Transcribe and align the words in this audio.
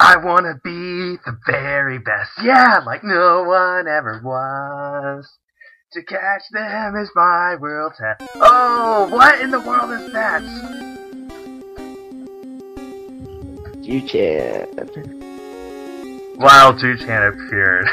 I 0.00 0.16
wanna 0.16 0.54
be 0.62 1.16
the 1.26 1.36
very 1.46 1.98
best. 1.98 2.30
Yeah, 2.42 2.80
like 2.86 3.02
no 3.02 3.42
one 3.42 3.88
ever 3.88 4.20
was. 4.22 5.28
To 5.92 6.02
catch 6.02 6.42
them 6.52 6.94
is 6.96 7.10
my 7.16 7.56
world 7.56 7.94
test. 7.98 8.22
Oh, 8.36 9.08
what 9.10 9.40
in 9.40 9.50
the 9.50 9.58
world 9.60 9.90
is 9.92 10.12
that? 10.12 10.42
Juuchan. 13.82 14.68
Wild 16.36 16.76
Juuchan 16.76 17.28
appeared. 17.28 17.88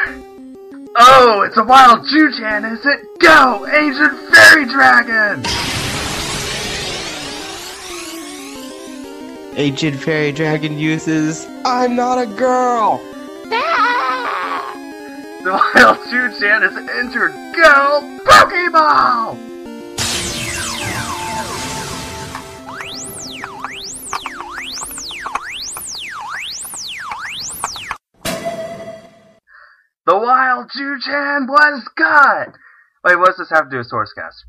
Oh, 0.97 1.41
it's 1.41 1.57
a 1.57 1.63
wild 1.63 2.05
Juuchan, 2.05 2.71
is 2.71 2.85
it? 2.85 3.19
Go, 3.19 3.65
ancient 3.67 4.33
fairy 4.33 4.65
dragon! 4.65 5.43
Ancient 9.57 9.97
fairy 10.01 10.33
dragon 10.33 10.77
uses 10.77 11.47
I'm 11.63 11.95
not 11.95 12.17
a 12.21 12.25
girl. 12.25 12.97
The 15.43 15.51
wild 15.51 15.97
Juuchan 16.07 16.61
has 16.61 16.75
entered 16.75 17.31
Go 17.55 18.19
Pokeball! 18.25 19.37
The 30.05 30.17
wild 30.17 30.69
Juuchan 30.71 31.47
was 31.47 31.89
cut! 31.95 32.55
Wait, 33.05 33.17
what 33.17 33.27
does 33.27 33.37
this 33.37 33.49
have 33.51 33.65
to 33.65 33.69
do 33.69 33.77
with 33.77 33.89
Sourcecast? 33.89 34.43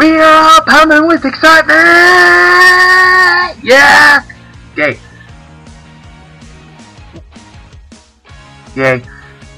We 0.00 0.16
are 0.16 0.22
all 0.22 0.62
pumping 0.62 1.06
with 1.06 1.26
excitement! 1.26 1.76
Yeah! 3.62 4.24
Yay. 4.74 4.98
Yay. 8.74 9.02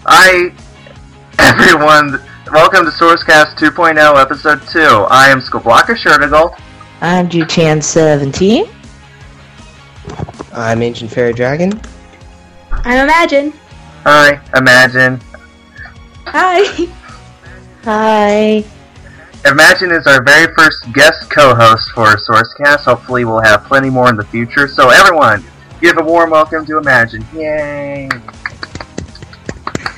I, 0.05 0.53
everyone, 1.39 2.21
welcome 2.51 2.85
to 2.85 2.91
Sourcecast 2.91 3.55
2.0, 3.55 4.21
Episode 4.21 4.67
2. 4.67 4.81
I 4.81 5.29
am 5.29 5.39
Skulblaka 5.39 5.95
Shur'tugal. 5.95 6.61
I'm 7.01 7.29
Juuchan17. 7.29 8.69
I'm 10.53 10.83
Ancient 10.83 11.13
Fairy 11.13 11.35
Dragon. 11.35 11.81
I'm 12.73 13.05
Imagine. 13.05 13.53
Hi, 14.03 14.41
Imagine. 14.57 15.21
Hi. 16.27 16.89
Hi. 17.85 18.65
Imagine 19.45 19.91
is 19.91 20.07
our 20.07 20.23
very 20.23 20.55
first 20.55 20.93
guest 20.93 21.29
co-host 21.29 21.91
for 21.91 22.07
Sourcecast. 22.15 22.85
Hopefully 22.85 23.25
we'll 23.25 23.43
have 23.43 23.65
plenty 23.65 23.91
more 23.91 24.09
in 24.09 24.17
the 24.17 24.25
future. 24.25 24.69
So 24.69 24.91
everyone, 24.91 25.45
give 25.81 25.99
a 25.99 26.03
warm 26.03 26.31
welcome 26.31 26.65
to 26.67 26.79
Imagine. 26.79 27.27
Yay! 27.35 28.09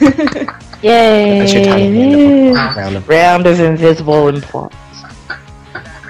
Yay. 0.82 1.38
That's 1.38 1.52
your 1.52 1.64
tiny 1.64 2.50
of 2.50 2.56
round 2.76 2.96
of 2.96 3.08
Round 3.08 3.46
of 3.46 3.60
invisible 3.60 4.28
applause. 4.28 4.72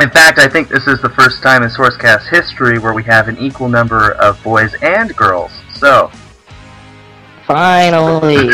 In 0.01 0.11
fact, 0.11 0.39
I 0.39 0.49
think 0.49 0.69
this 0.69 0.87
is 0.87 1.01
the 1.03 1.11
first 1.11 1.43
time 1.43 1.65
in 1.65 1.71
Sourcecast 1.71 2.29
history 2.29 2.79
where 2.79 2.93
we 2.93 3.03
have 3.05 3.27
an 3.27 3.37
equal 3.39 3.69
number 3.69 4.13
of 4.13 4.41
boys 4.45 4.75
and 4.81 5.15
girls. 5.17 5.51
So, 5.75 6.11
Finally. 7.47 8.51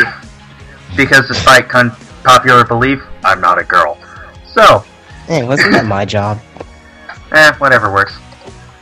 because 0.97 1.27
despite 1.27 1.69
con- 1.69 1.91
popular 2.23 2.65
belief, 2.65 2.99
I'm 3.23 3.41
not 3.41 3.59
a 3.59 3.63
girl. 3.63 4.00
So, 4.53 4.83
Hey, 5.27 5.43
wasn't 5.43 5.71
that 5.73 5.85
my 5.85 6.03
job? 6.05 6.39
eh, 7.31 7.53
whatever 7.57 7.91
works. 7.91 8.17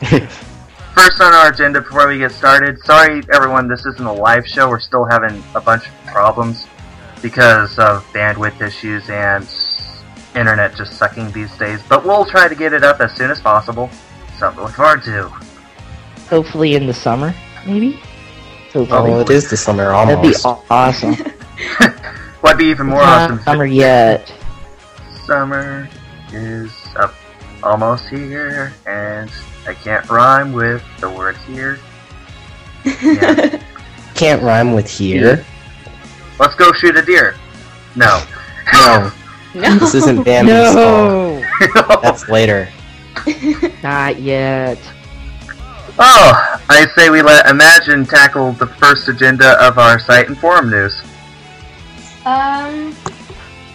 First 0.00 1.20
on 1.20 1.32
our 1.32 1.48
agenda 1.52 1.80
before 1.80 2.08
we 2.08 2.18
get 2.18 2.32
started, 2.32 2.78
sorry 2.80 3.22
everyone, 3.32 3.68
this 3.68 3.86
isn't 3.86 4.04
a 4.04 4.12
live 4.12 4.46
show. 4.46 4.68
We're 4.68 4.80
still 4.80 5.04
having 5.04 5.42
a 5.54 5.60
bunch 5.60 5.86
of 5.86 5.94
problems 6.06 6.66
because 7.22 7.78
of 7.78 8.04
bandwidth 8.12 8.60
issues 8.60 9.08
and 9.08 9.46
internet 10.34 10.74
just 10.74 10.94
sucking 10.94 11.30
these 11.32 11.56
days. 11.58 11.80
But 11.88 12.04
we'll 12.04 12.24
try 12.24 12.48
to 12.48 12.54
get 12.54 12.72
it 12.72 12.82
up 12.82 13.00
as 13.00 13.14
soon 13.14 13.30
as 13.30 13.40
possible. 13.40 13.88
Something 14.38 14.58
to 14.58 14.64
look 14.64 14.74
forward 14.74 15.02
to. 15.04 15.28
Hopefully 16.28 16.74
in 16.74 16.86
the 16.86 16.94
summer, 16.94 17.34
maybe? 17.66 17.92
Hopefully. 18.72 19.12
Oh, 19.12 19.20
it 19.20 19.30
is 19.30 19.48
the 19.50 19.56
summer 19.56 19.90
almost. 19.90 20.22
That'd 20.22 20.32
be 20.32 20.44
almost. 20.44 20.70
aw- 20.70 20.74
awesome. 20.88 21.14
What'd 22.40 22.58
be 22.58 22.66
even 22.66 22.86
more 22.86 23.00
Not 23.02 23.30
awesome? 23.30 23.42
summer 23.44 23.66
yet. 23.66 24.32
Summer 25.30 25.88
is 26.32 26.72
up 26.96 27.14
almost 27.62 28.08
here, 28.08 28.72
and 28.84 29.30
I 29.64 29.74
can't 29.74 30.10
rhyme 30.10 30.52
with 30.52 30.82
the 30.98 31.08
word 31.08 31.36
here. 31.46 31.78
Yeah. 32.84 33.62
Can't 34.16 34.42
rhyme 34.42 34.72
with 34.72 34.90
here. 34.90 35.46
Let's 36.40 36.56
go 36.56 36.72
shoot 36.72 36.96
a 36.96 37.02
deer. 37.02 37.36
No. 37.94 38.20
No, 38.72 39.12
No. 39.54 39.76
this 39.78 39.94
isn't 39.94 40.24
Bambi's 40.24 40.72
song. 40.72 41.44
That's 42.02 42.28
later. 42.28 42.68
Not 43.84 44.18
yet. 44.18 44.78
oh, 46.00 46.60
I 46.68 46.88
say 46.96 47.08
we 47.08 47.22
let 47.22 47.46
Imagine 47.48 48.04
tackle 48.04 48.50
the 48.54 48.66
first 48.66 49.08
agenda 49.08 49.64
of 49.64 49.78
our 49.78 50.00
site 50.00 50.26
and 50.26 50.36
forum 50.36 50.70
news. 50.70 51.00
Um. 52.26 52.96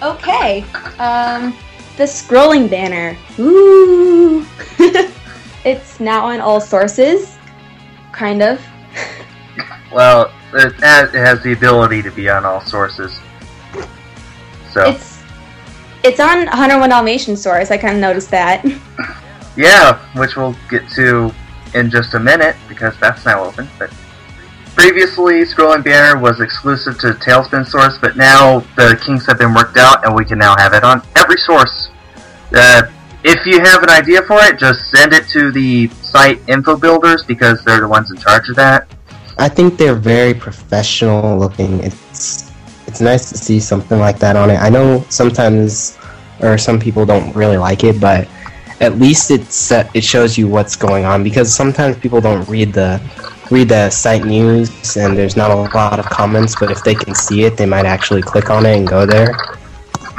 Okay. 0.01 0.63
Um. 1.00 1.56
The 1.97 2.03
scrolling 2.03 2.69
banner. 2.69 3.17
Ooh. 3.39 4.45
it's 5.63 6.00
now 6.00 6.25
on 6.25 6.41
all 6.41 6.59
sources. 6.59 7.38
Kind 8.11 8.41
of. 8.41 8.61
Well, 9.94 10.29
it 10.53 10.73
has, 10.81 11.09
it 11.13 11.25
has 11.25 11.41
the 11.41 11.53
ability 11.53 12.01
to 12.01 12.11
be 12.11 12.29
on 12.29 12.44
all 12.45 12.59
sources. 12.61 13.17
So, 14.73 14.89
It's. 14.89 15.23
It's 16.03 16.19
on 16.19 16.45
101 16.45 16.89
Dalmatian 16.89 17.38
source. 17.38 17.72
I 17.72 17.78
kind 17.78 17.95
of 17.95 18.01
noticed 18.01 18.29
that. 18.29 18.63
yeah, 19.55 19.97
which 20.17 20.35
we'll 20.35 20.55
get 20.69 20.88
to 20.91 21.34
in 21.73 21.89
just 21.89 22.13
a 22.13 22.19
minute 22.19 22.55
because 22.67 22.94
that's 23.00 23.25
now 23.25 23.44
open. 23.44 23.67
But 23.79 23.91
previously, 24.75 25.41
Scrolling 25.43 25.83
Banner 25.83 26.19
was 26.19 26.41
exclusive 26.41 26.99
to 26.99 27.13
TaleSpin 27.13 27.65
source, 27.65 27.97
but 27.99 28.17
now 28.17 28.59
the 28.75 28.99
kinks 29.03 29.25
have 29.25 29.39
been 29.39 29.53
worked 29.53 29.77
out, 29.77 30.05
and 30.05 30.15
we 30.15 30.25
can 30.25 30.37
now 30.37 30.55
have 30.57 30.73
it 30.73 30.83
on 30.83 31.01
every 31.15 31.37
source. 31.37 31.89
Uh, 32.53 32.83
if 33.23 33.45
you 33.45 33.59
have 33.59 33.81
an 33.81 33.89
idea 33.89 34.21
for 34.21 34.37
it, 34.43 34.59
just 34.59 34.91
send 34.91 35.13
it 35.13 35.27
to 35.29 35.51
the 35.51 35.87
site 35.89 36.39
info 36.47 36.77
builders 36.77 37.23
because 37.23 37.63
they're 37.63 37.81
the 37.81 37.87
ones 37.87 38.11
in 38.11 38.17
charge 38.17 38.49
of 38.49 38.55
that. 38.57 38.87
I 39.37 39.49
think 39.49 39.77
they're 39.77 39.95
very 39.95 40.33
professional 40.33 41.37
looking. 41.37 41.79
It's 41.79 42.53
it's 42.87 43.01
nice 43.01 43.29
to 43.29 43.37
see 43.37 43.59
something 43.59 43.99
like 43.99 44.19
that 44.19 44.35
on 44.35 44.49
it. 44.49 44.57
I 44.57 44.69
know 44.69 45.03
sometimes 45.09 45.97
or 46.41 46.57
some 46.57 46.79
people 46.79 47.05
don't 47.05 47.35
really 47.35 47.57
like 47.57 47.83
it, 47.83 47.99
but 47.99 48.27
at 48.79 48.99
least 48.99 49.31
it's 49.31 49.71
uh, 49.71 49.89
it 49.93 50.03
shows 50.03 50.37
you 50.37 50.47
what's 50.47 50.75
going 50.75 51.05
on 51.05 51.23
because 51.23 51.53
sometimes 51.53 51.97
people 51.97 52.21
don't 52.21 52.47
read 52.47 52.73
the 52.73 53.01
read 53.51 53.69
the 53.69 53.89
site 53.89 54.25
news 54.25 54.97
and 54.97 55.17
there's 55.17 55.35
not 55.35 55.51
a 55.51 55.56
lot 55.56 56.00
of 56.00 56.06
comments, 56.06 56.56
but 56.59 56.72
if 56.72 56.83
they 56.83 56.95
can 56.95 57.13
see 57.13 57.44
it, 57.44 57.57
they 57.57 57.66
might 57.66 57.85
actually 57.85 58.22
click 58.22 58.50
on 58.50 58.66
it 58.66 58.75
and 58.78 58.88
go 58.88 59.06
there. 59.06 59.35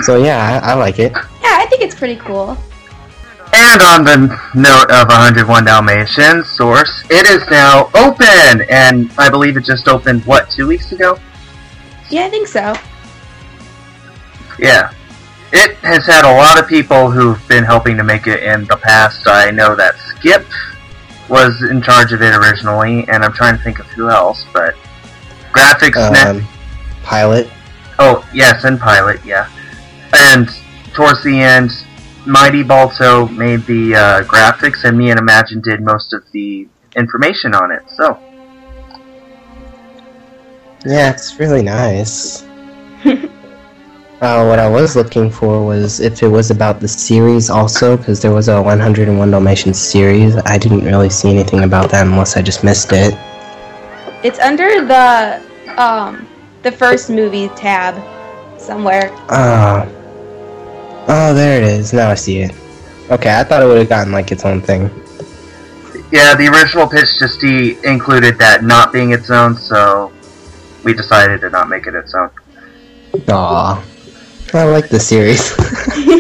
So 0.02 0.22
yeah, 0.22 0.60
I, 0.62 0.72
I 0.72 0.74
like 0.74 0.98
it. 0.98 1.12
Yeah, 1.12 1.58
I 1.58 1.66
think 1.68 1.82
it's 1.82 1.94
pretty 1.94 2.16
cool. 2.16 2.56
And 3.52 3.80
on 3.80 4.04
the 4.04 4.38
note 4.54 4.90
of 4.90 5.08
101 5.08 5.64
Dalmatians 5.64 6.48
source, 6.50 7.04
it 7.10 7.26
is 7.26 7.48
now 7.48 7.90
open, 7.94 8.66
and 8.68 9.10
I 9.16 9.30
believe 9.30 9.56
it 9.56 9.64
just 9.64 9.88
opened 9.88 10.24
what 10.26 10.50
two 10.50 10.66
weeks 10.66 10.92
ago. 10.92 11.18
Yeah, 12.10 12.26
I 12.26 12.28
think 12.28 12.48
so. 12.48 12.74
Yeah. 14.58 14.92
It 15.52 15.76
has 15.76 16.04
had 16.04 16.24
a 16.24 16.34
lot 16.36 16.60
of 16.60 16.68
people 16.68 17.10
who've 17.10 17.46
been 17.48 17.64
helping 17.64 17.96
to 17.96 18.04
make 18.04 18.26
it 18.26 18.42
in 18.42 18.64
the 18.64 18.76
past. 18.76 19.26
I 19.26 19.50
know 19.50 19.74
that 19.76 19.96
Skip 19.96 20.44
was 21.28 21.62
in 21.62 21.82
charge 21.82 22.12
of 22.12 22.22
it 22.22 22.34
originally, 22.34 23.06
and 23.08 23.24
I'm 23.24 23.32
trying 23.32 23.56
to 23.56 23.62
think 23.62 23.78
of 23.78 23.86
who 23.86 24.10
else, 24.10 24.44
but 24.52 24.74
graphics 25.52 26.12
net. 26.12 26.36
Um, 26.36 26.46
pilot. 27.02 27.48
Oh, 27.98 28.28
yes, 28.32 28.64
and 28.64 28.78
Pilot, 28.78 29.24
yeah. 29.24 29.48
And 30.12 30.48
towards 30.92 31.22
the 31.24 31.40
end, 31.40 31.70
Mighty 32.26 32.62
Balto 32.62 33.26
made 33.28 33.64
the 33.66 33.94
uh, 33.94 34.22
graphics, 34.24 34.84
and 34.84 34.98
me 34.98 35.10
and 35.10 35.18
Imagine 35.18 35.60
did 35.60 35.80
most 35.80 36.12
of 36.12 36.22
the 36.32 36.68
information 36.96 37.54
on 37.54 37.70
it. 37.70 37.82
So, 37.88 38.18
Yeah, 40.84 41.10
it's 41.12 41.38
really 41.38 41.62
nice. 41.62 42.44
uh, 44.20 44.46
what 44.46 44.58
I 44.58 44.68
was 44.68 44.96
looking 44.96 45.30
for 45.30 45.64
was 45.64 46.00
if 46.00 46.22
it 46.22 46.28
was 46.28 46.50
about 46.50 46.80
the 46.80 46.88
series 46.88 47.50
also, 47.50 47.96
because 47.96 48.22
there 48.22 48.32
was 48.32 48.48
a 48.48 48.60
101 48.62 49.30
Dalmatians 49.30 49.78
series. 49.78 50.36
I 50.46 50.56
didn't 50.56 50.84
really 50.84 51.10
see 51.10 51.30
anything 51.30 51.64
about 51.64 51.90
that 51.90 52.06
unless 52.06 52.36
I 52.36 52.42
just 52.42 52.64
missed 52.64 52.92
it. 52.92 53.14
It's 54.24 54.38
under 54.38 54.86
the 54.86 55.42
um 55.76 56.26
the 56.62 56.72
first 56.72 57.10
movie 57.10 57.48
tab 57.50 57.94
somewhere. 58.58 59.10
Oh. 59.28 59.92
Oh, 61.08 61.34
there 61.34 61.62
it 61.62 61.68
is. 61.68 61.92
Now 61.92 62.10
I 62.10 62.14
see 62.14 62.38
it. 62.38 62.54
Okay, 63.10 63.38
I 63.38 63.44
thought 63.44 63.62
it 63.62 63.66
would 63.66 63.78
have 63.78 63.88
gotten 63.88 64.12
like 64.12 64.32
its 64.32 64.44
own 64.44 64.60
thing. 64.60 64.90
Yeah, 66.10 66.34
the 66.34 66.48
original 66.48 66.88
pitch 66.88 67.18
just 67.18 67.40
de- 67.40 67.76
included 67.84 68.38
that 68.38 68.64
not 68.64 68.92
being 68.92 69.12
its 69.12 69.30
own, 69.30 69.56
so 69.56 70.12
we 70.84 70.94
decided 70.94 71.40
to 71.42 71.50
not 71.50 71.68
make 71.68 71.86
it 71.86 71.94
its 71.94 72.14
own. 72.14 72.30
Aw. 73.28 73.84
I 74.54 74.64
like 74.64 74.88
the 74.88 75.00
series. 75.00 75.52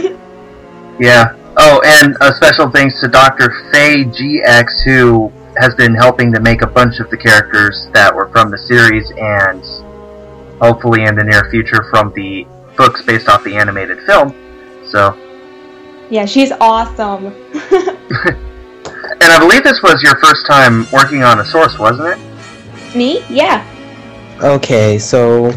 Yeah. 0.98 1.34
Oh, 1.58 1.80
and 1.84 2.16
a 2.20 2.32
special 2.34 2.70
thanks 2.70 3.00
to 3.00 3.08
Dr. 3.08 3.50
Faye 3.72 4.04
GX, 4.04 4.82
who 4.84 5.32
has 5.58 5.74
been 5.74 5.94
helping 5.94 6.32
to 6.32 6.40
make 6.40 6.62
a 6.62 6.66
bunch 6.66 7.00
of 7.00 7.10
the 7.10 7.16
characters 7.16 7.88
that 7.92 8.14
were 8.14 8.28
from 8.28 8.50
the 8.50 8.58
series 8.58 9.10
and 9.18 9.62
hopefully 10.60 11.04
in 11.04 11.14
the 11.14 11.24
near 11.24 11.50
future 11.50 11.84
from 11.90 12.12
the 12.14 12.46
books 12.76 13.02
based 13.02 13.28
off 13.28 13.44
the 13.44 13.56
animated 13.56 14.00
film. 14.06 14.34
So, 14.88 15.14
Yeah, 16.10 16.26
she's 16.26 16.52
awesome. 16.52 17.26
and 17.52 19.22
I 19.22 19.38
believe 19.38 19.64
this 19.64 19.82
was 19.82 20.02
your 20.02 20.16
first 20.18 20.46
time 20.46 20.86
working 20.92 21.22
on 21.22 21.40
a 21.40 21.44
source, 21.44 21.78
wasn't 21.78 22.18
it? 22.18 22.96
Me? 22.96 23.22
Yeah. 23.28 23.66
Okay, 24.42 24.98
so 24.98 25.52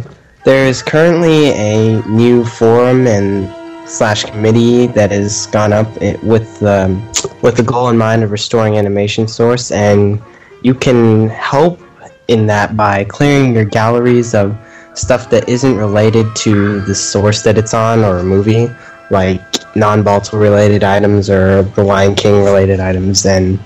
there 0.45 0.67
is 0.67 0.81
currently 0.81 1.49
a 1.49 2.01
new 2.07 2.45
forum 2.45 3.07
and 3.07 3.49
slash 3.89 4.23
committee 4.23 4.87
that 4.87 5.11
has 5.11 5.47
gone 5.47 5.73
up 5.73 5.87
with 6.23 6.61
um, 6.63 7.05
with 7.41 7.57
the 7.57 7.63
goal 7.63 7.89
in 7.89 7.97
mind 7.97 8.23
of 8.23 8.31
restoring 8.31 8.77
animation 8.77 9.27
source, 9.27 9.71
and 9.71 10.21
you 10.61 10.73
can 10.73 11.29
help 11.29 11.79
in 12.27 12.45
that 12.47 12.77
by 12.77 13.03
clearing 13.05 13.53
your 13.53 13.65
galleries 13.65 14.35
of 14.35 14.55
stuff 14.93 15.29
that 15.29 15.47
isn't 15.49 15.77
related 15.77 16.27
to 16.35 16.81
the 16.81 16.93
source 16.93 17.41
that 17.43 17.57
it's 17.57 17.73
on 17.73 17.99
or 17.99 18.19
a 18.19 18.23
movie, 18.23 18.67
like 19.09 19.41
non-Balto 19.75 20.37
related 20.37 20.83
items 20.83 21.29
or 21.29 21.63
the 21.63 21.83
Lion 21.83 22.15
King 22.15 22.43
related 22.43 22.79
items, 22.79 23.25
and 23.25 23.59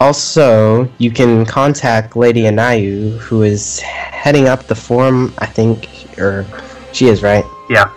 also, 0.00 0.88
you 0.98 1.10
can 1.10 1.44
contact 1.46 2.16
Lady 2.16 2.42
Anayu, 2.42 3.16
who 3.18 3.42
is 3.42 3.80
heading 3.80 4.48
up 4.48 4.64
the 4.64 4.74
forum, 4.74 5.32
I 5.38 5.46
think, 5.46 5.88
or 6.18 6.46
she 6.92 7.06
is, 7.08 7.22
right? 7.22 7.44
Yeah. 7.70 7.90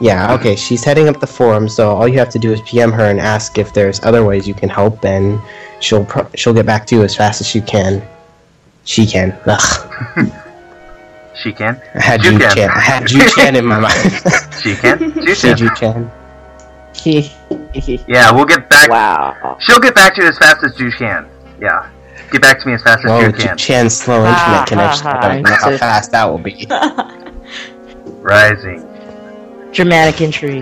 Yeah, 0.00 0.34
okay, 0.34 0.56
she's 0.56 0.82
heading 0.82 1.08
up 1.08 1.20
the 1.20 1.26
forum, 1.26 1.68
so 1.68 1.90
all 1.90 2.08
you 2.08 2.18
have 2.18 2.30
to 2.30 2.38
do 2.38 2.52
is 2.52 2.60
PM 2.62 2.90
her 2.92 3.04
and 3.04 3.20
ask 3.20 3.58
if 3.58 3.72
there's 3.72 4.02
other 4.02 4.24
ways 4.24 4.46
you 4.48 4.54
can 4.54 4.68
help, 4.68 5.04
and 5.04 5.40
she'll 5.80 6.06
she'll 6.34 6.52
get 6.52 6.66
back 6.66 6.84
to 6.88 6.96
you 6.96 7.04
as 7.04 7.14
fast 7.14 7.40
as 7.40 7.46
she 7.46 7.60
can. 7.60 8.02
She 8.84 9.06
can. 9.06 9.38
Ugh. 9.46 10.32
She 11.36 11.52
can. 11.52 11.80
I 11.94 12.00
had 12.00 12.24
You 12.24 12.38
can. 12.38 12.56
Chan. 12.56 12.70
I 12.70 12.80
had 12.80 13.06
Ju 13.06 13.20
Chan 13.30 13.56
in 13.56 13.64
my 13.64 13.78
mind. 13.88 14.12
She 14.60 14.74
can. 14.74 15.26
She 15.26 15.34
She 15.34 15.68
can. 15.70 16.10
Ju 17.04 17.22
Chan. 17.74 18.04
Yeah, 18.08 18.30
we'll 18.32 18.44
get 18.46 18.68
back. 18.68 18.88
wow. 18.88 19.56
She'll 19.60 19.80
get 19.80 19.94
back 19.94 20.14
to 20.16 20.22
you 20.22 20.28
as 20.28 20.38
fast 20.38 20.64
as 20.64 20.78
you 20.80 20.90
can. 20.90 21.28
Yeah. 21.60 21.90
Get 22.30 22.40
back 22.42 22.58
to 22.60 22.66
me 22.66 22.74
as 22.74 22.82
fast 22.82 23.04
as 23.04 23.10
Oh, 23.10 23.20
you 23.20 23.32
can. 23.32 23.56
Chan's 23.56 23.96
slow 23.96 24.16
internet 24.18 24.38
ha, 24.38 24.64
connection. 24.66 25.06
I 25.06 25.10
ha. 25.12 25.20
don't 25.20 25.42
know 25.42 25.54
how 25.54 25.76
fast 25.78 26.10
that 26.12 26.24
will 26.24 26.38
be. 26.38 26.66
Rising. 28.22 28.80
Dramatic 29.72 30.20
entry. 30.20 30.60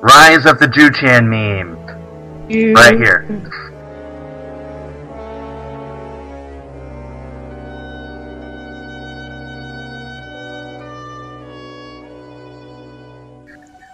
Rise 0.00 0.46
of 0.46 0.58
the 0.58 0.66
Juuchan 0.66 1.28
meme. 1.28 1.78
Right 2.74 2.94
here. 2.96 3.26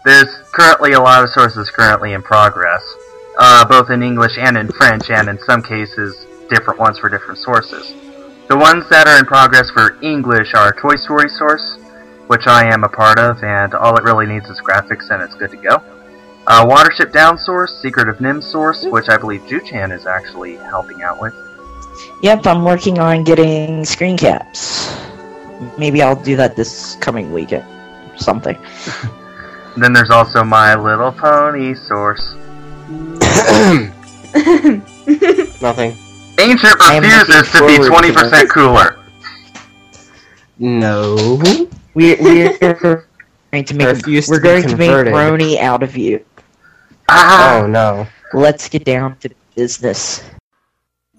There's 0.08 0.38
currently 0.52 0.92
a 0.92 1.00
lot 1.00 1.22
of 1.22 1.28
sources 1.28 1.68
currently 1.68 2.14
in 2.14 2.22
progress, 2.22 2.82
uh, 3.38 3.66
both 3.66 3.90
in 3.90 4.02
English 4.02 4.38
and 4.38 4.56
in 4.56 4.66
French, 4.68 5.10
and 5.10 5.28
in 5.28 5.38
some 5.40 5.62
cases, 5.62 6.24
different 6.48 6.80
ones 6.80 6.98
for 6.98 7.10
different 7.10 7.38
sources. 7.38 7.92
The 8.48 8.56
ones 8.56 8.88
that 8.88 9.06
are 9.06 9.18
in 9.18 9.26
progress 9.26 9.68
for 9.68 10.02
English 10.02 10.54
are 10.54 10.72
Toy 10.72 10.96
Story 10.96 11.28
Source, 11.28 11.76
which 12.28 12.46
I 12.46 12.72
am 12.72 12.84
a 12.84 12.88
part 12.88 13.18
of, 13.18 13.44
and 13.44 13.74
all 13.74 13.98
it 13.98 14.02
really 14.02 14.24
needs 14.24 14.48
is 14.48 14.58
graphics 14.62 15.10
and 15.10 15.22
it's 15.22 15.34
good 15.34 15.50
to 15.50 15.58
go. 15.58 15.82
Uh, 16.46 16.64
Watership 16.64 17.12
Down 17.12 17.36
Source, 17.36 17.78
Secret 17.82 18.08
of 18.08 18.16
NIMH 18.16 18.44
Source, 18.44 18.86
which 18.86 19.10
I 19.10 19.18
believe 19.18 19.42
Juuchan 19.42 19.92
is 19.92 20.06
actually 20.06 20.56
helping 20.56 21.02
out 21.02 21.20
with. 21.20 21.34
Yep, 22.22 22.46
I'm 22.46 22.64
working 22.64 22.98
on 22.98 23.24
getting 23.24 23.84
screen 23.84 24.16
caps. 24.16 24.90
Maybe 25.76 26.00
I'll 26.00 26.16
do 26.16 26.34
that 26.36 26.56
this 26.56 26.96
coming 26.96 27.30
weekend. 27.30 27.66
Something. 28.16 28.56
And 29.74 29.82
then 29.84 29.92
there's 29.92 30.10
also 30.10 30.42
My 30.44 30.74
Little 30.74 31.12
Pony 31.12 31.74
Source. 31.74 32.34
Nothing. 35.62 35.96
Ancient 36.40 36.80
I 36.80 36.94
am 36.94 37.02
refuses 37.02 37.52
to 37.52 37.66
be 37.66 37.76
20% 37.78 38.48
cooler. 38.50 38.98
No. 40.58 41.40
We're, 41.94 42.16
we're 42.22 42.58
going 43.52 43.64
to 43.64 43.74
make 43.74 43.88
Refuse 43.88 44.26
to 44.26 44.32
we're 44.32 44.40
be 44.40 44.48
going 44.48 44.62
to 44.62 44.76
make 44.76 44.88
converted. 44.88 45.12
Brony 45.14 45.58
out 45.58 45.82
of 45.82 45.96
you. 45.96 46.24
Ah! 47.08 47.60
Oh 47.62 47.66
no. 47.66 48.06
Let's 48.34 48.68
get 48.68 48.84
down 48.84 49.16
to 49.18 49.30
business. 49.56 50.22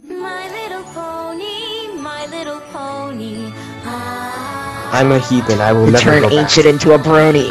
My 0.04 0.48
little 0.52 0.84
pony, 0.94 1.88
my 2.00 2.26
little 2.28 2.60
pony. 2.72 3.52
Ah, 3.84 4.90
I'm 4.94 5.12
a 5.12 5.20
heathen. 5.20 5.60
I 5.60 5.74
will 5.74 5.88
To 5.88 5.92
never 5.92 6.04
turn 6.04 6.22
go 6.22 6.30
back. 6.30 6.38
ancient 6.38 6.66
into 6.68 6.94
a 6.94 7.00
brony. 7.00 7.50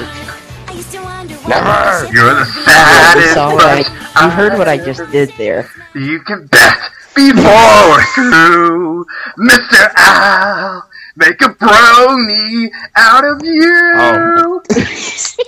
Never. 1.48 2.12
You're 2.12 2.34
the 2.34 2.44
so- 2.44 2.60
saddest 2.62 3.26
It's 3.28 3.36
alright. 3.36 3.86
bunch 3.86 4.22
You 4.22 4.30
heard 4.30 4.58
what 4.58 4.68
I 4.68 4.76
just 4.78 5.10
did 5.10 5.32
there. 5.38 5.68
You 5.94 6.20
can 6.20 6.46
bet 6.46 6.78
before 7.14 8.00
true, 8.14 9.04
Mr. 9.38 9.90
Owl, 9.96 10.88
make 11.16 11.40
a 11.40 11.48
brony 11.48 12.70
out 12.96 13.24
of 13.24 13.42
you. 13.44 13.92
Oh. 13.96 14.62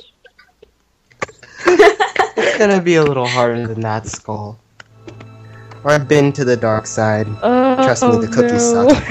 It's 1.66 2.56
gonna 2.58 2.80
be 2.80 2.94
a 2.96 3.02
little 3.02 3.26
harder 3.26 3.66
than 3.66 3.80
that, 3.82 4.06
Skull. 4.06 4.58
Or 5.84 5.90
I've 5.92 6.08
been 6.08 6.32
to 6.32 6.44
the 6.44 6.56
dark 6.56 6.86
side. 6.86 7.26
Trust 7.40 8.02
me, 8.02 8.10
the 8.12 8.28
oh, 8.28 8.32
cookies 8.32 8.72
no. 8.72 8.88
suck. 8.88 9.04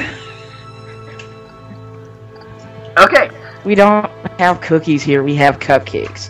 Okay, 2.98 3.30
We 3.66 3.76
don't 3.76 4.10
have 4.40 4.60
cookies 4.62 5.04
here. 5.04 5.24
We 5.24 5.36
have 5.36 5.60
cupcakes. 5.60 6.30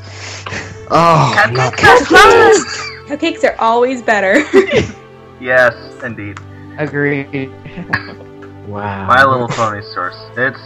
Oh, 0.91 1.34
Cupcake 1.36 1.53
no. 1.53 1.69
cupcakes. 1.72 3.08
Cupcakes 3.08 3.43
are 3.43 3.55
always 3.60 4.01
better. 4.01 4.43
Yes, 5.41 5.74
indeed. 6.03 6.38
Agreed. 6.77 7.50
Wow. 8.67 9.08
My 9.08 9.24
Little 9.24 9.48
Pony 9.48 9.81
source. 9.81 10.15
It's 10.38 10.60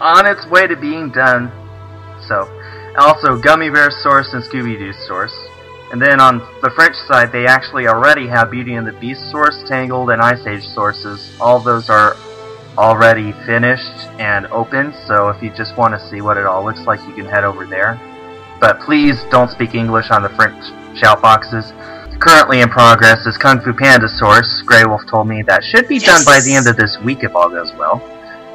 on 0.00 0.26
its 0.26 0.44
way 0.48 0.66
to 0.66 0.74
being 0.74 1.10
done. 1.12 1.52
So, 2.26 2.48
also 2.98 3.38
Gummy 3.38 3.70
Bear 3.70 3.92
source 3.92 4.32
and 4.32 4.42
Scooby 4.42 4.76
Doo 4.76 4.92
source. 5.06 5.32
And 5.92 6.02
then 6.02 6.20
on 6.20 6.38
the 6.62 6.70
French 6.70 6.96
side, 6.96 7.30
they 7.30 7.46
actually 7.46 7.86
already 7.86 8.26
have 8.26 8.50
Beauty 8.50 8.74
and 8.74 8.84
the 8.84 8.92
Beast 8.94 9.30
source, 9.30 9.62
Tangled, 9.68 10.10
and 10.10 10.20
Ice 10.20 10.44
Age 10.48 10.64
sources. 10.64 11.30
All 11.40 11.60
those 11.60 11.88
are 11.88 12.16
already 12.76 13.30
finished 13.46 13.94
and 14.18 14.46
open, 14.46 14.92
so 15.06 15.28
if 15.28 15.40
you 15.42 15.50
just 15.50 15.76
want 15.76 15.94
to 15.94 16.08
see 16.08 16.22
what 16.22 16.38
it 16.38 16.46
all 16.46 16.64
looks 16.64 16.80
like, 16.86 16.98
you 17.06 17.14
can 17.14 17.26
head 17.26 17.44
over 17.44 17.66
there. 17.66 18.00
But 18.62 18.78
please 18.78 19.20
don't 19.24 19.50
speak 19.50 19.74
English 19.74 20.12
on 20.12 20.22
the 20.22 20.28
French 20.28 20.64
shout 20.96 21.20
boxes. 21.20 21.72
Currently 22.20 22.60
in 22.60 22.68
progress 22.68 23.26
is 23.26 23.36
Kung 23.36 23.60
Fu 23.60 23.72
Panda 23.72 24.08
source. 24.08 24.62
Grey 24.62 24.84
Wolf 24.84 25.04
told 25.08 25.26
me 25.26 25.42
that 25.42 25.64
should 25.64 25.88
be 25.88 25.98
done 25.98 26.24
by 26.24 26.38
the 26.38 26.54
end 26.54 26.68
of 26.68 26.76
this 26.76 26.96
week 27.00 27.24
if 27.24 27.34
all 27.34 27.50
goes 27.50 27.72
well. 27.72 28.00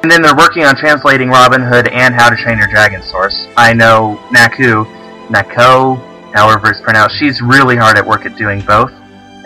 And 0.02 0.10
then 0.10 0.22
they're 0.22 0.34
working 0.34 0.64
on 0.64 0.76
translating 0.76 1.28
Robin 1.28 1.60
Hood 1.60 1.88
and 1.88 2.14
How 2.14 2.30
to 2.30 2.36
Train 2.36 2.56
Your 2.56 2.68
Dragon 2.68 3.02
source. 3.02 3.46
I 3.58 3.74
know 3.74 4.18
Naku, 4.32 4.86
Nako, 5.28 6.00
however 6.32 6.70
it's 6.70 6.80
pronounced, 6.80 7.18
she's 7.18 7.42
really 7.42 7.76
hard 7.76 7.98
at 7.98 8.06
work 8.06 8.24
at 8.24 8.34
doing 8.38 8.62
both. 8.62 8.92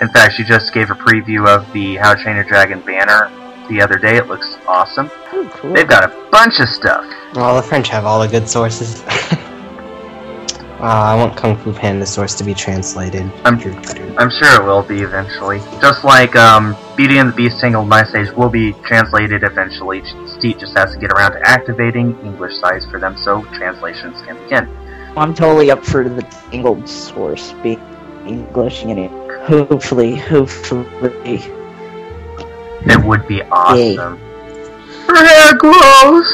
In 0.00 0.08
fact, 0.10 0.34
she 0.36 0.44
just 0.44 0.72
gave 0.72 0.92
a 0.92 0.94
preview 0.94 1.48
of 1.48 1.70
the 1.72 1.96
How 1.96 2.14
to 2.14 2.22
Train 2.22 2.36
Your 2.36 2.44
Dragon 2.44 2.80
banner 2.82 3.32
the 3.68 3.82
other 3.82 3.98
day. 3.98 4.16
It 4.16 4.28
looks 4.28 4.56
awesome. 4.68 5.10
Oh, 5.32 5.50
cool. 5.54 5.72
They've 5.72 5.88
got 5.88 6.04
a 6.04 6.28
bunch 6.30 6.60
of 6.60 6.68
stuff. 6.68 7.04
Well, 7.34 7.56
the 7.56 7.62
French 7.62 7.88
have 7.88 8.04
all 8.04 8.20
the 8.20 8.28
good 8.28 8.48
sources. 8.48 9.02
uh, 10.82 10.86
I 10.86 11.14
want 11.14 11.36
Kung 11.36 11.56
Fu 11.56 11.72
Panda 11.72 12.04
source 12.06 12.34
to 12.36 12.44
be 12.44 12.54
translated. 12.54 13.22
I'm- 13.44 13.58
I'm 14.18 14.30
sure 14.30 14.52
it 14.60 14.64
will 14.64 14.82
be 14.82 15.00
eventually. 15.02 15.60
Just 15.80 16.04
like 16.04 16.34
um, 16.36 16.76
Beauty 16.96 17.18
and 17.18 17.30
the 17.30 17.34
Beast 17.34 17.60
Tangled 17.60 17.88
My 17.88 18.02
Stage 18.04 18.30
will 18.32 18.50
be 18.50 18.72
translated 18.84 19.42
eventually. 19.44 20.02
Steve 20.38 20.58
just 20.58 20.76
has 20.76 20.92
to 20.92 20.98
get 20.98 21.12
around 21.12 21.32
to 21.32 21.40
activating 21.48 22.18
English 22.24 22.56
size 22.58 22.84
for 22.90 22.98
them 23.00 23.16
so 23.24 23.42
translations 23.54 24.20
can 24.26 24.36
begin. 24.44 24.68
I'm 25.16 25.34
totally 25.34 25.70
up 25.70 25.84
for 25.84 26.06
the 26.08 26.22
Tangled 26.50 26.88
source 26.88 27.52
being 27.62 27.80
English. 28.26 28.84
You 28.84 28.94
know, 28.94 29.08
hopefully, 29.46 30.16
hopefully. 30.16 31.42
It 32.84 33.04
would 33.04 33.26
be 33.28 33.42
awesome. 33.44 34.18
Her 35.06 35.24
hair 35.24 35.54
grows 35.56 36.28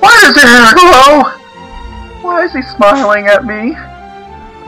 Why 0.00 0.18
does 0.22 0.34
your 0.36 0.46
hair 0.46 0.74
glow? 0.74 1.45
Why 2.36 2.44
is 2.44 2.52
he 2.52 2.60
smiling 2.60 3.28
at 3.28 3.46
me? 3.46 3.74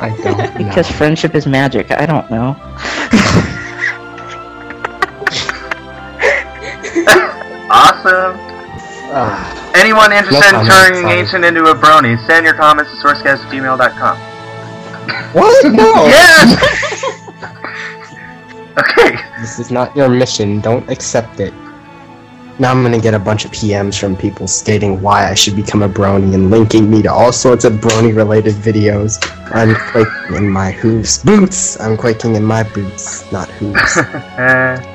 I 0.00 0.08
don't 0.22 0.38
know. 0.38 0.52
Because 0.56 0.90
friendship 0.90 1.34
is 1.34 1.46
magic. 1.46 1.90
I 1.90 2.06
don't 2.06 2.30
know. 2.30 2.56
Awesome. 7.70 8.32
Ah, 9.12 9.72
Anyone 9.76 10.12
interested 10.12 10.56
in 10.56 10.64
turning 10.66 11.02
sorry. 11.04 11.20
ancient 11.20 11.44
into 11.44 11.64
a 11.64 11.75
brony, 11.75 12.16
send 12.26 12.44
your 12.46 12.54
comments 12.54 12.90
to 12.92 12.96
sourcecast@gmail.com. 13.06 14.16
what? 15.32 15.72
No. 15.72 16.06
Yes! 16.08 16.56
okay. 18.78 19.18
This 19.40 19.58
is 19.58 19.70
not 19.70 19.94
your 19.96 20.08
mission. 20.08 20.60
Don't 20.60 20.88
accept 20.90 21.40
it. 21.40 21.52
Now 22.60 22.72
I'm 22.72 22.82
gonna 22.82 23.00
get 23.00 23.14
a 23.14 23.20
bunch 23.20 23.44
of 23.44 23.52
PMs 23.52 23.98
from 23.98 24.16
people 24.16 24.48
stating 24.48 25.00
why 25.00 25.30
I 25.30 25.34
should 25.34 25.54
become 25.54 25.82
a 25.82 25.88
brony 25.88 26.34
and 26.34 26.50
linking 26.50 26.90
me 26.90 27.02
to 27.02 27.12
all 27.12 27.30
sorts 27.30 27.64
of 27.64 27.74
brony 27.74 28.14
related 28.14 28.54
videos. 28.54 29.16
I'm 29.54 29.76
quaking 29.76 30.36
in 30.36 30.50
my 30.50 30.72
hooves. 30.72 31.22
Boots! 31.22 31.78
I'm 31.80 31.96
quaking 31.96 32.34
in 32.34 32.42
my 32.42 32.64
boots, 32.64 33.30
not 33.30 33.48
hooves. 33.50 33.98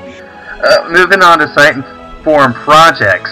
Uh, 0.64 0.88
moving 0.88 1.22
on 1.22 1.38
to 1.38 1.52
site 1.52 1.74
and 1.74 1.84
forum 2.24 2.54
projects. 2.54 3.30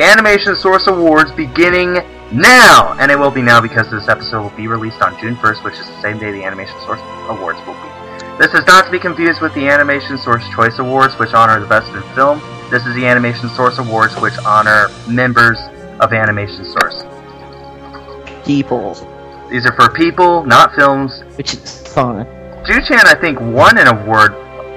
Animation 0.00 0.56
Source 0.56 0.86
Awards 0.86 1.30
beginning 1.32 1.98
now! 2.32 2.96
And 2.98 3.12
it 3.12 3.18
will 3.18 3.30
be 3.30 3.42
now 3.42 3.60
because 3.60 3.90
this 3.90 4.08
episode 4.08 4.40
will 4.40 4.56
be 4.56 4.66
released 4.66 5.02
on 5.02 5.18
June 5.20 5.36
1st, 5.36 5.62
which 5.62 5.74
is 5.74 5.86
the 5.86 6.00
same 6.00 6.18
day 6.18 6.32
the 6.32 6.42
Animation 6.42 6.74
Source 6.86 7.00
Awards 7.28 7.58
will 7.66 7.74
be. 7.74 7.99
This 8.40 8.54
is 8.54 8.66
not 8.66 8.86
to 8.86 8.90
be 8.90 8.98
confused 8.98 9.42
with 9.42 9.52
the 9.52 9.68
Animation 9.68 10.16
Source 10.16 10.48
Choice 10.48 10.78
Awards, 10.78 11.12
which 11.18 11.34
honor 11.34 11.60
the 11.60 11.66
best 11.66 11.92
in 11.92 12.00
film. 12.14 12.40
This 12.70 12.86
is 12.86 12.94
the 12.94 13.04
Animation 13.04 13.50
Source 13.50 13.76
Awards, 13.76 14.18
which 14.18 14.32
honor 14.46 14.88
members 15.06 15.58
of 16.00 16.14
Animation 16.14 16.64
Source. 16.64 17.04
People, 18.46 18.94
These 19.50 19.66
are 19.66 19.74
for 19.74 19.90
people, 19.92 20.42
not 20.46 20.74
films. 20.74 21.20
which 21.36 21.52
is 21.52 21.86
fun. 21.88 22.26
Ju-chan, 22.64 23.06
I 23.06 23.14
think, 23.14 23.38
won 23.38 23.76
an 23.76 23.88
award 23.88 24.32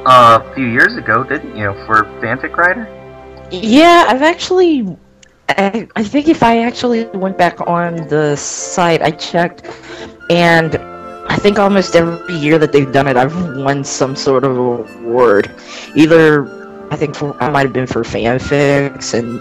uh, 0.06 0.42
a 0.44 0.54
few 0.56 0.66
years 0.66 0.98
ago, 0.98 1.24
didn't 1.24 1.56
you, 1.56 1.72
for 1.86 2.04
fanfic 2.20 2.58
writer? 2.58 2.86
Yeah, 3.50 4.08
I've 4.10 4.24
actually. 4.24 4.98
I, 5.48 5.88
I 5.96 6.04
think 6.04 6.28
if 6.28 6.44
I 6.44 6.64
actually 6.64 7.06
went 7.06 7.38
back 7.38 7.62
on 7.66 7.96
the 8.10 8.36
site, 8.36 9.02
I 9.02 9.12
checked, 9.12 9.70
and 10.30 10.74
I 11.28 11.38
think 11.38 11.60
almost 11.60 11.96
every 11.96 12.36
year 12.36 12.58
that 12.58 12.72
they've 12.72 12.92
done 12.92 13.08
it, 13.08 13.18
I've 13.18 13.36
won 13.58 13.84
some 13.84 14.16
sort 14.16 14.44
of 14.44 14.58
award. 14.58 15.52
Either 15.96 16.48
I 16.92 16.96
think 16.96 17.16
for, 17.16 17.42
I 17.42 17.50
might 17.50 17.66
have 17.66 17.74
been 17.74 17.88
for 17.88 18.04
fanfics, 18.04 19.14
and 19.14 19.40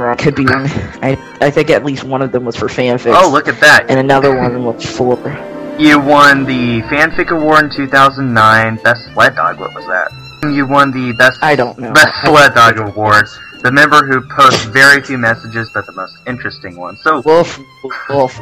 or 0.00 0.10
I 0.10 0.16
could 0.16 0.34
be 0.34 0.44
one. 0.44 0.66
I 1.02 1.18
I 1.40 1.50
think 1.50 1.70
at 1.70 1.84
least 1.84 2.04
one 2.04 2.22
of 2.22 2.32
them 2.32 2.44
was 2.44 2.56
for 2.56 2.68
fanfics. 2.68 3.14
Oh, 3.14 3.30
look 3.30 3.48
at 3.48 3.60
that. 3.60 3.86
And 3.88 3.98
another 3.98 4.36
one 4.36 4.64
was 4.64 4.84
for. 4.84 5.16
You 5.78 6.00
won 6.00 6.44
the 6.44 6.80
Fanfic 6.90 7.30
Award 7.30 7.66
in 7.66 7.70
2009. 7.70 8.76
Best 8.82 9.12
Sled 9.12 9.36
Dog, 9.36 9.60
what 9.60 9.72
was 9.74 9.86
that? 9.86 10.10
You 10.52 10.66
won 10.66 10.90
the 10.90 11.12
Best 11.12 11.38
I 11.40 11.54
don't 11.54 11.78
know. 11.78 11.92
Best 11.92 12.20
Sled 12.24 12.54
Dog 12.54 12.78
Award. 12.78 13.28
The 13.62 13.70
member 13.70 14.04
who 14.04 14.20
posts 14.28 14.64
very 14.64 15.00
few 15.02 15.18
messages, 15.18 15.70
but 15.72 15.86
the 15.86 15.92
most 15.92 16.16
interesting 16.26 16.76
one. 16.76 16.96
So, 16.96 17.20
Wolf, 17.20 17.60
Wolf, 18.08 18.40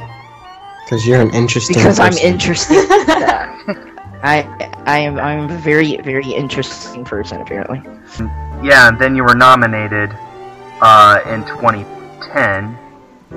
Because 0.87 1.07
you're 1.07 1.21
an 1.21 1.35
interesting 1.35 1.75
person. 1.75 1.91
because 1.91 1.99
I'm 2.01 2.13
person. 2.13 2.33
interesting. 2.33 2.77
I 4.23 4.73
I 4.87 4.99
am 4.99 5.19
I'm 5.19 5.51
a 5.51 5.59
very 5.59 5.97
very 5.99 6.33
interesting 6.33 7.05
person 7.05 7.41
apparently. 7.41 7.83
yeah, 8.63 8.89
and 8.89 8.99
then 8.99 9.17
you 9.17 9.25
were 9.25 9.35
nominated 9.35 10.11
uh, 10.81 11.21
in 11.27 11.45
2010. 11.47 12.79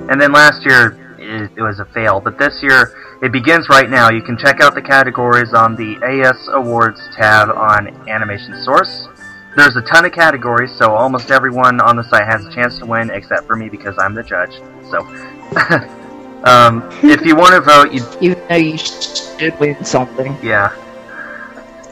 And 0.08 0.20
then 0.20 0.32
last 0.32 0.64
year, 0.64 1.16
it, 1.18 1.50
it 1.56 1.60
was 1.60 1.80
a 1.80 1.84
fail. 1.86 2.20
But 2.20 2.38
this 2.38 2.62
year, 2.62 2.94
it 3.22 3.32
begins 3.32 3.68
right 3.68 3.90
now. 3.90 4.10
You 4.10 4.22
can 4.22 4.38
check 4.38 4.60
out 4.60 4.74
the 4.74 4.82
categories 4.82 5.52
on 5.52 5.74
the 5.74 5.96
AS 6.04 6.48
Awards 6.52 7.00
tab 7.16 7.50
on 7.50 8.08
Animation 8.08 8.62
Source. 8.62 9.08
There's 9.56 9.74
a 9.74 9.82
ton 9.82 10.04
of 10.04 10.12
categories, 10.12 10.70
so 10.78 10.94
almost 10.94 11.30
everyone 11.32 11.80
on 11.80 11.96
the 11.96 12.04
site 12.04 12.24
has 12.24 12.46
a 12.46 12.52
chance 12.54 12.78
to 12.78 12.86
win, 12.86 13.10
except 13.10 13.46
for 13.46 13.56
me 13.56 13.68
because 13.68 13.96
I'm 13.98 14.14
the 14.14 14.22
judge. 14.22 14.54
So, 14.90 15.04
um, 16.44 16.88
if 17.02 17.24
you 17.24 17.36
want 17.36 17.54
to 17.54 17.60
vote, 17.60 17.92
you 17.92 18.04
Even 18.20 18.42
though 18.48 18.56
you 18.56 18.78
should 18.78 19.58
win 19.58 19.84
something, 19.84 20.36
yeah, 20.42 20.74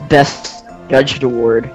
best 0.09 0.65
judged 0.89 1.23
award. 1.23 1.71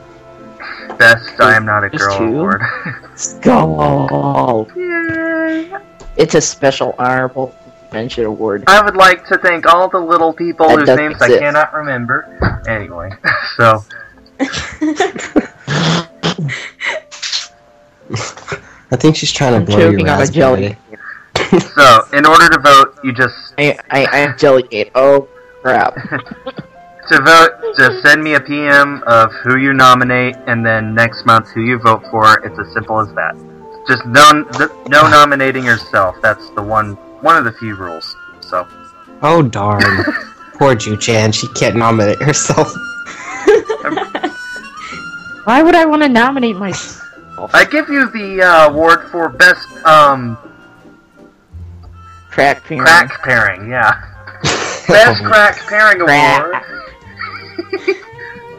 best 0.97 1.39
I 1.39 1.55
am 1.55 1.65
not 1.65 1.83
a 1.83 1.89
girl 1.89 2.17
two? 2.17 2.23
award. 2.23 2.61
Go! 3.41 4.67
Yay! 4.75 5.71
It's 6.17 6.35
a 6.35 6.41
special 6.41 6.95
honorable 6.97 7.53
mention 7.91 8.25
award. 8.25 8.63
I 8.67 8.83
would 8.83 8.95
like 8.95 9.25
to 9.27 9.37
thank 9.37 9.65
all 9.65 9.87
the 9.87 9.99
little 9.99 10.33
people 10.33 10.67
That 10.67 10.79
whose 10.79 10.87
doesn't 10.87 11.05
names 11.05 11.21
I 11.21 11.37
cannot 11.39 11.73
remember. 11.73 12.63
Anyway, 12.67 13.11
so 13.55 13.83
I 18.91 18.95
think 18.95 19.15
she's 19.15 19.31
trying 19.31 19.51
to 19.53 19.57
I'm 19.57 19.65
blow 19.65 19.77
your 19.77 19.91
choking 19.91 20.09
on 20.09 20.21
a 20.21 20.27
jelly. 20.27 20.77
so 21.75 22.05
in 22.13 22.25
order 22.25 22.49
to 22.49 22.59
vote, 22.59 22.97
you 23.03 23.13
just 23.13 23.53
I 23.57 23.77
I 23.91 24.05
I 24.05 24.17
am 24.19 24.37
jelly 24.37 24.89
Oh 24.95 25.27
crap! 25.61 25.93
to 27.09 27.21
vote, 27.21 27.75
just 27.77 28.01
send 28.01 28.23
me 28.23 28.33
a 28.33 28.39
PM 28.39 29.03
of 29.03 29.31
who 29.43 29.57
you 29.57 29.73
nominate, 29.73 30.35
and 30.47 30.65
then 30.65 30.95
next 30.95 31.25
month 31.25 31.49
who 31.49 31.61
you 31.61 31.77
vote 31.77 32.03
for. 32.09 32.39
It's 32.45 32.57
as 32.57 32.73
simple 32.73 32.99
as 32.99 33.13
that. 33.13 33.35
Just 33.87 34.05
no 34.05 34.31
no 34.87 35.07
nominating 35.09 35.63
yourself. 35.63 36.15
That's 36.21 36.49
the 36.51 36.63
one 36.63 36.93
one 37.21 37.37
of 37.37 37.43
the 37.43 37.51
few 37.53 37.75
rules. 37.75 38.15
So 38.41 38.67
Oh 39.21 39.43
darn. 39.43 40.03
Poor 40.53 40.75
Ju-chan, 40.75 41.31
she 41.31 41.47
can't 41.49 41.75
nominate 41.75 42.21
herself. 42.21 42.71
Why 45.45 45.61
would 45.61 45.75
I 45.75 45.85
want 45.85 46.03
to 46.03 46.09
nominate 46.09 46.55
myself? 46.55 47.01
I 47.53 47.65
give 47.65 47.89
you 47.89 48.09
the 48.11 48.41
uh, 48.41 48.69
award 48.69 49.09
for 49.11 49.29
best 49.29 49.67
um 49.85 50.37
Crack 52.35 52.63
pairing. 52.63 52.81
crack 52.83 53.21
pairing. 53.23 53.69
Yeah, 53.69 53.93
best 54.87 55.23
crack 55.23 55.57
pairing 55.67 56.01
award. 56.01 56.63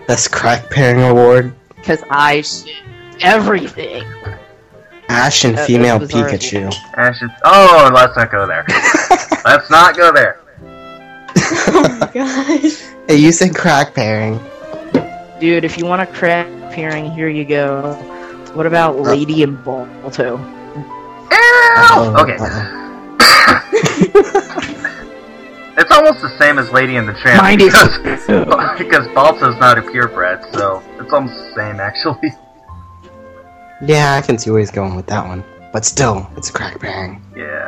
Best 0.06 0.30
crack 0.32 0.70
pairing 0.70 1.02
award. 1.02 1.52
Because 1.76 2.02
I 2.10 2.40
should 2.42 2.70
everything. 3.20 4.04
Ash 5.08 5.44
and 5.44 5.58
Uh, 5.58 5.64
female 5.66 5.98
this 5.98 6.12
was 6.12 6.22
already- 6.22 6.38
Pikachu. 6.38 6.74
Ashes. 6.96 7.30
Oh, 7.44 7.90
let's 7.94 8.16
not 8.16 8.30
go 8.30 8.46
there. 8.46 8.64
let's 9.44 9.70
not 9.70 9.96
go 9.96 10.12
there. 10.12 10.38
oh 11.36 11.98
my 12.00 12.10
gosh. 12.12 12.80
Hey, 13.08 13.16
you 13.16 13.32
said 13.32 13.54
crack 13.54 13.94
pairing. 13.94 14.40
Dude, 15.40 15.64
if 15.64 15.76
you 15.76 15.84
want 15.84 16.00
a 16.00 16.06
crack 16.06 16.46
pairing, 16.72 17.10
here 17.10 17.28
you 17.28 17.44
go. 17.44 17.92
What 18.54 18.66
about 18.66 18.98
Lady 19.00 19.42
and 19.42 19.62
Balto? 19.64 20.38
Oh, 21.30 22.14
Okay. 22.20 22.36
It's 25.76 25.90
almost 25.90 26.22
the 26.22 26.30
same 26.38 26.58
as 26.58 26.70
Lady 26.70 26.96
and 26.96 27.08
the 27.08 27.14
Tramp 27.14 27.42
Mine 27.42 27.60
is- 27.60 27.72
because, 27.72 28.78
because 28.78 29.08
Balto's 29.08 29.58
not 29.58 29.76
a 29.76 29.82
purebred, 29.82 30.44
so 30.52 30.82
it's 31.00 31.12
almost 31.12 31.34
the 31.34 31.52
same 31.56 31.80
actually. 31.80 32.32
Yeah, 33.84 34.14
I 34.14 34.20
can 34.20 34.38
see 34.38 34.50
where 34.50 34.60
he's 34.60 34.70
going 34.70 34.94
with 34.94 35.06
that 35.06 35.26
one. 35.26 35.42
But 35.72 35.84
still, 35.84 36.30
it's 36.36 36.48
a 36.50 36.52
crack 36.52 36.78
bang. 36.80 37.20
Yeah. 37.34 37.66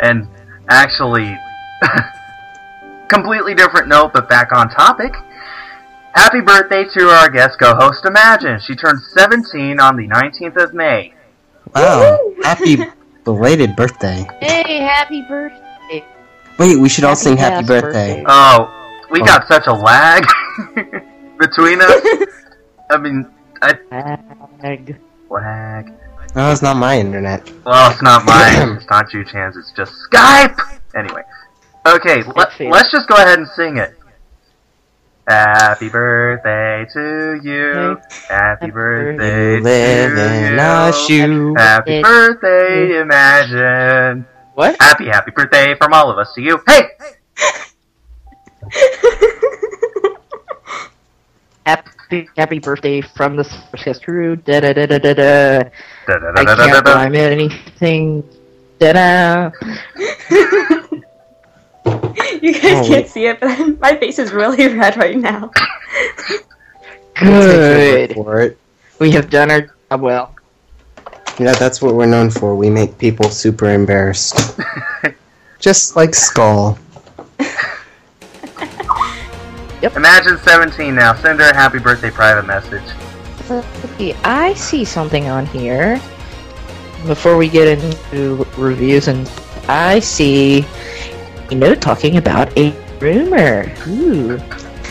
and 0.00 0.28
actually, 0.68 1.36
completely 3.08 3.54
different 3.54 3.88
note, 3.88 4.12
but 4.12 4.28
back 4.28 4.52
on 4.52 4.68
topic. 4.70 5.12
Happy 6.14 6.40
birthday 6.40 6.84
to 6.96 7.08
our 7.08 7.28
guest 7.28 7.58
co-host 7.58 8.04
Imagine. 8.06 8.60
She 8.60 8.76
turned 8.76 9.00
17 9.02 9.80
on 9.80 9.96
the 9.96 10.06
19th 10.06 10.62
of 10.62 10.72
May. 10.74 11.12
Wow, 11.74 12.20
happy 12.44 12.76
belated 13.24 13.74
birthday. 13.76 14.24
Hey, 14.40 14.78
happy 14.78 15.22
birthday! 15.22 16.04
Wait, 16.58 16.78
we 16.78 16.88
should 16.88 17.04
all 17.04 17.16
sing 17.16 17.36
happy 17.36 17.66
birthday. 17.66 18.22
birthday. 18.22 18.24
Oh, 18.28 18.70
we 19.10 19.20
Oh. 19.20 19.24
got 19.24 19.48
such 19.48 19.66
a 19.66 19.72
lag 19.72 20.24
between 21.38 21.80
us. 21.80 22.02
I 22.90 22.98
mean, 22.98 23.26
I 23.62 23.74
Ag. 24.62 24.96
lag. 25.30 25.92
No, 26.36 26.50
it's 26.50 26.62
not 26.62 26.76
my 26.76 26.98
internet. 26.98 27.48
Well, 27.64 27.90
it's 27.90 28.02
not 28.02 28.24
mine. 28.24 28.68
it's 28.76 28.90
not 28.90 29.12
you, 29.12 29.24
Chance. 29.24 29.56
It's 29.56 29.72
just 29.72 29.92
Skype. 30.10 30.58
Anyway, 30.94 31.22
okay. 31.86 32.22
Let, 32.36 32.50
let's 32.60 32.90
just 32.92 33.08
go 33.08 33.14
ahead 33.16 33.38
and 33.38 33.48
sing 33.48 33.78
it. 33.78 33.94
Happy 35.26 35.88
birthday 35.88 36.86
to 36.92 37.40
you. 37.42 37.98
Happy 38.28 38.70
birthday 38.70 39.58
live 39.58 40.14
to 40.14 40.34
in 40.52 40.58
a 40.58 40.86
you. 40.86 40.92
shoe. 40.92 41.54
Happy 41.56 42.02
birthday, 42.02 43.00
Imagine. 43.00 44.26
What? 44.54 44.76
Happy, 44.80 45.06
happy 45.06 45.30
birthday 45.30 45.74
from 45.76 45.94
all 45.94 46.10
of 46.10 46.18
us 46.18 46.32
to 46.34 46.42
you. 46.42 46.60
Hey! 46.66 46.82
Happy, 51.66 52.28
happy 52.36 52.58
birthday 52.58 53.00
from 53.00 53.36
the 53.36 53.42
Sourcecast 53.42 54.04
crew. 54.04 54.36
Da 54.36 54.60
da 54.60 54.74
da 54.74 54.84
da 54.84 54.98
da 54.98 55.14
da. 55.14 55.62
I 56.06 56.44
can't 56.44 56.86
rhyme 56.86 57.14
anything. 57.14 58.22
Ta-da! 58.78 59.50
You 62.44 62.52
guys 62.52 62.84
Oh, 62.84 62.88
can't 62.88 63.08
see 63.08 63.24
it, 63.24 63.40
but 63.40 63.80
my 63.80 63.96
face 63.96 64.18
is 64.18 64.30
really 64.30 64.68
red 64.76 64.98
right 64.98 65.16
now. 65.16 65.50
We'll 67.22 67.48
take 67.48 67.56
your 67.56 67.76
word 67.78 68.08
Good. 68.08 68.14
For 68.14 68.40
it. 68.42 68.58
We 68.98 69.10
have 69.12 69.30
done 69.30 69.50
our 69.50 69.62
job 69.62 70.02
well. 70.02 70.34
Yeah, 71.38 71.54
that's 71.54 71.80
what 71.80 71.94
we're 71.94 72.04
known 72.04 72.28
for. 72.30 72.54
We 72.54 72.68
make 72.68 72.98
people 72.98 73.30
super 73.30 73.70
embarrassed. 73.70 74.60
Just 75.58 75.96
like 75.96 76.14
Skull. 76.14 76.78
Yep. 79.80 79.96
Imagine 79.96 80.36
17 80.38 80.94
now. 80.94 81.14
Send 81.14 81.40
her 81.40 81.48
a 81.48 81.54
happy 81.54 81.78
birthday 81.78 82.10
private 82.10 82.46
message. 82.46 82.84
Okay, 83.50 84.12
I 84.22 84.52
see 84.52 84.84
something 84.84 85.28
on 85.28 85.46
here. 85.46 85.96
Before 87.06 87.38
we 87.38 87.48
get 87.48 87.68
into 87.78 88.46
reviews, 88.58 89.08
and 89.08 89.30
I 89.66 90.00
see 90.00 90.66
a 91.54 91.56
note 91.56 91.80
talking 91.80 92.16
about 92.16 92.56
a 92.58 92.72
rumor. 92.98 93.72
Ooh, 93.86 94.38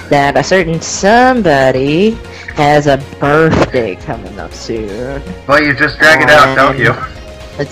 that 0.10 0.38
a 0.38 0.44
certain 0.44 0.80
somebody 0.82 2.12
has 2.56 2.88
a 2.88 2.98
birthday 3.20 3.96
coming 3.96 4.40
up 4.40 4.54
soon. 4.54 5.22
Well, 5.46 5.62
you 5.62 5.74
just 5.74 6.00
drag 6.00 6.22
it 6.22 6.30
out, 6.30 6.56
don't 6.56 6.80
you? 6.80 6.92
Um, 6.92 7.68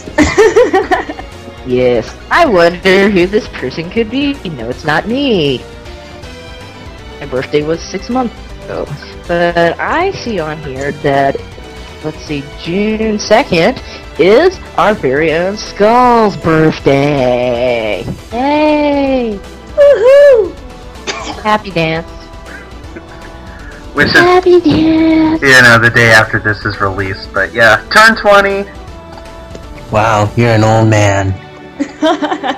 yes, 1.69 2.13
I 2.29 2.45
wonder 2.45 3.09
who 3.09 3.27
this 3.27 3.47
person 3.47 3.89
could 3.89 4.11
be. 4.11 4.33
No, 4.49 4.69
it's 4.69 4.83
not 4.83 5.07
me. 5.07 5.59
My 7.19 7.27
birthday 7.27 7.63
was 7.63 7.79
six 7.79 8.09
months 8.09 8.35
ago. 8.65 8.85
But 9.27 9.79
I 9.79 10.11
see 10.11 10.39
on 10.39 10.61
here 10.63 10.91
that, 11.03 11.39
let's 12.03 12.17
see, 12.25 12.43
June 12.61 13.17
2nd 13.17 14.19
is 14.19 14.59
our 14.77 14.93
very 14.93 15.33
own 15.33 15.57
Skull's 15.57 16.37
birthday. 16.37 18.03
Yay! 18.31 19.39
Woohoo! 19.75 20.53
Happy 21.41 21.71
dance. 21.71 22.07
Which 23.95 24.07
is, 24.07 24.13
Happy 24.13 24.59
dance. 24.61 25.41
you 25.41 25.61
know, 25.61 25.77
the 25.79 25.89
day 25.93 26.11
after 26.11 26.39
this 26.39 26.63
is 26.65 26.79
released. 26.79 27.33
But 27.33 27.53
yeah, 27.53 27.85
turn 27.93 28.15
20. 28.15 28.63
Wow, 29.91 30.31
you're 30.37 30.49
an 30.51 30.63
old 30.63 30.87
man. 30.89 31.33
Uh, 32.01 32.57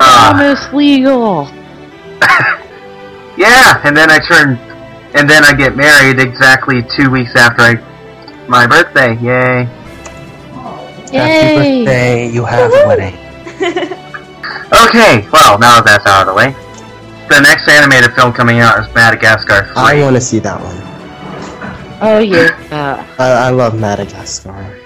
Almost 0.34 0.72
legal. 0.74 1.44
yeah, 3.38 3.80
and 3.84 3.96
then 3.96 4.10
I 4.10 4.18
turn, 4.18 4.56
and 5.14 5.28
then 5.30 5.44
I 5.44 5.52
get 5.54 5.76
married 5.76 6.18
exactly 6.18 6.82
two 6.96 7.10
weeks 7.10 7.36
after 7.36 7.62
I, 7.62 7.74
my 8.48 8.66
birthday. 8.66 9.14
Yay! 9.16 9.64
Happy 9.64 11.16
Yay! 11.16 11.84
birthday, 11.84 12.28
you 12.30 12.44
have 12.44 12.70
a 12.72 12.86
wedding. 12.86 13.92
Okay, 14.88 15.26
well, 15.32 15.58
now 15.60 15.80
that 15.80 15.84
that's 15.84 16.06
out 16.06 16.22
of 16.22 16.26
the 16.26 16.34
way, 16.34 16.50
the 17.28 17.40
next 17.40 17.68
animated 17.68 18.12
film 18.14 18.32
coming 18.32 18.58
out 18.58 18.80
is 18.80 18.92
Madagascar 18.94 19.62
3. 19.64 19.72
I 19.76 20.02
want 20.02 20.16
to 20.16 20.20
see 20.20 20.40
that 20.40 20.60
one. 20.60 20.76
Oh 22.02 22.18
yeah. 22.18 22.50
Uh, 22.72 23.06
I, 23.22 23.46
I 23.46 23.50
love 23.50 23.78
Madagascar. 23.78 24.76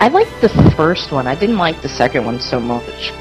I 0.00 0.08
liked 0.08 0.40
the 0.40 0.48
first 0.76 1.10
one. 1.10 1.26
I 1.26 1.34
didn't 1.34 1.58
like 1.58 1.82
the 1.82 1.88
second 1.88 2.24
one 2.24 2.38
so 2.40 2.60
much. 2.60 3.12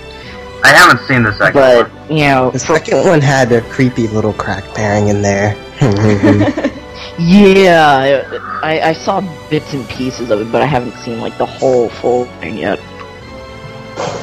I 0.64 0.70
haven't 0.70 1.00
seen 1.08 1.24
the 1.24 1.34
second 1.34 1.54
But 1.60 1.92
one. 1.92 2.12
you 2.18 2.24
know, 2.26 2.52
The 2.52 2.60
second 2.60 3.06
one 3.08 3.20
had 3.20 3.52
a 3.52 3.62
creepy 3.62 4.08
little 4.10 4.34
crack 4.34 4.64
pairing 4.76 5.08
in 5.08 5.24
there. 5.24 5.56
yeah, 7.20 8.24
I, 8.64 8.82
I 8.82 8.94
saw 8.94 9.22
bits 9.50 9.74
and 9.74 9.88
pieces 9.90 10.32
of 10.32 10.42
it, 10.42 10.52
but 10.52 10.62
I 10.62 10.66
haven't 10.66 10.96
seen 11.04 11.20
like 11.20 11.38
the 11.38 11.46
whole 11.46 11.90
full 11.90 12.26
thing 12.40 12.58
yet. 12.58 12.80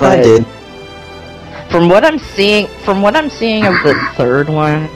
I 0.01 0.21
did. 0.23 0.47
from 1.71 1.89
what 1.89 2.05
I'm 2.05 2.19
seeing, 2.19 2.67
from 2.85 3.03
what 3.03 3.15
I'm 3.17 3.29
seeing 3.29 3.67
of 3.67 3.75
the 3.83 3.95
third 4.15 4.49
one, 4.49 4.89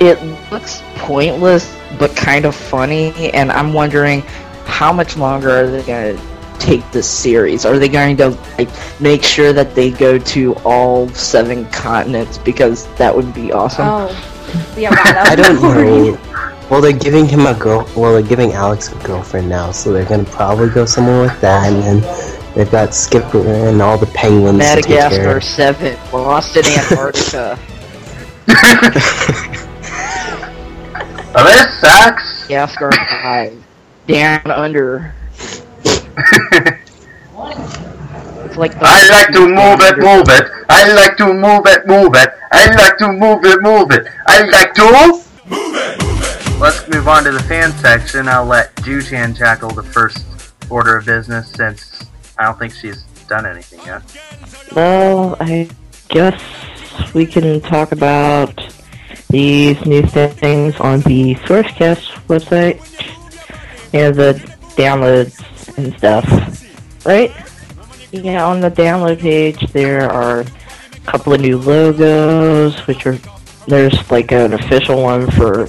it 0.00 0.22
looks 0.50 0.82
pointless 0.96 1.76
but 1.98 2.14
kind 2.16 2.44
of 2.44 2.54
funny, 2.54 3.32
and 3.32 3.50
I'm 3.50 3.72
wondering 3.72 4.20
how 4.64 4.92
much 4.92 5.16
longer 5.16 5.50
are 5.50 5.66
they 5.66 5.82
gonna 5.82 6.18
take 6.60 6.88
this 6.92 7.08
series? 7.08 7.64
Are 7.64 7.78
they 7.78 7.88
going 7.88 8.16
to 8.18 8.30
like 8.58 8.68
make 9.00 9.22
sure 9.24 9.52
that 9.52 9.74
they 9.74 9.90
go 9.90 10.18
to 10.18 10.54
all 10.56 11.08
seven 11.08 11.66
continents 11.70 12.38
because 12.38 12.86
that 12.96 13.14
would 13.14 13.34
be 13.34 13.50
awesome? 13.50 13.86
Oh, 13.88 14.74
yeah, 14.76 14.90
wow, 14.90 14.96
that 14.96 15.26
I 15.32 15.34
don't 15.34 15.60
boring. 15.60 16.12
know. 16.12 16.20
Well, 16.70 16.80
they're 16.80 16.92
giving 16.92 17.26
him 17.26 17.46
a 17.46 17.54
girl. 17.54 17.84
Well, 17.96 18.12
they're 18.12 18.22
giving 18.22 18.52
Alex 18.52 18.92
a 18.92 18.94
girlfriend 19.04 19.48
now, 19.48 19.72
so 19.72 19.92
they're 19.92 20.04
gonna 20.04 20.22
probably 20.24 20.68
go 20.70 20.84
somewhere 20.84 21.22
with 21.22 21.40
that, 21.40 21.72
and 21.72 21.82
then 21.82 22.00
they've 22.54 22.70
got 22.70 22.94
Skipper 22.94 23.40
and 23.40 23.82
all 23.82 23.98
the 23.98 24.06
penguins 24.06 24.60
to 24.60 24.76
take 24.76 24.86
care 24.86 25.10
Madagascar. 25.10 25.40
Seven, 25.40 25.98
Lost 26.12 26.56
in 26.56 26.64
Antarctica. 26.66 27.58
Oh, 31.32 31.34
well, 31.34 31.44
this 31.44 31.78
sucks. 31.78 32.40
Madagascar 32.48 32.90
Five, 32.90 33.62
Down 34.08 34.50
Under. 34.50 35.14
It's 35.84 36.04
like 38.56 38.72
I 38.80 39.08
like 39.10 39.28
to 39.28 39.46
move 39.46 39.80
it, 39.80 39.96
move 39.98 40.24
it. 40.28 40.50
I 40.68 40.92
like 40.92 41.16
to 41.18 41.32
move 41.32 41.66
it, 41.66 41.86
move 41.86 42.16
it. 42.16 42.30
I 42.50 42.66
like 42.74 42.98
to 42.98 43.12
move 43.12 43.44
it, 43.44 43.62
move 43.62 43.92
it. 43.92 44.08
I 44.26 44.42
like 44.42 44.74
to 44.74 44.82
move 44.82 45.20
it. 45.20 45.26
Let's 46.60 46.86
move 46.88 47.08
on 47.08 47.24
to 47.24 47.32
the 47.32 47.42
fan 47.44 47.72
section. 47.72 48.28
I'll 48.28 48.44
let 48.44 48.76
Ju-Chan 48.82 49.32
tackle 49.32 49.70
the 49.70 49.82
first 49.82 50.52
order 50.68 50.98
of 50.98 51.06
business 51.06 51.50
since 51.52 52.04
I 52.38 52.44
don't 52.44 52.58
think 52.58 52.74
she's 52.74 53.04
done 53.28 53.46
anything 53.46 53.80
yet. 53.86 54.02
Well, 54.76 55.38
I 55.40 55.70
guess 56.08 56.38
we 57.14 57.24
can 57.24 57.62
talk 57.62 57.92
about 57.92 58.62
these 59.30 59.82
new 59.86 60.02
things 60.02 60.78
on 60.80 61.00
the 61.00 61.34
SourceCast 61.46 62.26
website 62.26 62.78
and 63.94 64.14
the 64.14 64.34
downloads 64.76 65.42
and 65.78 65.96
stuff, 65.96 66.26
right? 67.06 67.32
Yeah, 68.12 68.44
on 68.44 68.60
the 68.60 68.70
download 68.70 69.20
page 69.20 69.60
there 69.72 70.10
are 70.10 70.40
a 70.40 71.00
couple 71.06 71.32
of 71.32 71.40
new 71.40 71.56
logos, 71.56 72.78
which 72.86 73.06
are 73.06 73.16
there's 73.66 74.10
like 74.10 74.30
an 74.30 74.52
official 74.52 75.02
one 75.02 75.30
for 75.30 75.66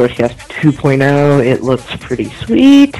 SourceCast 0.00 0.36
2.0. 0.48 1.44
It 1.44 1.62
looks 1.62 1.84
pretty 1.96 2.30
sweet. 2.30 2.96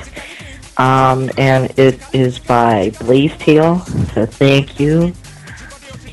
Um, 0.77 1.31
and 1.39 1.71
it 1.79 1.99
is 2.15 2.39
by 2.39 2.91
Blaze 3.01 3.37
Tail, 3.39 3.81
so 4.15 4.27
thank 4.27 4.79
you. 4.79 5.13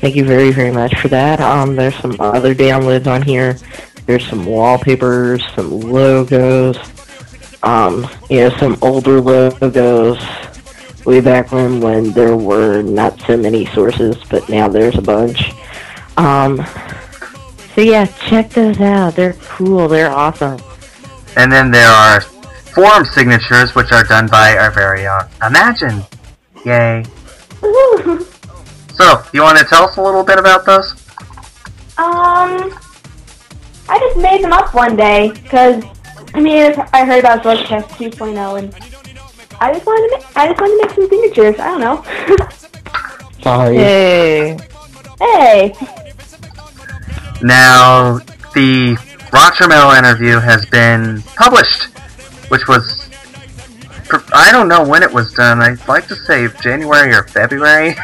Thank 0.00 0.14
you 0.16 0.24
very, 0.24 0.50
very 0.50 0.70
much 0.70 0.98
for 0.98 1.08
that. 1.08 1.40
Um, 1.40 1.76
there's 1.76 1.96
some 1.96 2.16
other 2.20 2.54
downloads 2.54 3.06
on 3.06 3.20
here. 3.22 3.58
There's 4.06 4.26
some 4.26 4.46
wallpapers, 4.46 5.44
some 5.54 5.70
logos, 5.80 6.78
um, 7.62 8.08
you 8.30 8.40
know, 8.40 8.50
some 8.58 8.78
older 8.80 9.20
logos 9.20 10.18
way 11.04 11.20
back 11.20 11.52
when 11.52 11.80
when 11.80 12.12
there 12.12 12.36
were 12.36 12.82
not 12.82 13.20
so 13.22 13.36
many 13.36 13.66
sources, 13.66 14.16
but 14.30 14.48
now 14.48 14.68
there's 14.68 14.96
a 14.96 15.02
bunch. 15.02 15.50
Um, 16.16 16.64
so 17.74 17.80
yeah, 17.80 18.06
check 18.06 18.50
those 18.50 18.80
out. 18.80 19.14
They're 19.14 19.34
cool. 19.34 19.88
They're 19.88 20.10
awesome. 20.10 20.58
And 21.38 21.52
then 21.52 21.70
there 21.70 21.88
are 21.88 22.20
forum 22.20 23.04
signatures, 23.04 23.74
which 23.76 23.92
are 23.92 24.02
done 24.02 24.26
by 24.26 24.56
our 24.56 24.72
very 24.72 25.06
own 25.06 25.22
Imagine. 25.46 26.02
Yay. 26.66 27.04
Woo. 27.62 28.26
So, 28.94 29.22
you 29.32 29.42
want 29.42 29.56
to 29.58 29.64
tell 29.64 29.84
us 29.84 29.96
a 29.96 30.02
little 30.02 30.24
bit 30.24 30.40
about 30.40 30.66
those? 30.66 30.92
Um, 31.96 32.74
I 33.88 33.98
just 34.00 34.16
made 34.18 34.42
them 34.42 34.52
up 34.52 34.74
one 34.74 34.96
day 34.96 35.30
because 35.30 35.84
I 36.34 36.40
mean 36.40 36.74
I 36.92 37.04
heard 37.04 37.20
about 37.20 37.42
Sourcecast 37.42 37.88
2.0 37.90 38.58
and 38.58 38.74
I 39.60 39.72
just 39.72 39.86
wanted 39.86 40.08
to 40.08 40.16
make, 40.16 40.36
I 40.36 40.48
just 40.48 40.60
wanted 40.60 40.76
to 40.76 40.86
make 40.86 40.94
some 40.94 41.08
signatures. 41.08 41.60
I 41.60 41.68
don't 41.68 41.80
know. 41.80 42.04
Sorry. 43.42 43.76
Hey. 43.76 44.58
hey, 45.20 45.74
Now, 47.42 48.18
the 48.54 48.96
Roger 49.32 49.68
Metal 49.68 49.90
interview 49.92 50.38
has 50.38 50.64
been 50.66 51.22
published, 51.36 51.84
which 52.50 52.66
was. 52.68 53.08
I 54.32 54.50
don't 54.52 54.68
know 54.68 54.82
when 54.88 55.02
it 55.02 55.12
was 55.12 55.34
done. 55.34 55.60
I'd 55.60 55.86
like 55.86 56.06
to 56.08 56.16
say 56.16 56.48
January 56.62 57.12
or 57.12 57.24
February. 57.24 57.94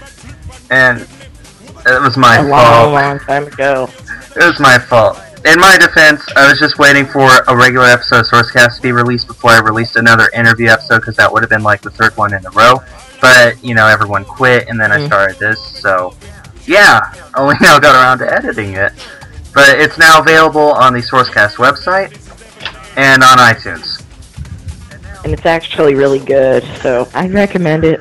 and 0.70 1.00
it 1.00 2.02
was 2.02 2.16
my 2.18 2.36
fault. 2.36 2.46
A 2.46 2.50
long, 2.50 2.64
fault. 2.66 2.92
long 2.92 3.18
time 3.20 3.46
ago. 3.46 3.88
It 4.36 4.44
was 4.44 4.60
my 4.60 4.78
fault. 4.78 5.18
In 5.46 5.58
my 5.58 5.78
defense, 5.78 6.22
I 6.36 6.48
was 6.50 6.58
just 6.58 6.78
waiting 6.78 7.06
for 7.06 7.30
a 7.46 7.56
regular 7.56 7.86
episode 7.86 8.20
of 8.20 8.26
Sourcecast 8.26 8.76
to 8.76 8.82
be 8.82 8.92
released 8.92 9.26
before 9.26 9.52
I 9.52 9.60
released 9.60 9.96
another 9.96 10.28
interview 10.34 10.68
episode 10.68 10.98
because 10.98 11.16
that 11.16 11.32
would 11.32 11.42
have 11.42 11.48
been 11.48 11.62
like 11.62 11.80
the 11.80 11.90
third 11.90 12.14
one 12.16 12.34
in 12.34 12.44
a 12.44 12.50
row. 12.50 12.80
But, 13.22 13.62
you 13.64 13.74
know, 13.74 13.86
everyone 13.86 14.24
quit 14.26 14.68
and 14.68 14.78
then 14.78 14.92
I 14.92 14.98
Mm. 14.98 15.06
started 15.06 15.38
this, 15.38 15.60
so 15.60 16.14
yeah, 16.66 17.14
only 17.36 17.56
now 17.62 17.78
got 17.78 17.94
around 17.94 18.18
to 18.18 18.30
editing 18.32 18.74
it. 18.74 18.92
But 19.58 19.80
it's 19.80 19.98
now 19.98 20.20
available 20.20 20.70
on 20.72 20.92
the 20.92 21.00
Sourcecast 21.00 21.56
website 21.56 22.12
and 22.96 23.24
on 23.24 23.38
iTunes. 23.38 24.04
and 25.24 25.32
it's 25.32 25.46
actually 25.46 25.96
really 25.96 26.20
good, 26.20 26.62
so 26.80 27.08
I 27.12 27.26
recommend 27.26 27.84
it. 27.84 28.00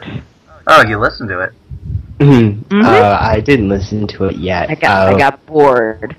Oh, 0.67 0.83
you 0.87 0.99
listened 0.99 1.29
to 1.29 1.39
it. 1.39 1.53
uh, 2.21 3.17
I 3.19 3.39
didn't 3.39 3.69
listen 3.69 4.05
to 4.09 4.25
it 4.25 4.35
yet. 4.37 4.69
I 4.69 4.75
got 4.75 5.07
Uh, 5.07 5.15
I 5.15 5.17
got 5.17 5.45
bored. 5.47 6.15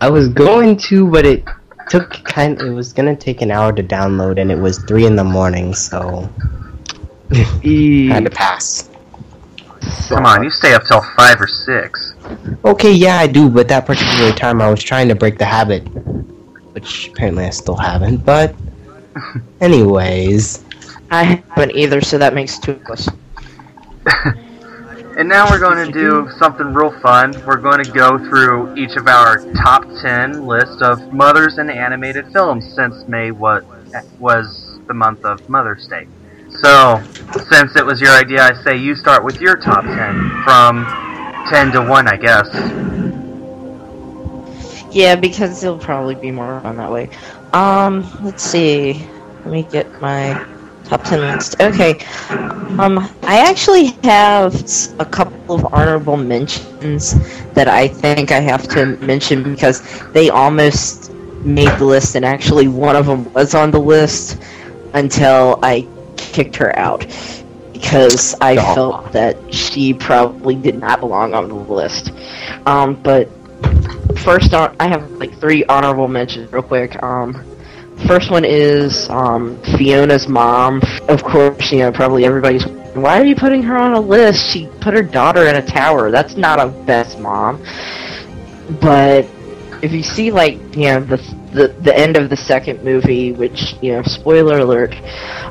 I 0.00 0.08
was 0.08 0.28
going 0.28 0.78
to, 0.88 1.06
but 1.10 1.26
it 1.26 1.44
took 1.90 2.10
kind. 2.24 2.58
It 2.60 2.70
was 2.70 2.94
gonna 2.94 3.14
take 3.14 3.42
an 3.42 3.50
hour 3.50 3.72
to 3.74 3.82
download, 3.82 4.40
and 4.40 4.50
it 4.50 4.58
was 4.58 4.78
three 4.84 5.04
in 5.04 5.16
the 5.16 5.24
morning, 5.24 5.74
so 5.74 6.28
had 7.30 8.24
to 8.24 8.30
pass. 8.30 8.88
Come 10.08 10.24
on, 10.26 10.42
you 10.42 10.50
stay 10.50 10.72
up 10.74 10.84
till 10.84 11.02
five 11.16 11.40
or 11.40 11.46
six. 11.46 12.11
Okay, 12.64 12.92
yeah, 12.92 13.18
I 13.18 13.26
do, 13.26 13.48
but 13.48 13.68
that 13.68 13.86
particular 13.86 14.32
time 14.32 14.60
I 14.60 14.70
was 14.70 14.82
trying 14.82 15.08
to 15.08 15.14
break 15.14 15.38
the 15.38 15.44
habit, 15.44 15.80
which 16.72 17.08
apparently 17.08 17.44
I 17.44 17.50
still 17.50 17.76
haven't. 17.76 18.24
But, 18.24 18.54
anyways, 19.60 20.64
I 21.10 21.24
haven't 21.24 21.76
either, 21.76 22.00
so 22.00 22.18
that 22.18 22.34
makes 22.34 22.58
two 22.58 22.72
of 22.72 22.86
us. 22.86 23.08
And 25.14 25.28
now 25.28 25.50
we're 25.50 25.60
going 25.60 25.86
to 25.86 25.92
do 25.92 26.30
something 26.38 26.72
real 26.72 26.90
fun. 27.00 27.34
We're 27.44 27.58
going 27.58 27.84
to 27.84 27.92
go 27.92 28.16
through 28.16 28.74
each 28.76 28.96
of 28.96 29.06
our 29.06 29.44
top 29.52 29.84
10 30.00 30.46
list 30.46 30.80
of 30.80 31.12
mothers 31.12 31.58
in 31.58 31.68
animated 31.68 32.32
films 32.32 32.72
since 32.74 33.06
May 33.08 33.30
was, 33.30 33.62
was 34.18 34.80
the 34.86 34.94
month 34.94 35.26
of 35.26 35.46
Mother's 35.50 35.86
Day. 35.86 36.08
So, 36.60 37.02
since 37.50 37.76
it 37.76 37.84
was 37.84 38.00
your 38.00 38.12
idea, 38.12 38.42
I 38.42 38.62
say 38.64 38.78
you 38.78 38.94
start 38.94 39.22
with 39.22 39.38
your 39.38 39.56
top 39.56 39.84
10 39.84 40.42
from 40.44 40.86
10 41.48 41.72
to 41.72 41.82
1, 41.82 42.08
I 42.08 42.16
guess. 42.16 42.48
Yeah, 44.94 45.16
because 45.16 45.62
it'll 45.64 45.78
probably 45.78 46.14
be 46.14 46.30
more 46.30 46.54
on 46.66 46.76
that 46.76 46.90
way. 46.90 47.08
Um, 47.52 48.06
let's 48.22 48.42
see. 48.42 49.06
Let 49.44 49.46
me 49.46 49.62
get 49.64 50.00
my 50.00 50.46
top 50.84 51.02
10 51.04 51.20
list. 51.20 51.60
Okay. 51.60 51.98
Um, 52.78 52.98
I 53.22 53.38
actually 53.48 53.86
have 54.04 54.54
a 54.98 55.04
couple 55.04 55.54
of 55.54 55.72
honorable 55.72 56.16
mentions 56.16 57.14
that 57.54 57.68
I 57.68 57.88
think 57.88 58.30
I 58.30 58.40
have 58.40 58.68
to 58.68 58.96
mention 58.98 59.42
because 59.42 59.82
they 60.12 60.30
almost 60.30 61.12
made 61.44 61.70
the 61.78 61.84
list, 61.84 62.14
and 62.14 62.24
actually 62.24 62.68
one 62.68 62.96
of 62.96 63.06
them 63.06 63.32
was 63.32 63.54
on 63.54 63.70
the 63.70 63.80
list 63.80 64.40
until 64.94 65.58
I 65.62 65.88
kicked 66.16 66.56
her 66.56 66.78
out 66.78 67.06
because 67.82 68.34
I 68.40 68.56
Aw. 68.56 68.74
felt 68.74 69.12
that 69.12 69.36
she 69.52 69.92
probably 69.92 70.54
did 70.54 70.78
not 70.78 71.00
belong 71.00 71.34
on 71.34 71.48
the 71.48 71.54
list. 71.54 72.12
Um, 72.64 72.94
but 73.02 73.28
first 74.20 74.54
on, 74.54 74.74
I 74.80 74.88
have 74.88 75.10
like 75.12 75.36
three 75.38 75.64
honorable 75.64 76.08
mentions 76.08 76.50
real 76.52 76.62
quick. 76.62 77.00
Um, 77.02 77.44
first 78.06 78.30
one 78.30 78.44
is 78.44 79.10
um, 79.10 79.60
Fiona's 79.76 80.28
mom. 80.28 80.80
Of 81.08 81.22
course, 81.24 81.72
you 81.72 81.78
know 81.78 81.92
probably 81.92 82.24
everybody's. 82.24 82.64
Why 82.94 83.20
are 83.20 83.24
you 83.24 83.34
putting 83.34 83.62
her 83.64 83.76
on 83.76 83.92
a 83.92 84.00
list? 84.00 84.46
She 84.52 84.68
put 84.80 84.94
her 84.94 85.02
daughter 85.02 85.46
in 85.46 85.56
a 85.56 85.66
tower. 85.66 86.10
That's 86.10 86.36
not 86.36 86.60
a 86.60 86.68
best 86.68 87.18
mom. 87.18 87.62
But 88.80 89.26
if 89.82 89.92
you 89.92 90.02
see 90.02 90.30
like 90.30 90.54
you 90.76 90.84
know 90.84 91.00
the 91.00 91.16
the 91.52 91.68
the 91.80 91.94
end 91.94 92.16
of 92.16 92.30
the 92.30 92.36
second 92.36 92.84
movie, 92.84 93.32
which 93.32 93.74
you 93.82 93.92
know 93.92 94.02
spoiler 94.02 94.60
alert, 94.60 94.94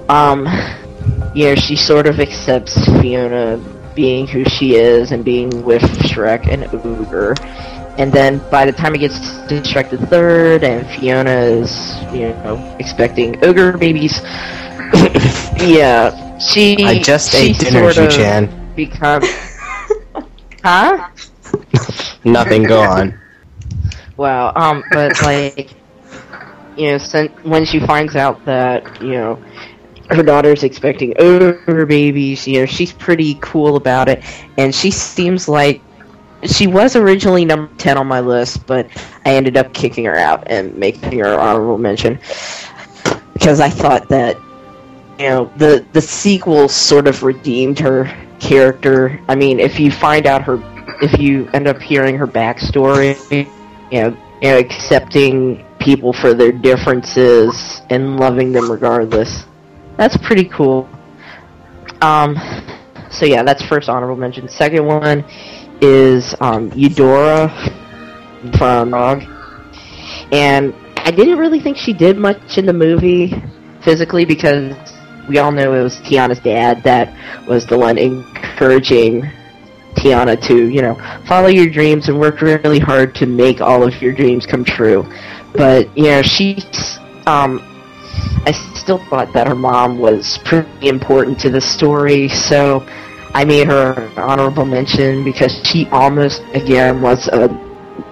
um, 0.10 0.48
you 1.34 1.46
know 1.46 1.56
she 1.56 1.76
sort 1.76 2.08
of 2.08 2.20
accepts 2.20 2.86
Fiona 3.02 3.58
being 3.96 4.28
who 4.28 4.44
she 4.46 4.76
is 4.76 5.12
and 5.12 5.24
being 5.24 5.64
with 5.64 5.82
Shrek 5.82 6.48
and 6.48 6.64
Ogre. 6.74 7.36
And 7.98 8.12
then 8.12 8.40
by 8.50 8.66
the 8.66 8.72
time 8.72 8.96
it 8.96 9.00
gets 9.00 9.20
to 9.20 9.62
Shrek 9.62 9.90
the 9.90 9.98
Third 10.08 10.64
and 10.64 10.88
Fiona 10.88 11.42
is, 11.42 11.96
you 12.14 12.30
know, 12.30 12.76
expecting 12.80 13.44
ogre 13.44 13.78
babies, 13.78 14.22
yeah, 15.60 16.38
she 16.40 16.78
I 16.84 17.00
just 17.00 17.32
she 17.32 17.50
ate 17.50 17.60
dinner, 17.60 17.92
sort 17.92 18.08
of 18.08 18.12
Chan. 18.12 18.74
becomes, 18.76 19.28
huh? 20.64 21.10
Nothing. 22.24 22.64
Go 22.64 22.82
on. 22.82 23.20
Wow. 24.18 24.54
Um, 24.56 24.84
but 24.92 25.22
like, 25.22 25.74
you 26.78 26.92
know, 26.92 26.98
since 26.98 27.32
when 27.44 27.66
she 27.66 27.80
finds 27.80 28.16
out 28.16 28.44
that 28.46 29.02
you 29.02 29.12
know 29.12 29.44
her 30.12 30.24
daughter's 30.24 30.64
expecting 30.64 31.14
ogre 31.20 31.86
babies, 31.86 32.48
you 32.48 32.60
know, 32.60 32.66
she's 32.66 32.92
pretty 32.92 33.38
cool 33.42 33.76
about 33.76 34.10
it, 34.10 34.24
and 34.58 34.74
she 34.74 34.92
seems 34.92 35.48
like 35.48 35.82
she 36.44 36.68
was 36.68 36.96
originally 36.96 37.46
number 37.46 37.72
ten 37.78 37.98
on 37.98 38.08
my 38.08 38.20
list, 38.20 38.66
but 38.66 38.88
I 39.26 39.36
ended 39.36 39.58
up 39.58 39.74
kicking 39.74 40.06
her 40.06 40.16
out 40.16 40.44
and 40.48 40.76
making 40.76 41.20
her 41.20 41.40
honorable 41.40 41.78
mention 41.78 42.20
because 43.34 43.60
I 43.60 43.70
thought 43.70 44.08
that 44.10 44.38
you 45.20 45.30
know 45.30 45.52
the 45.58 45.86
the 45.94 46.02
sequel 46.02 46.68
sort 46.68 47.08
of 47.08 47.24
redeemed 47.24 47.80
her 47.80 48.06
character. 48.40 49.20
I 49.28 49.36
mean, 49.36 49.60
if 49.60 49.80
you 49.80 49.92
find 49.92 50.26
out 50.26 50.42
her, 50.44 50.60
if 51.02 51.20
you 51.20 51.48
end 51.54 51.68
up 51.68 51.80
hearing 51.80 52.18
her 52.18 52.28
backstory, 52.28 53.16
you 53.32 54.02
know, 54.02 54.18
you 54.42 54.50
know, 54.50 54.58
accepting 54.58 55.66
people 55.80 56.14
for 56.14 56.34
their 56.34 56.52
differences 56.52 57.82
and 57.90 58.20
loving 58.20 58.52
them 58.52 58.72
regardless. 58.72 59.46
That's 60.02 60.18
pretty 60.18 60.46
cool. 60.46 60.90
Um, 62.02 62.36
so 63.12 63.28
yeah, 63.28 63.44
that's 63.44 63.62
first 63.62 63.88
honorable 63.88 64.16
mention. 64.16 64.50
Second 64.50 64.88
one 64.88 65.24
is 65.80 66.34
um, 66.42 66.72
Eudora 66.74 67.50
from 68.58 68.90
Frog, 68.90 69.22
and 70.32 70.74
I 70.98 71.12
didn't 71.12 71.38
really 71.38 71.60
think 71.60 71.78
she 71.78 71.94
did 71.94 72.18
much 72.18 72.58
in 72.58 72.66
the 72.66 72.74
movie 72.74 73.32
physically 73.84 74.26
because 74.26 74.76
we 75.30 75.38
all 75.38 75.52
know 75.52 75.72
it 75.76 75.84
was 75.84 75.98
Tiana's 75.98 76.40
dad 76.40 76.82
that 76.82 77.48
was 77.48 77.68
the 77.68 77.78
one 77.78 78.00
encouraging 78.00 79.22
Tiana 79.98 80.36
to, 80.48 80.68
you 80.68 80.82
know, 80.82 80.96
follow 81.28 81.48
your 81.48 81.70
dreams 81.70 82.10
and 82.10 82.20
work 82.20 82.42
really 82.42 82.80
hard 82.80 83.14
to 83.14 83.28
make 83.28 83.62
all 83.62 83.88
of 83.88 84.02
your 84.02 84.14
dreams 84.14 84.48
come 84.48 84.66
true. 84.66 85.04
But, 85.54 85.96
you 85.96 86.06
know, 86.06 86.24
she's, 86.24 86.98
um, 87.28 87.62
I 88.48 88.71
still 88.82 88.98
thought 88.98 89.32
that 89.34 89.48
her 89.48 89.56
mom 89.56 90.00
was 90.00 90.40
pretty 90.40 90.88
important 90.88 91.40
to 91.42 91.50
the 91.50 91.62
story, 91.62 92.28
so 92.28 92.84
I 93.34 93.46
made 93.46 93.68
her 93.68 93.94
an 93.94 94.18
honorable 94.18 94.66
mention 94.66 95.24
because 95.24 95.62
she 95.64 95.86
almost, 95.88 96.42
again, 96.54 97.00
was 97.00 97.28
a, 97.28 97.48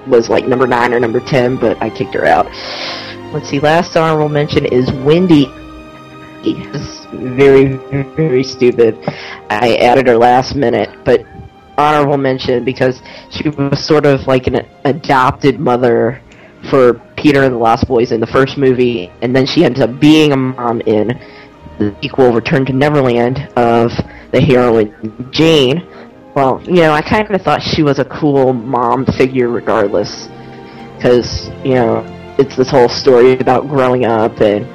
was 0.07 0.29
like 0.29 0.47
number 0.47 0.67
9 0.67 0.93
or 0.93 0.99
number 0.99 1.19
10, 1.19 1.57
but 1.57 1.81
I 1.81 1.89
kicked 1.89 2.13
her 2.13 2.25
out. 2.25 2.45
Let's 3.33 3.49
see, 3.49 3.59
last 3.59 3.97
honorable 3.97 4.29
mention 4.29 4.65
is 4.65 4.91
Wendy. 4.91 5.47
It's 6.43 7.05
very, 7.15 7.73
very 8.15 8.43
stupid. 8.43 8.97
I 9.49 9.75
added 9.77 10.07
her 10.07 10.17
last 10.17 10.55
minute, 10.55 10.89
but 11.03 11.25
honorable 11.77 12.17
mention 12.17 12.63
because 12.63 13.01
she 13.31 13.49
was 13.49 13.83
sort 13.83 14.05
of 14.05 14.27
like 14.27 14.45
an 14.45 14.67
adopted 14.85 15.59
mother 15.59 16.21
for 16.69 16.95
Peter 17.15 17.43
and 17.43 17.53
the 17.53 17.57
Lost 17.57 17.87
Boys 17.87 18.11
in 18.11 18.19
the 18.19 18.27
first 18.27 18.57
movie, 18.57 19.11
and 19.21 19.35
then 19.35 19.45
she 19.45 19.63
ends 19.63 19.79
up 19.79 19.99
being 19.99 20.31
a 20.33 20.37
mom 20.37 20.81
in 20.81 21.07
the 21.77 21.95
sequel 22.01 22.33
Return 22.33 22.65
to 22.65 22.73
Neverland 22.73 23.49
of 23.55 23.91
the 24.31 24.41
heroine 24.41 25.29
Jane. 25.31 25.87
Well, 26.35 26.61
you 26.63 26.75
know, 26.75 26.91
I 26.91 27.01
kind 27.01 27.29
of 27.31 27.41
thought 27.41 27.61
she 27.61 27.83
was 27.83 27.99
a 27.99 28.05
cool 28.05 28.53
mom 28.53 29.05
figure 29.05 29.49
regardless, 29.49 30.27
because, 30.95 31.49
you 31.63 31.75
know, 31.75 32.05
it's 32.37 32.55
this 32.55 32.69
whole 32.69 32.89
story 32.89 33.39
about 33.39 33.67
growing 33.67 34.05
up, 34.05 34.39
and 34.41 34.67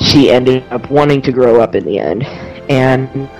she 0.00 0.30
ended 0.30 0.64
up 0.70 0.90
wanting 0.90 1.22
to 1.22 1.32
grow 1.32 1.60
up 1.60 1.74
in 1.74 1.84
the 1.84 1.98
end. 1.98 2.24
And 2.68 3.30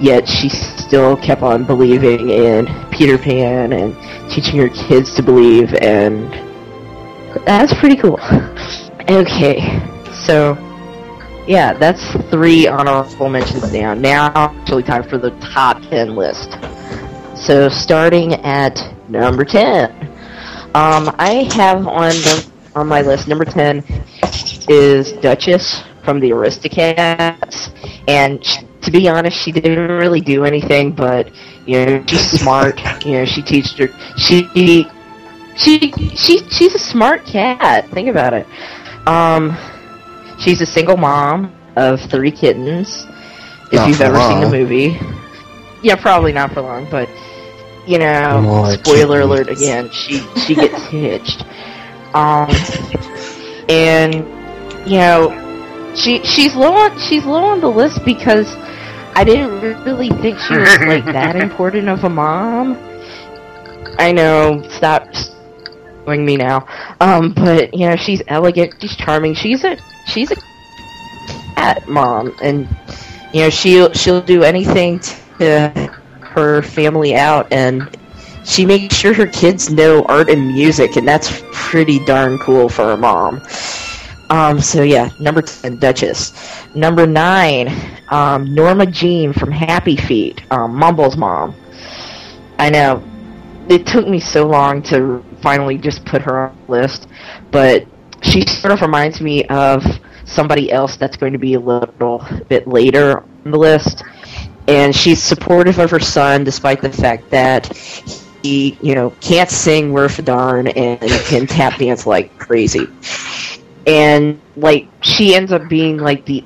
yet 0.00 0.26
she 0.26 0.48
still 0.48 1.16
kept 1.16 1.42
on 1.42 1.64
believing 1.64 2.30
in 2.30 2.66
Peter 2.90 3.16
Pan 3.16 3.72
and 3.72 3.94
teaching 4.30 4.58
her 4.58 4.68
kids 4.70 5.14
to 5.14 5.22
believe, 5.22 5.74
and 5.74 6.49
that's 7.44 7.74
pretty 7.78 7.96
cool. 7.96 8.18
Okay, 9.08 9.60
so 10.24 10.56
yeah, 11.46 11.72
that's 11.72 12.12
three 12.30 12.68
honorable 12.68 13.28
mentions 13.28 13.70
down. 13.72 14.00
Now, 14.00 14.30
actually, 14.34 14.82
time 14.82 15.02
for 15.02 15.18
the 15.18 15.30
top 15.40 15.80
ten 15.90 16.14
list. 16.14 16.56
So, 17.34 17.68
starting 17.68 18.34
at 18.34 18.78
number 19.08 19.44
ten, 19.44 19.90
um, 20.74 21.14
I 21.18 21.48
have 21.54 21.86
on 21.86 22.10
the, 22.10 22.50
on 22.76 22.86
my 22.86 23.02
list 23.02 23.26
number 23.26 23.44
ten 23.44 23.82
is 24.68 25.12
Duchess 25.14 25.82
from 26.04 26.20
the 26.20 26.30
Aristocats, 26.30 27.74
and 28.06 28.44
sh- 28.44 28.58
to 28.82 28.90
be 28.90 29.08
honest, 29.08 29.36
she 29.36 29.50
didn't 29.50 29.90
really 29.90 30.20
do 30.20 30.44
anything, 30.44 30.92
but 30.92 31.30
you 31.66 31.84
know, 31.84 32.04
she's 32.06 32.30
smart. 32.30 32.78
you 33.04 33.12
know, 33.12 33.24
she 33.24 33.42
teaches 33.42 33.72
her. 33.78 33.88
She 34.18 34.86
she 35.60 35.92
she 36.16 36.38
she's 36.48 36.74
a 36.74 36.78
smart 36.78 37.24
cat. 37.26 37.88
Think 37.90 38.08
about 38.08 38.32
it. 38.32 38.46
Um, 39.06 39.56
she's 40.38 40.60
a 40.60 40.66
single 40.66 40.96
mom 40.96 41.54
of 41.76 42.00
three 42.00 42.30
kittens. 42.30 43.06
If 43.66 43.74
Not 43.74 43.88
you've 43.88 44.00
ever 44.00 44.18
seen 44.20 44.40
the 44.40 44.50
movie, 44.50 44.98
yeah, 45.82 45.96
probably 45.96 46.32
not 46.32 46.52
for 46.52 46.62
long, 46.62 46.88
but 46.90 47.08
you 47.86 47.98
know, 47.98 48.40
More 48.42 48.72
spoiler 48.72 49.20
alert 49.20 49.48
again. 49.48 49.90
She 49.90 50.20
she 50.46 50.54
gets 50.54 50.82
hitched. 50.86 51.44
Um, 52.14 52.50
and 53.68 54.14
you 54.90 54.98
know, 54.98 55.94
she 55.94 56.22
she's 56.24 56.54
low 56.56 56.72
on 56.72 56.98
she's 56.98 57.24
low 57.24 57.44
on 57.44 57.60
the 57.60 57.70
list 57.70 58.04
because 58.04 58.52
I 59.14 59.24
didn't 59.24 59.60
really 59.84 60.08
think 60.08 60.38
she 60.38 60.56
was 60.56 60.78
like 60.80 61.04
that 61.04 61.36
important 61.42 61.88
of 61.88 62.02
a 62.04 62.08
mom. 62.10 62.76
I 63.98 64.12
know, 64.12 64.62
stop 64.70 65.06
me 66.18 66.36
now. 66.36 66.66
Um, 67.00 67.32
but 67.32 67.72
you 67.74 67.88
know, 67.88 67.96
she's 67.96 68.22
elegant, 68.28 68.74
she's 68.80 68.96
charming, 68.96 69.34
she's 69.34 69.64
a 69.64 69.76
she's 70.06 70.30
a 70.30 70.36
cat 71.54 71.88
mom, 71.88 72.34
and 72.42 72.68
you 73.32 73.42
know 73.42 73.50
she'll 73.50 73.92
she'll 73.92 74.20
do 74.22 74.42
anything 74.42 75.00
to 75.38 75.68
her 76.20 76.62
family 76.62 77.14
out, 77.14 77.52
and 77.52 77.88
she 78.44 78.64
makes 78.66 78.94
sure 78.94 79.14
her 79.14 79.26
kids 79.26 79.70
know 79.70 80.04
art 80.04 80.28
and 80.30 80.48
music, 80.48 80.96
and 80.96 81.06
that's 81.06 81.42
pretty 81.52 82.04
darn 82.04 82.38
cool 82.38 82.68
for 82.68 82.92
a 82.92 82.96
mom. 82.96 83.40
Um, 84.30 84.60
so 84.60 84.82
yeah, 84.82 85.10
number 85.18 85.42
ten, 85.42 85.78
Duchess. 85.78 86.32
Number 86.74 87.06
nine, 87.06 87.68
um, 88.10 88.54
Norma 88.54 88.86
Jean 88.86 89.32
from 89.32 89.50
Happy 89.50 89.96
Feet, 89.96 90.40
um, 90.52 90.74
Mumble's 90.74 91.16
mom. 91.16 91.54
I 92.58 92.70
know 92.70 93.02
it 93.68 93.86
took 93.86 94.06
me 94.06 94.20
so 94.20 94.46
long 94.46 94.82
to 94.82 95.24
finally 95.42 95.78
just 95.78 96.04
put 96.04 96.22
her 96.22 96.48
on 96.48 96.56
the 96.66 96.72
list, 96.72 97.08
but 97.50 97.86
she 98.22 98.42
sort 98.46 98.72
of 98.72 98.80
reminds 98.82 99.20
me 99.20 99.44
of 99.46 99.84
somebody 100.24 100.70
else 100.70 100.96
that's 100.96 101.16
going 101.16 101.32
to 101.32 101.38
be 101.38 101.54
a 101.54 101.60
little 101.60 102.24
bit 102.48 102.66
later 102.66 103.20
on 103.20 103.50
the 103.50 103.58
list. 103.58 104.02
And 104.68 104.94
she's 104.94 105.22
supportive 105.22 105.78
of 105.78 105.90
her 105.90 106.00
son 106.00 106.44
despite 106.44 106.80
the 106.80 106.92
fact 106.92 107.30
that 107.30 107.66
he, 108.42 108.78
you 108.80 108.94
know, 108.94 109.10
can't 109.20 109.50
sing 109.50 109.92
worth 109.92 110.18
a 110.18 110.22
darn 110.22 110.68
and 110.68 111.00
can 111.00 111.46
tap 111.46 111.78
dance 111.78 112.06
like 112.06 112.36
crazy. 112.38 112.86
And 113.86 114.40
like 114.56 114.88
she 115.02 115.34
ends 115.34 115.52
up 115.52 115.68
being 115.68 115.96
like 115.96 116.24
the 116.26 116.44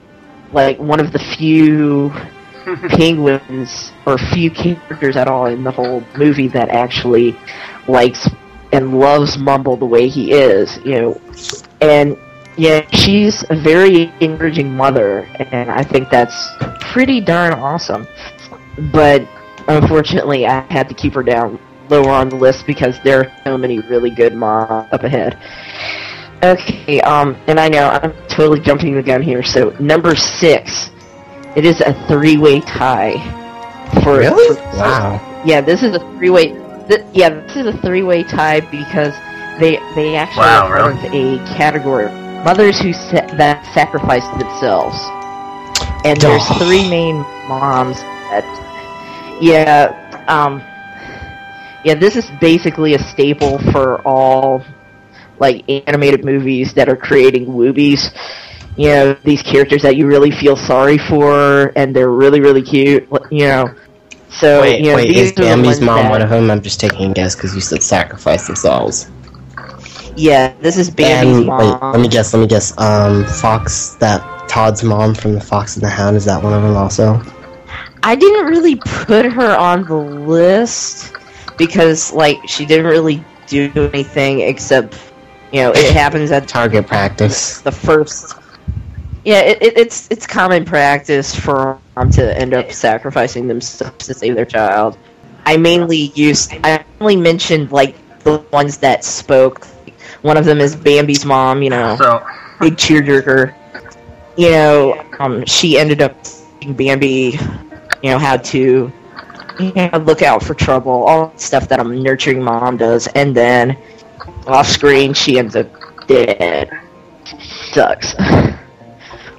like 0.53 0.79
one 0.79 1.01
of 1.01 1.13
the 1.13 1.19
few 1.19 2.11
penguins 2.89 3.93
or 4.07 4.17
few 4.17 4.51
characters 4.51 5.17
at 5.17 5.29
all 5.29 5.47
in 5.47 5.65
the 5.65 5.71
whole 5.71 6.03
movie 6.17 6.49
that 6.49 6.71
actually 6.71 7.37
likes 7.89 8.29
and 8.75 8.99
loves 8.99 9.39
Mumble 9.39 9.77
the 9.77 9.87
way 9.87 10.09
he 10.09 10.33
is, 10.33 10.79
you 10.85 11.01
know. 11.01 11.21
And 11.81 12.19
yeah, 12.57 12.87
she's 12.91 13.45
a 13.51 13.57
very 13.57 14.13
encouraging 14.21 14.75
mother, 14.77 15.21
and 15.39 15.71
I 15.71 15.83
think 15.83 16.11
that's 16.11 16.49
pretty 16.81 17.21
darn 17.21 17.53
awesome. 17.55 18.07
But 18.93 19.27
unfortunately, 19.69 20.47
I 20.47 20.61
had 20.73 20.89
to 20.89 20.95
keep 20.95 21.15
her 21.15 21.23
down 21.23 21.59
lower 21.89 22.11
on 22.11 22.29
the 22.29 22.37
list 22.37 22.67
because 22.67 22.99
there 23.05 23.21
are 23.21 23.33
so 23.45 23.57
many 23.59 23.79
really 23.81 24.11
good 24.11 24.35
moms 24.35 24.89
up 24.93 25.05
ahead. 25.05 25.39
Okay, 26.43 27.01
um, 27.03 27.37
and 27.47 27.59
I 27.61 27.69
know 27.69 27.89
I'm 27.89 28.13
totally 28.29 28.61
jumping 28.61 28.95
the 28.95 29.03
gun 29.03 29.23
here. 29.23 29.43
So 29.43 29.71
number 29.81 30.15
six, 30.17 30.91
it 31.57 31.65
is 31.65 31.81
a 31.81 31.95
three-way 32.09 32.61
tie. 32.63 33.15
For 34.03 34.19
Really? 34.19 34.57
for- 34.57 34.63
Wow. 34.79 35.43
yeah, 35.45 35.61
this 35.61 35.83
is 35.83 35.95
a 35.95 36.01
three-way. 36.17 36.53
Th- 36.89 37.05
yeah, 37.13 37.31
this 37.31 37.57
is 37.57 37.67
a 37.67 37.77
three-way 37.79 38.25
tie 38.25 38.61
because 38.61 39.15
they 39.61 39.79
they 39.95 40.17
actually 40.17 40.45
Wow, 40.45 40.69
part 40.69 40.93
of 40.93 41.05
a 41.15 41.39
category 41.57 42.07
mothers 42.45 42.79
who 42.81 42.93
sa- 42.93 43.27
that 43.37 43.65
sacrifice 43.73 44.27
themselves, 44.39 44.97
and 46.05 46.21
there's 46.21 46.47
three 46.59 46.89
main 46.89 47.17
moms 47.49 47.97
that. 48.31 48.45
Yeah, 49.41 49.93
um, 50.29 50.63
yeah, 51.85 51.95
this 51.95 52.17
is 52.17 52.31
basically 52.41 52.95
a 52.95 52.99
staple 52.99 53.59
for 53.73 54.01
all 54.07 54.63
like 55.39 55.65
animated 55.69 56.25
movies 56.25 56.75
that 56.75 56.89
are 56.89 56.97
creating 56.97 57.47
woobies. 57.47 58.11
You 58.77 58.89
know, 58.89 59.17
these 59.25 59.43
characters 59.43 59.83
that 59.83 59.97
you 59.97 60.07
really 60.07 60.31
feel 60.31 60.57
sorry 60.57 60.99
for, 60.99 61.73
and 61.77 61.95
they're 61.95 62.11
really, 62.11 62.41
really 62.41 62.63
cute. 62.63 63.07
You 63.31 63.47
know, 63.47 63.75
so 64.39 64.61
Wait, 64.61 64.81
you 64.81 64.91
know, 64.91 64.97
wait, 64.97 65.09
these 65.09 65.31
is 65.31 65.33
Bambi's 65.33 65.81
mom 65.81 66.05
that- 66.05 66.11
one 66.11 66.23
of 66.23 66.31
them? 66.31 66.51
I'm 66.51 66.61
just 66.63 66.81
taking 66.81 67.11
a 67.11 67.15
guess 67.15 67.35
because 67.35 67.55
you 67.55 67.61
said 67.61 67.83
sacrifice 67.83 68.47
themselves. 68.47 69.09
Yeah, 70.17 70.53
this 70.61 70.77
is 70.77 70.91
Bambi's 70.91 71.39
and, 71.39 71.49
wait, 71.49 71.67
mom. 71.81 71.93
let 71.93 72.01
me 72.01 72.09
guess, 72.09 72.33
let 72.33 72.41
me 72.41 72.47
guess. 72.47 72.77
Um, 72.79 73.25
Fox, 73.25 73.91
that 74.01 74.23
Todd's 74.49 74.83
mom 74.85 75.15
from 75.15 75.33
The 75.35 75.41
Fox 75.41 75.75
and 75.77 75.83
the 75.85 75.89
Hound, 75.89 76.17
is 76.17 76.25
that 76.27 76.43
one 76.43 76.53
of 76.53 76.63
them 76.63 76.77
also? 76.77 77.21
I 78.03 78.15
didn't 78.15 78.47
really 78.47 78.77
put 78.77 79.25
her 79.27 79.57
on 79.57 79.85
the 79.85 79.95
list 79.97 81.15
because, 81.57 82.13
like, 82.13 82.39
she 82.47 82.65
didn't 82.67 82.87
really 82.87 83.25
do 83.47 83.71
anything 83.93 84.41
except, 84.41 84.99
you 85.53 85.63
know, 85.63 85.73
it 85.73 85.93
happens 85.97 86.31
at 86.31 86.47
Target 86.47 86.87
practice. 86.87 87.61
the 87.61 87.73
first. 87.73 88.35
Yeah, 89.25 89.41
it, 89.41 89.63
it, 89.63 89.79
it's 89.79 90.09
it's 90.11 90.27
common 90.27 90.65
practice 90.65 91.35
for 91.35 91.79
mom 91.97 92.11
to 92.11 92.39
end 92.39 92.53
up 92.53 92.71
sacrificing 92.71 93.47
themselves 93.47 94.07
to 94.07 94.15
save 94.15 94.35
their 94.35 94.45
child. 94.45 94.99
I 95.47 95.57
mainly 95.57 96.13
used. 96.15 96.53
I 96.63 96.85
only 97.01 97.17
mentioned 97.17 97.73
like 97.73 97.97
the 98.21 98.39
ones 98.53 98.79
that 98.79 99.05
spoke. 99.05 99.65
One 100.23 100.37
of 100.37 100.45
them 100.45 100.61
is 100.61 100.77
Bambi's 100.77 101.25
mom. 101.25 101.63
You 101.63 101.71
know, 101.71 101.97
So, 101.97 102.27
big 102.61 102.77
tearjerker. 102.77 103.55
You 104.37 104.51
know, 104.51 105.05
um, 105.21 105.45
she 105.47 105.79
ended 105.79 106.03
up 106.03 106.23
teaching 106.25 106.75
Bambi, 106.75 107.39
you 108.03 108.11
know, 108.11 108.19
how 108.19 108.37
to 108.39 108.93
you 109.59 109.73
know, 109.75 109.91
look 110.05 110.23
out 110.23 110.43
for 110.43 110.55
trouble, 110.55 111.05
all 111.05 111.29
the 111.29 111.39
stuff 111.39 111.69
that 111.69 111.81
a 111.81 111.85
nurturing 111.85 112.43
mom 112.43 112.77
does, 112.77 113.07
and 113.09 113.35
then 113.35 113.77
off 114.47 114.67
screen 114.67 115.15
she 115.15 115.39
ends 115.39 115.57
up 115.57 115.67
dead. 116.07 116.71
Sucks. 117.73 118.15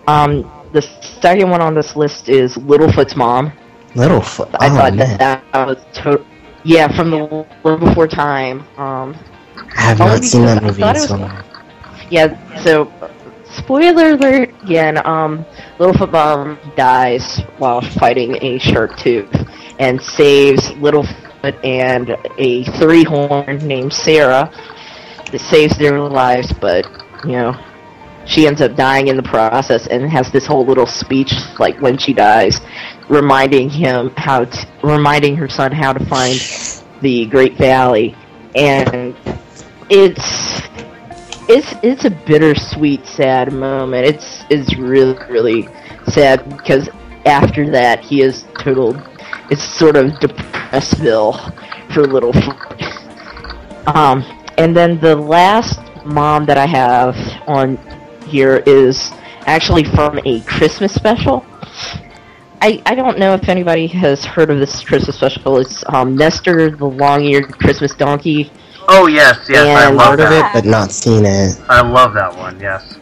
Um, 0.07 0.51
the 0.71 0.81
second 0.81 1.49
one 1.49 1.61
on 1.61 1.73
this 1.73 1.95
list 1.95 2.29
is 2.29 2.55
Littlefoot's 2.55 3.15
mom. 3.15 3.51
Littlefoot. 3.93 4.53
I 4.59 4.67
oh, 4.67 4.75
thought 4.75 4.95
man. 4.95 5.17
that, 5.17 5.43
that 5.51 5.67
was 5.67 5.77
to- 5.95 6.25
yeah, 6.63 6.93
from 6.95 7.11
the 7.11 7.45
World 7.63 7.79
Before 7.79 8.07
Time. 8.07 8.61
Um, 8.77 9.15
I 9.77 9.81
have 9.81 9.99
not 9.99 10.23
seen 10.23 10.41
that 10.45 10.63
movie 10.63 10.81
in 10.83 10.95
so 10.95 11.15
long. 11.15 11.43
Yeah, 12.09 12.63
so 12.63 12.91
spoiler 13.45 14.11
alert 14.11 14.53
again, 14.63 14.97
um 15.07 15.45
Littlefoot 15.79 16.11
Mom 16.11 16.59
dies 16.75 17.39
while 17.57 17.81
fighting 17.81 18.35
a 18.41 18.59
Sharptooth 18.59 19.49
and 19.79 20.01
saves 20.01 20.71
Littlefoot 20.71 21.63
and 21.63 22.17
a 22.37 22.63
three 22.79 23.03
horn 23.03 23.57
named 23.59 23.93
Cera 23.93 24.51
that 25.31 25.39
saves 25.39 25.77
their 25.77 25.99
lives, 25.99 26.51
but 26.53 26.85
you 27.23 27.33
know, 27.33 27.53
she 28.25 28.47
ends 28.47 28.61
up 28.61 28.75
dying 28.75 29.07
in 29.07 29.17
the 29.17 29.23
process 29.23 29.87
and 29.87 30.09
has 30.09 30.31
this 30.31 30.45
whole 30.45 30.65
little 30.65 30.87
speech 30.87 31.33
like 31.59 31.79
when 31.81 31.97
she 31.97 32.13
dies 32.13 32.61
reminding 33.09 33.69
him 33.69 34.11
how 34.17 34.45
to 34.45 34.67
reminding 34.83 35.35
her 35.35 35.47
son 35.47 35.71
how 35.71 35.93
to 35.93 36.03
find 36.05 36.39
the 37.01 37.25
Great 37.27 37.55
Valley 37.57 38.15
and 38.55 39.15
it's 39.89 40.61
it's 41.47 41.75
it's 41.83 42.05
a 42.05 42.09
bittersweet, 42.09 43.05
sad 43.05 43.53
moment. 43.53 44.07
It's 44.07 44.43
it's 44.49 44.75
really 44.77 45.17
really 45.29 45.67
sad 46.07 46.49
because 46.49 46.89
after 47.25 47.69
that 47.71 47.99
he 47.99 48.21
is 48.21 48.45
total. 48.59 48.99
It's 49.51 49.63
sort 49.63 49.95
of 49.95 50.11
depressville 50.13 51.53
for 51.93 52.03
Littlefoot. 52.03 52.57
Um, 53.95 54.23
and 54.57 54.75
then 54.75 54.99
the 54.99 55.15
last 55.15 55.79
mom 56.03 56.45
that 56.45 56.57
I 56.57 56.65
have 56.65 57.15
on 57.47 57.77
here 58.35 58.61
is 58.65 59.13
actually 59.45 59.85
from 59.85 60.19
a 60.25 60.41
Christmas 60.41 60.93
special. 60.93 61.45
I, 62.61 62.81
I 62.85 62.93
don't 62.93 63.17
know 63.17 63.33
if 63.33 63.47
anybody 63.47 63.87
has 63.87 64.25
heard 64.25 64.49
of 64.49 64.59
this 64.59 64.83
Christmas 64.83 65.15
special. 65.15 65.57
It's 65.59 65.85
um, 65.87 66.17
Nestor 66.17 66.71
the 66.71 66.85
long-eared 66.85 67.57
Christmas 67.59 67.95
donkey. 67.95 68.51
oh 68.89 69.07
yes, 69.07 69.47
yes, 69.47 69.65
I 69.65 69.89
love 69.89 70.19
Heard 70.19 70.27
of 70.27 70.31
it, 70.33 70.45
but 70.53 70.65
not 70.65 70.91
seen 70.91 71.23
it. 71.25 71.57
I 71.69 71.79
love 71.79 72.13
that 72.15 72.35
one. 72.35 72.59
Yes. 72.59 72.97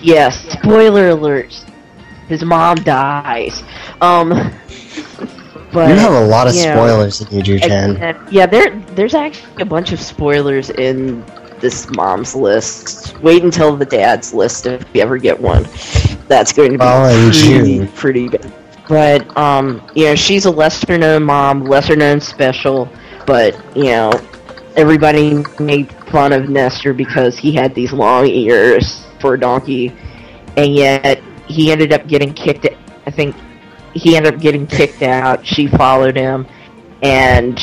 Yes, 0.00 0.40
spoiler 0.52 1.10
alert. 1.10 1.52
His 2.28 2.42
mom 2.42 2.76
dies. 2.76 3.62
Um, 4.00 4.30
but 5.70 5.90
you 5.90 5.96
have 5.96 6.14
a 6.14 6.26
lot 6.26 6.46
of 6.48 6.54
yeah. 6.54 6.74
spoilers 6.74 7.20
in 7.20 7.36
you, 7.36 7.42
Juuchan. 7.42 8.28
yeah, 8.30 8.46
there 8.46 8.70
there's 8.94 9.14
actually 9.14 9.60
a 9.60 9.66
bunch 9.66 9.92
of 9.92 10.00
spoilers 10.00 10.70
in 10.70 11.22
this 11.62 11.88
mom's 11.96 12.34
list. 12.34 13.18
Wait 13.20 13.42
until 13.42 13.74
the 13.74 13.86
dad's 13.86 14.34
list 14.34 14.66
if 14.66 14.84
you 14.92 15.00
ever 15.00 15.16
get 15.16 15.40
one. 15.40 15.62
That's 16.28 16.52
going 16.52 16.72
to 16.72 16.78
be 16.78 17.86
pretty, 17.86 17.86
pretty 17.94 18.28
bad. 18.28 18.52
But 18.88 19.34
um, 19.38 19.88
you 19.94 20.06
know, 20.06 20.14
she's 20.14 20.44
a 20.44 20.50
lesser 20.50 20.98
known 20.98 21.22
mom, 21.22 21.64
lesser 21.64 21.96
known 21.96 22.20
special, 22.20 22.90
but 23.26 23.54
you 23.74 23.84
know, 23.84 24.10
everybody 24.76 25.42
made 25.58 25.90
fun 26.08 26.32
of 26.32 26.50
Nestor 26.50 26.92
because 26.92 27.38
he 27.38 27.52
had 27.52 27.74
these 27.74 27.92
long 27.92 28.26
ears 28.26 29.06
for 29.20 29.34
a 29.34 29.40
donkey, 29.40 29.96
and 30.56 30.74
yet 30.74 31.22
he 31.46 31.72
ended 31.72 31.92
up 31.92 32.06
getting 32.06 32.34
kicked. 32.34 32.66
I 33.06 33.10
think 33.10 33.36
he 33.94 34.16
ended 34.16 34.34
up 34.34 34.40
getting 34.40 34.66
kicked 34.66 35.02
out. 35.02 35.46
She 35.46 35.68
followed 35.68 36.16
him, 36.16 36.46
and 37.02 37.58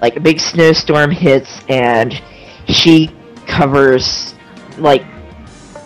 like 0.00 0.16
a 0.16 0.20
big 0.20 0.40
snowstorm 0.40 1.10
hits, 1.10 1.60
and 1.68 2.20
she 2.72 3.10
covers 3.46 4.34
like 4.78 5.04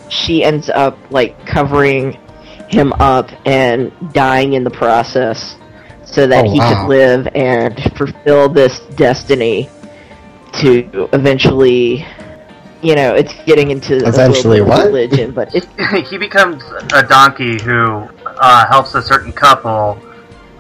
she 0.09 0.45
ends 0.45 0.69
up 0.71 0.99
like 1.11 1.47
covering 1.47 2.13
him 2.69 2.93
up 2.95 3.31
and 3.47 3.93
dying 4.13 4.53
in 4.55 4.65
the 4.65 4.71
process 4.71 5.57
so 6.05 6.27
that 6.27 6.45
Oh, 6.47 6.51
he 6.53 6.59
wow. 6.59 6.83
could 6.83 6.89
live 6.89 7.29
and 7.35 7.81
fulfill 7.97 8.49
this 8.49 8.81
destiny 8.97 9.69
to 10.61 11.09
eventually 11.13 12.07
you 12.83 12.95
know 12.95 13.15
it's 13.15 13.33
getting 13.47 13.71
into 13.71 13.95
a 14.05 14.09
Eventually 14.09 14.61
little 14.61 14.69
what? 14.69 14.87
religion 14.87 15.33
but 15.33 15.53
it, 15.55 15.67
he 16.09 16.19
becomes 16.19 16.63
a 16.93 17.03
donkey 17.03 17.61
who 17.63 18.09
uh, 18.27 18.67
helps 18.69 18.95
a 18.95 19.03
certain 19.03 19.33
couple 19.33 19.99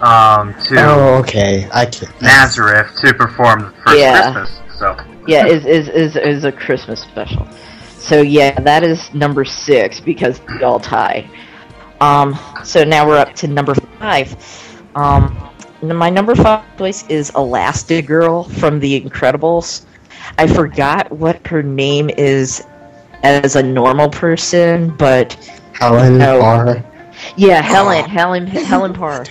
um, 0.00 0.52
to 0.64 0.74
Oh, 0.78 1.14
okay. 1.20 1.68
I 1.72 1.86
can. 1.86 2.08
Nazareth 2.20 2.94
to 3.00 3.14
perform 3.14 3.60
the 3.62 3.70
first 3.86 3.98
Yeah. 3.98 4.32
Christmas. 4.32 4.78
So 4.78 4.96
yeah 5.26 5.46
is, 5.46 5.64
is 5.66 5.88
is 5.88 6.16
is 6.16 6.44
a 6.44 6.52
christmas 6.52 7.00
special 7.00 7.46
so 7.98 8.20
yeah 8.22 8.58
that 8.60 8.82
is 8.82 9.12
number 9.14 9.44
six 9.44 10.00
because 10.00 10.40
we 10.48 10.62
all 10.62 10.78
tie 10.80 11.28
um 12.00 12.38
so 12.64 12.84
now 12.84 13.06
we're 13.06 13.16
up 13.18 13.34
to 13.34 13.46
number 13.48 13.74
five 13.98 14.34
um 14.94 15.36
my 15.82 16.08
number 16.10 16.34
five 16.34 16.64
choice 16.78 17.06
is 17.08 17.30
elastigirl 17.32 18.50
from 18.58 18.78
the 18.80 19.00
incredibles 19.00 19.84
i 20.38 20.46
forgot 20.46 21.10
what 21.12 21.44
her 21.46 21.62
name 21.62 22.10
is 22.16 22.64
as 23.22 23.56
a 23.56 23.62
normal 23.62 24.08
person 24.10 24.94
but 24.96 25.34
Helen 25.72 26.18
No. 26.18 26.40
Parr. 26.40 26.84
yeah, 27.36 27.60
Helen, 27.60 28.04
Helen, 28.04 28.46
Helen 28.72 28.92
Parr. 28.92 29.24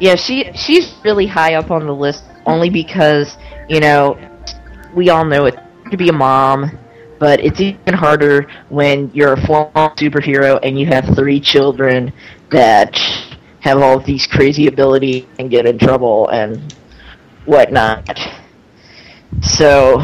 Yeah, 0.00 0.14
she 0.16 0.50
she's 0.54 0.94
really 1.04 1.26
high 1.26 1.54
up 1.54 1.70
on 1.70 1.86
the 1.86 1.94
list 1.94 2.24
only 2.46 2.70
because 2.70 3.36
you 3.68 3.80
know 3.80 4.16
we 4.94 5.10
all 5.10 5.24
know 5.24 5.46
it 5.46 5.58
to 5.90 5.96
be 5.96 6.08
a 6.08 6.12
mom, 6.12 6.78
but 7.18 7.40
it's 7.40 7.60
even 7.60 7.94
harder 7.94 8.46
when 8.68 9.10
you're 9.14 9.34
a 9.34 9.46
former 9.46 9.90
superhero 9.96 10.58
and 10.62 10.78
you 10.78 10.86
have 10.86 11.14
three 11.14 11.40
children 11.40 12.12
that 12.50 12.96
have 13.60 13.80
all 13.80 13.98
these 13.98 14.26
crazy 14.26 14.66
abilities 14.66 15.24
and 15.38 15.50
get 15.50 15.66
in 15.66 15.78
trouble 15.78 16.28
and 16.28 16.74
whatnot. 17.46 18.18
So, 19.42 20.00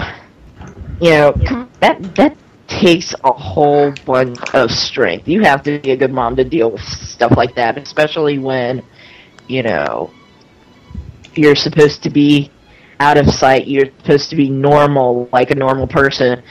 you 1.00 1.11
know, 1.11 1.68
that 1.81 2.14
that 2.16 2.37
takes 2.66 3.14
a 3.24 3.33
whole 3.33 3.92
bunch 4.07 4.38
of 4.55 4.70
strength. 4.70 5.29
You 5.29 5.42
have 5.42 5.62
to 5.64 5.79
be 5.81 5.90
a 5.90 5.96
good 5.96 6.12
mom 6.12 6.37
to 6.37 6.44
deal 6.44 6.70
with 6.70 6.83
stuff 6.83 7.33
like 7.37 7.55
that, 7.57 7.76
especially 7.76 8.38
when, 8.38 8.83
you 9.48 9.62
know, 9.62 10.11
you're 11.35 11.57
supposed 11.57 12.03
to 12.05 12.11
be 12.11 12.50
out 13.00 13.16
of 13.16 13.28
sight. 13.30 13.66
You're 13.66 13.86
supposed 14.02 14.30
to 14.30 14.36
be 14.36 14.48
normal, 14.48 15.28
like 15.32 15.50
a 15.50 15.54
normal 15.54 15.88
person, 15.88 16.42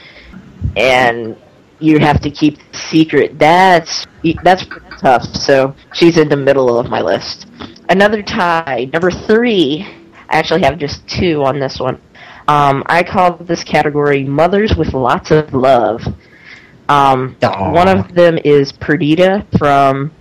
and 0.76 1.36
you 1.78 1.98
have 1.98 2.20
to 2.20 2.30
keep 2.30 2.58
the 2.58 2.76
secret. 2.76 3.38
That's 3.38 4.06
that's 4.42 4.66
tough. 5.00 5.24
So 5.34 5.74
she's 5.94 6.18
in 6.18 6.28
the 6.28 6.36
middle 6.36 6.78
of 6.78 6.90
my 6.90 7.00
list. 7.00 7.46
Another 7.88 8.22
tie, 8.22 8.90
number 8.92 9.10
three. 9.10 9.86
I 10.28 10.38
actually 10.38 10.62
have 10.62 10.78
just 10.78 11.08
two 11.08 11.42
on 11.44 11.58
this 11.58 11.80
one. 11.80 12.00
Um, 12.46 12.82
I 12.86 13.02
call 13.02 13.36
this 13.36 13.64
category 13.64 14.24
"Mothers 14.24 14.76
with 14.76 14.92
Lots 14.92 15.30
of 15.30 15.52
Love." 15.54 16.02
Um, 16.88 17.36
one 17.40 17.88
of 17.88 18.14
them 18.14 18.38
is 18.44 18.72
Perdita 18.72 19.46
from 19.58 20.12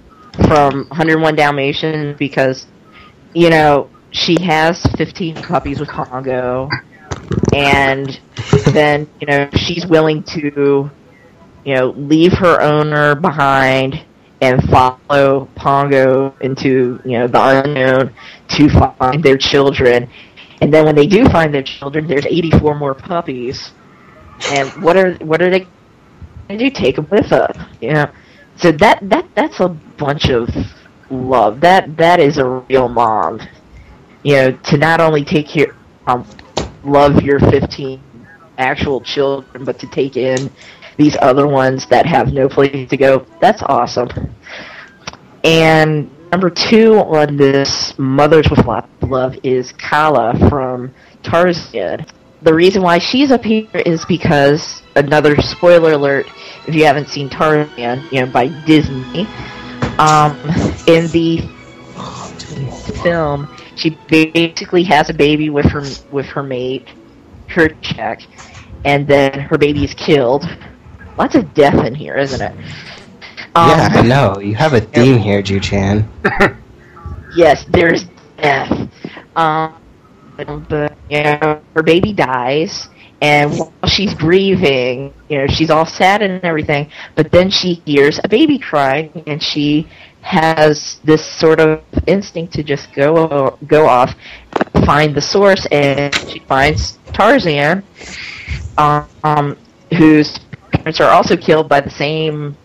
from 0.47 0.85
101 0.89 1.35
Dalmatians 1.35 2.15
because 2.17 2.67
you 3.33 3.49
know 3.49 3.89
she 4.12 4.38
has 4.41 4.82
15 4.98 5.36
puppies 5.36 5.80
with 5.80 5.89
Pongo, 5.89 6.69
and 7.54 8.19
then 8.74 9.10
you 9.19 9.28
know 9.28 9.50
she's 9.54 9.86
willing 9.86 10.24
to 10.24 10.89
you 11.65 11.76
know 11.76 11.89
leave 11.91 12.34
her 12.34 12.62
owner 12.62 13.15
behind 13.15 14.04
and 14.41 14.63
follow 14.69 15.50
Pongo 15.56 16.34
into 16.41 17.00
you 17.06 17.19
know 17.19 17.28
the 17.28 17.63
unknown 17.63 18.13
to 18.50 18.69
find 18.69 19.24
their 19.24 19.38
children. 19.38 20.10
And 20.62 20.74
then 20.74 20.86
when 20.86 20.95
they 20.95 21.08
do 21.08 21.26
find 21.30 21.54
their 21.54 21.63
children, 21.63 22.08
there's 22.08 22.26
84 22.26 22.76
more 22.76 22.93
puppies. 22.93 23.72
And 24.52 24.69
what 24.84 24.98
are 24.98 25.13
what 25.15 25.41
are 25.41 25.50
they 25.50 25.67
to 26.50 26.58
do? 26.58 26.69
Take 26.69 26.95
them 26.95 27.08
with 27.10 27.30
them, 27.30 27.52
you 27.82 27.93
know? 27.93 28.12
So 28.58 28.72
that 28.74 29.00
that 29.10 29.26
that's 29.36 29.60
a 29.60 29.69
bunch 29.69 30.30
of 30.30 30.50
love. 31.10 31.62
That 31.62 31.95
that 31.98 32.19
is 32.19 32.38
a 32.38 32.45
real 32.45 32.89
mom. 32.89 33.39
You 34.23 34.36
know, 34.36 34.51
to 34.51 34.77
not 34.77 34.99
only 35.01 35.23
take 35.23 35.47
care, 35.47 35.75
um, 36.08 36.27
love 36.84 37.21
your 37.21 37.39
15 37.39 38.01
actual 38.58 39.01
children, 39.01 39.63
but 39.63 39.79
to 39.79 39.88
take 39.88 40.17
in 40.17 40.51
these 40.97 41.15
other 41.21 41.47
ones 41.47 41.86
that 41.88 42.05
have 42.05 42.34
no 42.34 42.49
place 42.49 42.89
to 42.89 42.97
go. 42.97 43.25
That's 43.39 43.63
awesome. 43.63 44.10
And 45.43 46.10
number 46.32 46.49
two 46.49 46.95
on 46.95 47.38
this 47.38 47.97
Mothers 47.97 48.49
with 48.49 48.65
Lots 48.65 48.88
of 49.01 49.10
Love 49.10 49.38
is 49.43 49.71
Kala 49.71 50.38
from 50.49 50.93
Tarzan. 51.23 52.05
The 52.41 52.53
reason 52.53 52.82
why 52.82 52.99
she's 52.99 53.32
up 53.32 53.43
here 53.43 53.67
is 53.73 54.05
because 54.05 54.82
another 54.95 55.38
spoiler 55.41 55.93
alert 55.93 56.27
if 56.67 56.75
you 56.75 56.86
haven't 56.86 57.08
seen 57.08 57.29
Tarzan, 57.29 58.03
you 58.12 58.25
know, 58.25 58.32
by 58.32 58.47
Disney. 58.65 59.25
Um, 59.97 60.38
in 60.88 61.08
the 61.08 61.41
film, 63.01 63.47
she 63.79 63.97
basically 64.07 64.83
has 64.83 65.09
a 65.09 65.13
baby 65.13 65.49
with 65.49 65.65
her 65.65 65.83
with 66.11 66.25
her 66.27 66.43
mate, 66.43 66.87
her 67.47 67.69
check, 67.81 68.21
and 68.85 69.07
then 69.07 69.39
her 69.39 69.57
baby 69.57 69.83
is 69.83 69.93
killed. 69.93 70.45
Lots 71.17 71.35
of 71.35 71.53
death 71.53 71.85
in 71.85 71.95
here, 71.95 72.15
isn't 72.15 72.41
it? 72.41 72.53
Um, 73.55 73.69
yeah, 73.69 73.89
I 73.91 74.01
know. 74.01 74.39
You 74.39 74.55
have 74.55 74.73
a 74.73 74.81
theme 74.81 75.17
here, 75.17 75.41
Juuchan. 75.41 76.07
Yes, 77.35 77.63
there's 77.69 78.05
death. 78.37 78.89
Um, 79.35 79.75
but, 80.35 80.67
but 80.67 80.97
you 81.09 81.21
know, 81.21 81.61
her 81.75 81.83
baby 81.83 82.11
dies, 82.11 82.89
and 83.21 83.51
while 83.51 83.71
she's 83.87 84.13
grieving, 84.13 85.13
you 85.29 85.37
know, 85.37 85.47
she's 85.47 85.69
all 85.69 85.85
sad 85.85 86.21
and 86.21 86.43
everything. 86.43 86.89
But 87.15 87.31
then 87.31 87.49
she 87.51 87.75
hears 87.85 88.19
a 88.23 88.27
baby 88.27 88.57
crying, 88.57 89.23
and 89.27 89.41
she 89.43 89.87
has 90.21 90.99
this 91.03 91.25
sort 91.25 91.60
of 91.60 91.84
instinct 92.08 92.53
to 92.53 92.63
just 92.63 92.93
go 92.93 93.58
go 93.67 93.88
off, 93.88 94.15
find 94.86 95.15
the 95.15 95.21
source, 95.21 95.65
and 95.71 96.13
she 96.29 96.39
finds 96.39 96.97
Tarzan, 97.13 97.84
um, 98.77 99.58
whose 99.97 100.39
parents 100.71 100.99
are 100.99 101.10
also 101.10 101.36
killed 101.36 101.67
by 101.69 101.82
the 101.82 101.89
same 101.89 102.55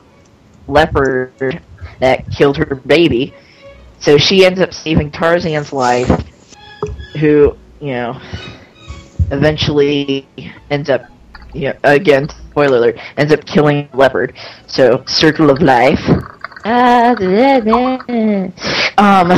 leopard 0.67 1.63
that 2.01 2.31
killed 2.31 2.57
her 2.57 2.75
baby. 2.75 3.35
So 4.01 4.19
she 4.19 4.45
ends 4.45 4.61
up 4.61 4.75
saving 4.75 5.13
Tarzan's 5.13 5.73
life, 5.73 6.11
who, 7.19 7.57
you 7.81 7.93
know, 7.93 8.21
eventually 9.31 10.27
ends 10.71 10.91
up, 10.91 11.07
you 11.55 11.69
know, 11.69 11.75
again, 11.85 12.29
spoiler 12.29 12.77
alert, 12.77 12.99
ends 13.17 13.33
up 13.33 13.45
killing 13.47 13.89
leopard. 13.95 14.35
So, 14.67 15.05
circle 15.07 15.51
of 15.51 15.63
life. 15.63 16.01
Um, 18.97 19.31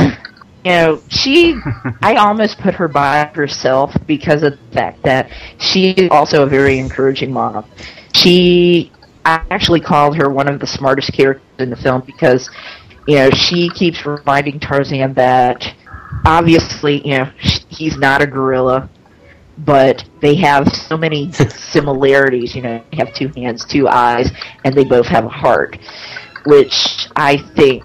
you 0.63 0.71
know, 0.71 1.01
she, 1.09 1.55
I 2.01 2.15
almost 2.15 2.59
put 2.59 2.73
her 2.75 2.87
by 2.87 3.25
herself 3.33 3.95
because 4.05 4.43
of 4.43 4.51
the 4.51 4.73
fact 4.73 5.01
that 5.03 5.31
she 5.59 5.91
is 5.91 6.09
also 6.11 6.43
a 6.43 6.45
very 6.45 6.77
encouraging 6.77 7.31
mom. 7.31 7.65
She, 8.13 8.91
I 9.25 9.43
actually 9.49 9.79
called 9.79 10.17
her 10.17 10.29
one 10.29 10.47
of 10.47 10.59
the 10.59 10.67
smartest 10.67 11.13
characters 11.13 11.43
in 11.59 11.69
the 11.69 11.75
film 11.75 12.01
because, 12.05 12.49
you 13.07 13.15
know, 13.15 13.29
she 13.31 13.69
keeps 13.69 14.05
reminding 14.05 14.59
Tarzan 14.59 15.13
that 15.15 15.73
obviously, 16.25 17.05
you 17.07 17.17
know, 17.17 17.31
he's 17.69 17.97
not 17.97 18.21
a 18.21 18.27
gorilla, 18.27 18.89
but 19.59 20.03
they 20.21 20.35
have 20.35 20.67
so 20.73 20.97
many 20.97 21.31
similarities. 21.49 22.55
You 22.55 22.61
know, 22.61 22.83
they 22.91 22.97
have 22.97 23.13
two 23.13 23.29
hands, 23.29 23.65
two 23.65 23.87
eyes, 23.87 24.31
and 24.63 24.75
they 24.75 24.83
both 24.83 25.07
have 25.07 25.25
a 25.25 25.29
heart, 25.29 25.77
which 26.47 27.09
I 27.17 27.37
think 27.55 27.83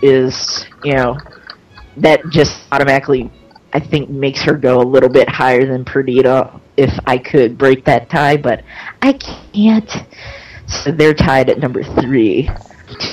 is, 0.00 0.64
you 0.82 0.94
know, 0.94 1.18
that 1.98 2.20
just 2.30 2.62
automatically, 2.72 3.30
I 3.74 3.80
think, 3.80 4.08
makes 4.08 4.40
her 4.42 4.54
go 4.54 4.80
a 4.80 4.82
little 4.82 5.10
bit 5.10 5.28
higher 5.28 5.66
than 5.66 5.84
Perdita 5.84 6.58
if 6.78 6.90
I 7.06 7.18
could 7.18 7.58
break 7.58 7.84
that 7.84 8.08
tie, 8.08 8.38
but 8.38 8.64
I 9.02 9.12
can't. 9.12 9.90
So 10.66 10.90
they're 10.90 11.12
tied 11.12 11.50
at 11.50 11.58
number 11.58 11.82
three. 11.82 12.48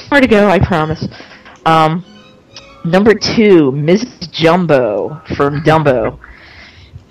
More 0.09 0.21
to 0.21 0.27
go, 0.27 0.47
I 0.47 0.59
promise. 0.59 1.05
Um, 1.65 2.05
number 2.85 3.13
two, 3.13 3.71
Mrs. 3.71 4.31
Jumbo 4.31 5.21
from 5.35 5.61
Dumbo. 5.63 6.19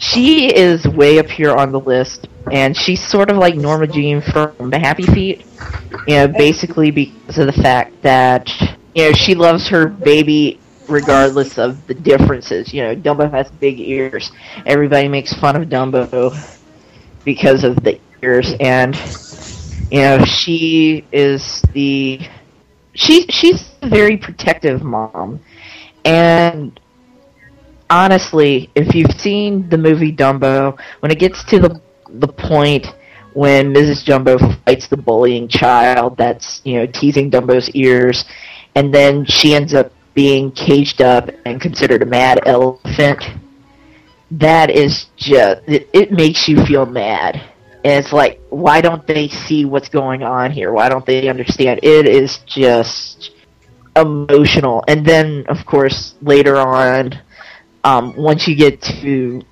She 0.04 0.54
is 0.54 0.86
way 0.86 1.18
up 1.18 1.28
here 1.28 1.50
on 1.50 1.72
the 1.72 1.80
list, 1.80 2.28
and 2.52 2.76
she's 2.76 3.02
sort 3.02 3.30
of 3.30 3.38
like 3.38 3.54
Norma 3.54 3.86
Jean 3.86 4.20
from 4.20 4.68
the 4.68 4.78
Happy 4.78 5.04
Feet. 5.04 5.46
You 6.06 6.16
know, 6.16 6.28
basically 6.28 6.90
because 6.90 7.38
of 7.38 7.46
the 7.46 7.62
fact 7.62 8.02
that 8.02 8.50
you 8.94 9.04
know 9.04 9.12
she 9.12 9.34
loves 9.34 9.66
her 9.68 9.86
baby 9.86 10.60
regardless 10.88 11.58
of 11.58 11.86
the 11.86 11.94
differences. 11.94 12.74
You 12.74 12.82
know, 12.82 12.94
Dumbo 12.94 13.30
has 13.30 13.50
big 13.50 13.80
ears. 13.80 14.30
Everybody 14.66 15.08
makes 15.08 15.32
fun 15.32 15.56
of 15.56 15.68
Dumbo 15.70 16.34
because 17.24 17.64
of 17.64 17.76
the 17.82 17.98
ears, 18.22 18.52
and 18.60 18.94
you 19.90 20.00
know 20.00 20.22
she 20.26 21.06
is 21.12 21.62
the 21.72 22.20
she 22.92 23.26
she's 23.28 23.70
a 23.80 23.88
very 23.88 24.18
protective 24.18 24.82
mom, 24.82 25.40
and 26.04 26.78
honestly, 27.94 28.70
if 28.74 28.94
you've 28.94 29.18
seen 29.20 29.68
the 29.68 29.78
movie 29.78 30.12
Dumbo, 30.12 30.76
when 31.00 31.12
it 31.12 31.18
gets 31.18 31.44
to 31.44 31.58
the 31.58 31.80
the 32.08 32.28
point 32.28 32.86
when 33.32 33.72
Mrs. 33.74 34.04
Jumbo 34.04 34.38
fights 34.64 34.86
the 34.86 34.96
bullying 34.96 35.48
child 35.48 36.16
that's 36.16 36.60
you 36.64 36.74
know 36.74 36.86
teasing 36.86 37.30
Dumbo's 37.30 37.70
ears, 37.70 38.24
and 38.74 38.92
then 38.92 39.24
she 39.24 39.54
ends 39.54 39.74
up 39.74 39.92
being 40.14 40.50
caged 40.52 41.00
up 41.02 41.30
and 41.46 41.60
considered 41.60 42.02
a 42.02 42.06
mad 42.06 42.40
elephant. 42.46 43.22
That 44.30 44.70
is 44.70 45.06
just 45.16 45.62
it, 45.68 45.88
it 45.92 46.12
makes 46.12 46.48
you 46.48 46.64
feel 46.66 46.86
mad. 46.86 47.36
And 47.84 48.02
it's 48.02 48.14
like, 48.14 48.40
why 48.48 48.80
don't 48.80 49.06
they 49.06 49.28
see 49.28 49.66
what's 49.66 49.90
going 49.90 50.22
on 50.22 50.50
here? 50.50 50.72
Why 50.72 50.88
don't 50.88 51.04
they 51.04 51.28
understand? 51.28 51.80
It 51.82 52.08
is 52.08 52.38
just 52.46 53.30
emotional. 53.94 54.82
And 54.88 55.04
then, 55.04 55.44
of 55.48 55.66
course, 55.66 56.14
later 56.22 56.56
on, 56.56 57.20
um, 57.84 58.16
once 58.16 58.48
you 58.48 58.56
get 58.56 58.80
to, 58.80 59.42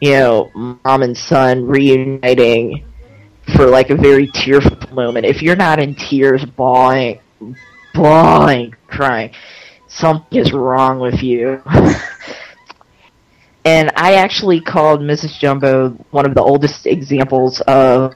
you 0.00 0.10
know, 0.10 0.50
mom 0.54 1.02
and 1.02 1.16
son 1.16 1.64
reuniting 1.64 2.84
for 3.56 3.66
like 3.66 3.90
a 3.90 3.96
very 3.96 4.26
tearful 4.26 4.76
moment, 4.92 5.24
if 5.24 5.40
you're 5.40 5.56
not 5.56 5.80
in 5.80 5.94
tears, 5.94 6.44
bawling, 6.44 7.20
bawling, 7.94 8.74
crying, 8.88 9.32
something 9.86 10.38
is 10.38 10.52
wrong 10.52 10.98
with 10.98 11.22
you. 11.22 11.62
and 13.64 13.90
I 13.96 14.14
actually 14.14 14.60
called 14.60 15.00
Mrs. 15.00 15.38
Jumbo 15.38 15.90
one 16.10 16.26
of 16.26 16.34
the 16.34 16.42
oldest 16.42 16.86
examples 16.86 17.60
of 17.62 18.14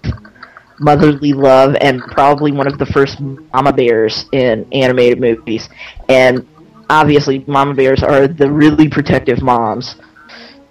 motherly 0.80 1.32
love 1.32 1.76
and 1.80 2.00
probably 2.00 2.52
one 2.52 2.66
of 2.66 2.78
the 2.78 2.86
first 2.86 3.20
mama 3.20 3.72
bears 3.72 4.26
in 4.32 4.66
animated 4.72 5.20
movies. 5.20 5.68
And 6.08 6.46
obviously, 6.90 7.44
mama 7.46 7.74
bears 7.74 8.02
are 8.02 8.28
the 8.28 8.50
really 8.50 8.88
protective 8.88 9.42
moms. 9.42 9.96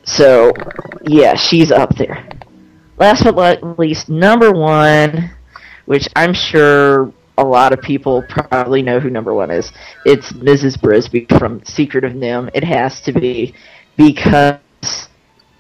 So, 0.04 0.54
yeah, 1.04 1.36
she's 1.36 1.72
up 1.72 1.96
there. 1.96 2.28
Last 2.98 3.24
but 3.24 3.36
not 3.62 3.78
least, 3.78 4.10
number 4.10 4.52
one, 4.52 5.32
which 5.86 6.08
I'm 6.16 6.34
sure 6.34 7.12
a 7.38 7.44
lot 7.44 7.72
of 7.72 7.82
people 7.82 8.24
probably 8.30 8.82
know 8.82 9.00
who 9.00 9.10
number 9.10 9.34
one 9.34 9.52
is. 9.52 9.72
It's 10.06 10.32
Mrs. 10.34 10.78
Brisby 10.80 11.38
from 11.38 11.64
Secret 11.66 12.04
of 12.04 12.14
NIMH. 12.14 12.52
It 12.54 12.64
has 12.64 13.02
to 13.02 13.12
be 13.12 13.54
because 13.98 14.60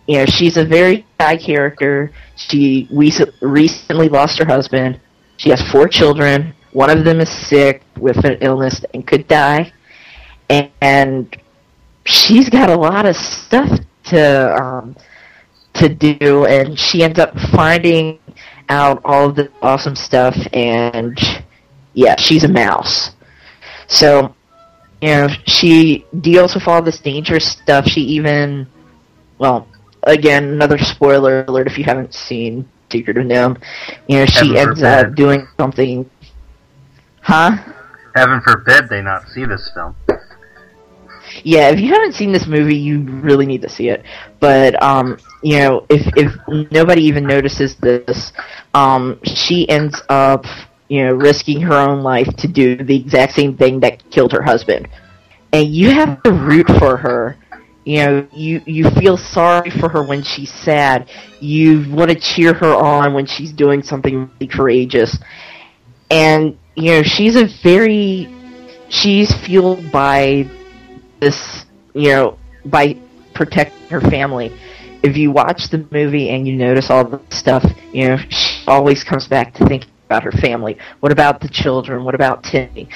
you 0.07 0.17
know 0.17 0.25
she's 0.25 0.57
a 0.57 0.65
very 0.65 1.05
high 1.19 1.37
character. 1.37 2.11
She 2.35 2.87
we 2.91 3.11
recently 3.41 4.09
lost 4.09 4.39
her 4.39 4.45
husband. 4.45 4.99
She 5.37 5.49
has 5.49 5.61
four 5.71 5.87
children. 5.87 6.53
One 6.71 6.89
of 6.89 7.05
them 7.05 7.19
is 7.19 7.29
sick 7.29 7.83
with 7.97 8.23
an 8.25 8.37
illness 8.41 8.83
and 8.93 9.05
could 9.05 9.27
die, 9.27 9.71
and 10.49 11.35
she's 12.05 12.49
got 12.49 12.69
a 12.69 12.75
lot 12.75 13.05
of 13.05 13.15
stuff 13.15 13.69
to 14.05 14.55
um, 14.55 14.95
to 15.73 15.89
do, 15.89 16.45
and 16.45 16.77
she 16.79 17.03
ends 17.03 17.19
up 17.19 17.37
finding 17.53 18.19
out 18.69 19.01
all 19.05 19.29
of 19.29 19.35
the 19.35 19.49
awesome 19.61 19.95
stuff 19.95 20.35
and 20.51 21.17
yeah, 21.93 22.15
she's 22.15 22.43
a 22.43 22.47
mouse. 22.47 23.11
So, 23.87 24.35
you 25.01 25.09
know, 25.09 25.27
she 25.47 26.05
deals 26.21 26.53
with 26.53 26.67
all 26.67 26.81
this 26.81 26.99
dangerous 26.99 27.51
stuff. 27.51 27.87
She 27.87 28.01
even, 28.01 28.67
well, 29.39 29.67
again, 30.03 30.43
another 30.43 30.77
spoiler 30.77 31.43
alert 31.45 31.65
if 31.65 31.77
you 31.77 31.83
haven't 31.83 32.13
seen 32.13 32.69
Secret 32.91 33.17
of 33.17 33.25
NIMH. 33.25 33.63
You 34.07 34.19
know, 34.19 34.25
she 34.27 34.53
Heaven 34.53 34.57
ends 34.57 34.79
forbid. 34.81 35.05
up 35.05 35.15
doing 35.15 35.47
something. 35.59 36.09
Huh? 37.21 37.57
Heaven 38.13 38.41
forbid 38.41 38.89
they 38.89 39.01
not 39.01 39.27
see 39.29 39.45
this 39.45 39.71
film. 39.73 39.95
Yeah, 41.43 41.69
if 41.69 41.79
you 41.79 41.89
haven't 41.93 42.13
seen 42.13 42.31
this 42.31 42.47
movie, 42.47 42.75
you 42.75 43.01
really 43.01 43.45
need 43.45 43.61
to 43.61 43.69
see 43.69 43.89
it. 43.89 44.03
But 44.39 44.81
um, 44.81 45.17
you 45.41 45.59
know, 45.59 45.85
if 45.89 46.05
if 46.15 46.33
nobody 46.71 47.03
even 47.03 47.25
notices 47.25 47.75
this, 47.75 48.33
um, 48.73 49.19
she 49.23 49.67
ends 49.69 50.01
up 50.09 50.45
you 50.87 51.03
know 51.03 51.13
risking 51.13 51.61
her 51.61 51.75
own 51.75 52.01
life 52.01 52.27
to 52.37 52.47
do 52.47 52.75
the 52.77 52.95
exact 52.95 53.33
same 53.33 53.57
thing 53.57 53.79
that 53.81 54.09
killed 54.09 54.31
her 54.31 54.41
husband, 54.41 54.87
and 55.53 55.67
you 55.67 55.91
have 55.91 56.21
to 56.23 56.31
root 56.31 56.67
for 56.79 56.97
her. 56.97 57.37
You 57.85 57.97
know, 57.97 58.27
you 58.33 58.61
you 58.65 58.89
feel 58.91 59.15
sorry 59.15 59.69
for 59.69 59.87
her 59.89 60.03
when 60.03 60.21
she's 60.21 60.51
sad. 60.51 61.09
You 61.39 61.89
want 61.89 62.11
to 62.11 62.19
cheer 62.19 62.53
her 62.53 62.75
on 62.75 63.13
when 63.13 63.25
she's 63.25 63.53
doing 63.53 63.81
something 63.81 64.29
really 64.39 64.47
courageous, 64.47 65.17
and 66.11 66.57
you 66.75 66.91
know 66.91 67.03
she's 67.03 67.35
a 67.37 67.45
very 67.63 68.27
she's 68.89 69.33
fueled 69.33 69.91
by 69.91 70.49
this, 71.19 71.65
you 71.93 72.09
know, 72.09 72.37
by 72.65 72.97
protecting 73.33 73.87
her 73.89 74.01
family. 74.01 74.51
If 75.03 75.15
you 75.15 75.31
watch 75.31 75.69
the 75.69 75.87
movie 75.91 76.29
and 76.29 76.47
you 76.47 76.55
notice 76.55 76.89
all 76.89 77.05
the 77.05 77.21
stuff, 77.29 77.63
you 77.93 78.07
know, 78.07 78.17
she 78.17 78.63
always 78.67 79.03
comes 79.03 79.27
back 79.27 79.53
to 79.55 79.65
thinking 79.65 79.89
about 80.07 80.23
her 80.23 80.31
family. 80.31 80.77
What 80.99 81.11
about 81.11 81.39
the 81.39 81.47
children? 81.47 82.03
What 82.03 82.15
about 82.15 82.43
Timmy? 82.43 82.89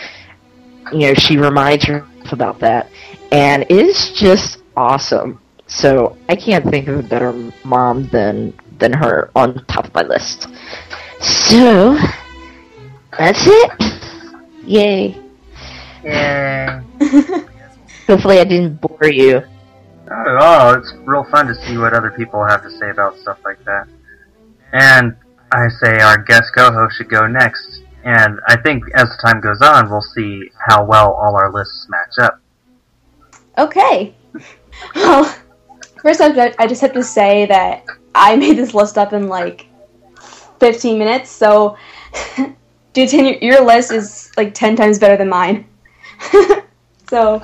You 0.92 1.00
know, 1.00 1.14
she 1.14 1.38
reminds 1.38 1.86
herself 1.86 2.32
about 2.32 2.60
that. 2.60 2.90
And 3.32 3.66
it's 3.70 4.12
just 4.20 4.62
awesome. 4.76 5.40
So 5.68 6.18
I 6.28 6.36
can't 6.36 6.66
think 6.70 6.88
of 6.88 7.00
a 7.00 7.04
better 7.04 7.32
mom 7.64 8.08
than 8.10 8.54
than 8.80 8.92
her 8.94 9.30
on 9.36 9.64
top 9.66 9.86
of 9.86 9.94
my 9.94 10.02
list. 10.02 10.48
So 11.22 11.98
that's 13.18 13.44
it. 13.46 14.04
Yay. 14.66 15.16
Yay. 16.04 16.82
Hopefully 18.08 18.40
I 18.40 18.44
didn't 18.44 18.82
bore 18.82 19.10
you. 19.10 19.42
Not 20.08 20.28
at 20.28 20.36
all. 20.38 20.74
It's 20.74 20.94
real 21.06 21.24
fun 21.26 21.48
to 21.48 21.56
see 21.56 21.78
what 21.78 21.94
other 21.94 22.12
people 22.12 22.46
have 22.46 22.64
to 22.64 22.72
say 22.72 22.90
about 22.90 23.18
stuff 23.18 23.38
like 23.46 23.64
that. 23.66 23.88
And 24.74 25.16
I 25.52 25.68
say 25.68 26.00
our 26.00 26.18
guest 26.18 26.52
co-host 26.56 26.98
should 26.98 27.10
go 27.10 27.28
next. 27.28 27.84
And 28.04 28.40
I 28.48 28.58
think 28.58 28.84
as 28.94 29.10
time 29.24 29.42
goes 29.42 29.62
on, 29.62 29.90
we'll 29.90 30.02
see 30.02 30.50
how 30.68 30.84
well 30.86 31.14
all 31.14 31.36
our 31.36 31.52
lists 31.52 31.88
match 31.90 32.26
up. 32.26 32.40
Okay. 33.58 34.16
Well, 34.96 35.26
first 36.02 36.22
off, 36.22 36.36
I 36.58 36.66
just 36.66 36.82
have 36.82 36.94
to 36.94 37.04
say 37.04 37.46
that 37.46 37.86
I 38.16 38.36
made 38.36 38.58
this 38.58 38.74
list 38.74 38.98
up 38.98 39.14
in 39.14 39.28
like 39.28 39.68
15 40.60 40.98
minutes, 40.98 41.30
so 41.30 41.78
dude, 42.94 43.14
your, 43.14 43.34
your 43.36 43.66
list 43.66 43.92
is 43.92 44.32
like 44.38 44.54
10 44.54 44.76
times 44.76 44.98
better 44.98 45.18
than 45.18 45.30
mine. 45.30 45.68
so, 47.10 47.44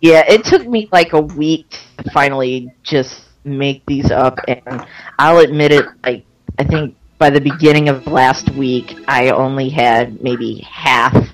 Yeah, 0.00 0.24
it 0.28 0.44
took 0.44 0.66
me 0.66 0.88
like 0.92 1.12
a 1.12 1.20
week 1.20 1.78
to 1.98 2.10
finally 2.10 2.72
just 2.82 3.24
make 3.44 3.84
these 3.86 4.10
up, 4.10 4.38
and 4.46 4.86
I'll 5.18 5.38
admit 5.38 5.72
it. 5.72 5.86
Like 6.04 6.24
I 6.58 6.64
think 6.64 6.96
by 7.18 7.30
the 7.30 7.40
beginning 7.40 7.88
of 7.88 8.06
last 8.06 8.50
week, 8.50 8.96
I 9.08 9.30
only 9.30 9.68
had 9.68 10.22
maybe 10.22 10.60
half, 10.60 11.28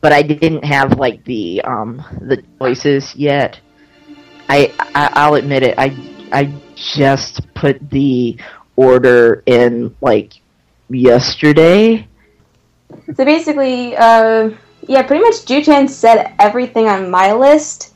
but 0.00 0.12
I 0.12 0.22
didn't 0.22 0.64
have 0.64 0.98
like 0.98 1.24
the 1.24 1.60
um 1.62 2.02
the 2.22 2.42
choices 2.58 3.14
yet. 3.14 3.60
I, 4.48 4.72
I 4.94 5.10
I'll 5.12 5.34
admit 5.34 5.62
it. 5.62 5.74
I 5.78 5.94
I 6.32 6.52
just 6.74 7.52
put 7.54 7.90
the 7.90 8.38
order 8.76 9.42
in 9.46 9.94
like 10.00 10.32
yesterday. 10.88 12.06
so 13.14 13.24
basically, 13.24 13.94
uh, 13.96 14.50
yeah, 14.88 15.02
pretty 15.02 15.22
much 15.22 15.44
Juuchan 15.44 15.88
said 15.88 16.34
everything 16.38 16.88
on 16.88 17.10
my 17.10 17.32
list, 17.32 17.94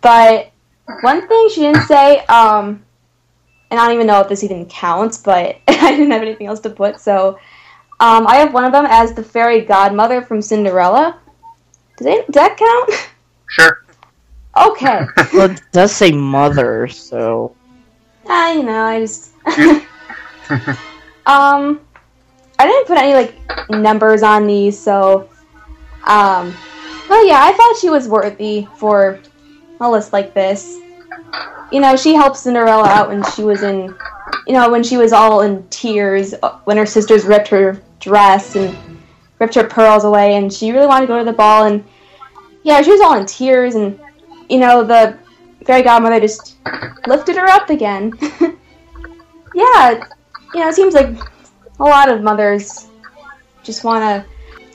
but 0.00 0.50
one 1.02 1.26
thing 1.28 1.48
she 1.52 1.60
didn't 1.62 1.82
say, 1.82 2.20
um, 2.26 2.82
and 3.70 3.80
I 3.80 3.86
don't 3.86 3.94
even 3.94 4.06
know 4.06 4.20
if 4.20 4.28
this 4.28 4.44
even 4.44 4.66
counts, 4.66 5.18
but 5.18 5.56
I 5.68 5.90
didn't 5.90 6.10
have 6.10 6.22
anything 6.22 6.46
else 6.46 6.60
to 6.60 6.70
put, 6.70 7.00
so 7.00 7.38
um, 8.00 8.26
I 8.26 8.36
have 8.36 8.54
one 8.54 8.64
of 8.64 8.72
them 8.72 8.86
as 8.88 9.12
the 9.12 9.22
fairy 9.22 9.60
godmother 9.60 10.22
from 10.22 10.40
Cinderella. 10.40 11.18
Does, 11.98 12.06
it, 12.06 12.26
does 12.26 12.34
that 12.34 12.56
count? 12.56 13.10
Sure. 13.48 13.84
Okay. 14.56 15.04
Well, 15.34 15.50
it 15.50 15.60
does 15.72 15.90
say 15.92 16.12
mother, 16.12 16.86
so 16.86 17.56
Ah, 18.26 18.52
you 18.52 18.62
know, 18.62 18.82
I 18.82 19.00
just. 19.00 19.32
um, 21.26 21.80
I 22.58 22.66
didn't 22.66 22.86
put 22.86 22.98
any 22.98 23.14
like 23.14 23.70
numbers 23.70 24.22
on 24.22 24.46
these, 24.46 24.78
so. 24.78 25.28
Um, 26.06 26.54
well, 27.08 27.26
yeah, 27.26 27.40
I 27.42 27.52
thought 27.52 27.76
she 27.80 27.90
was 27.90 28.08
worthy 28.08 28.66
for 28.76 29.20
a 29.80 29.90
list 29.90 30.12
like 30.12 30.34
this. 30.34 30.78
You 31.70 31.80
know, 31.80 31.96
she 31.96 32.14
helped 32.14 32.36
Cinderella 32.36 32.88
out 32.88 33.08
when 33.08 33.22
she 33.32 33.42
was 33.42 33.62
in, 33.62 33.94
you 34.46 34.52
know, 34.52 34.70
when 34.70 34.82
she 34.82 34.96
was 34.96 35.12
all 35.12 35.42
in 35.42 35.66
tears 35.68 36.34
uh, 36.42 36.58
when 36.64 36.76
her 36.76 36.86
sisters 36.86 37.24
ripped 37.24 37.48
her 37.48 37.80
dress 38.00 38.56
and 38.56 38.76
ripped 39.38 39.54
her 39.54 39.64
pearls 39.64 40.04
away, 40.04 40.36
and 40.36 40.52
she 40.52 40.70
really 40.70 40.86
wanted 40.86 41.06
to 41.06 41.12
go 41.12 41.18
to 41.18 41.24
the 41.24 41.32
ball, 41.32 41.66
and 41.66 41.84
yeah, 42.62 42.80
she 42.82 42.90
was 42.90 43.00
all 43.00 43.18
in 43.18 43.26
tears, 43.26 43.74
and 43.74 43.98
you 44.48 44.58
know, 44.58 44.84
the 44.84 45.18
fairy 45.66 45.82
godmother 45.82 46.20
just 46.20 46.56
lifted 47.06 47.36
her 47.36 47.48
up 47.48 47.70
again. 47.70 48.12
yeah, 49.54 50.04
you 50.54 50.60
know, 50.60 50.68
it 50.68 50.74
seems 50.74 50.94
like 50.94 51.16
a 51.80 51.84
lot 51.84 52.10
of 52.10 52.22
mothers 52.22 52.88
just 53.62 53.84
want 53.84 54.02
to, 54.02 54.30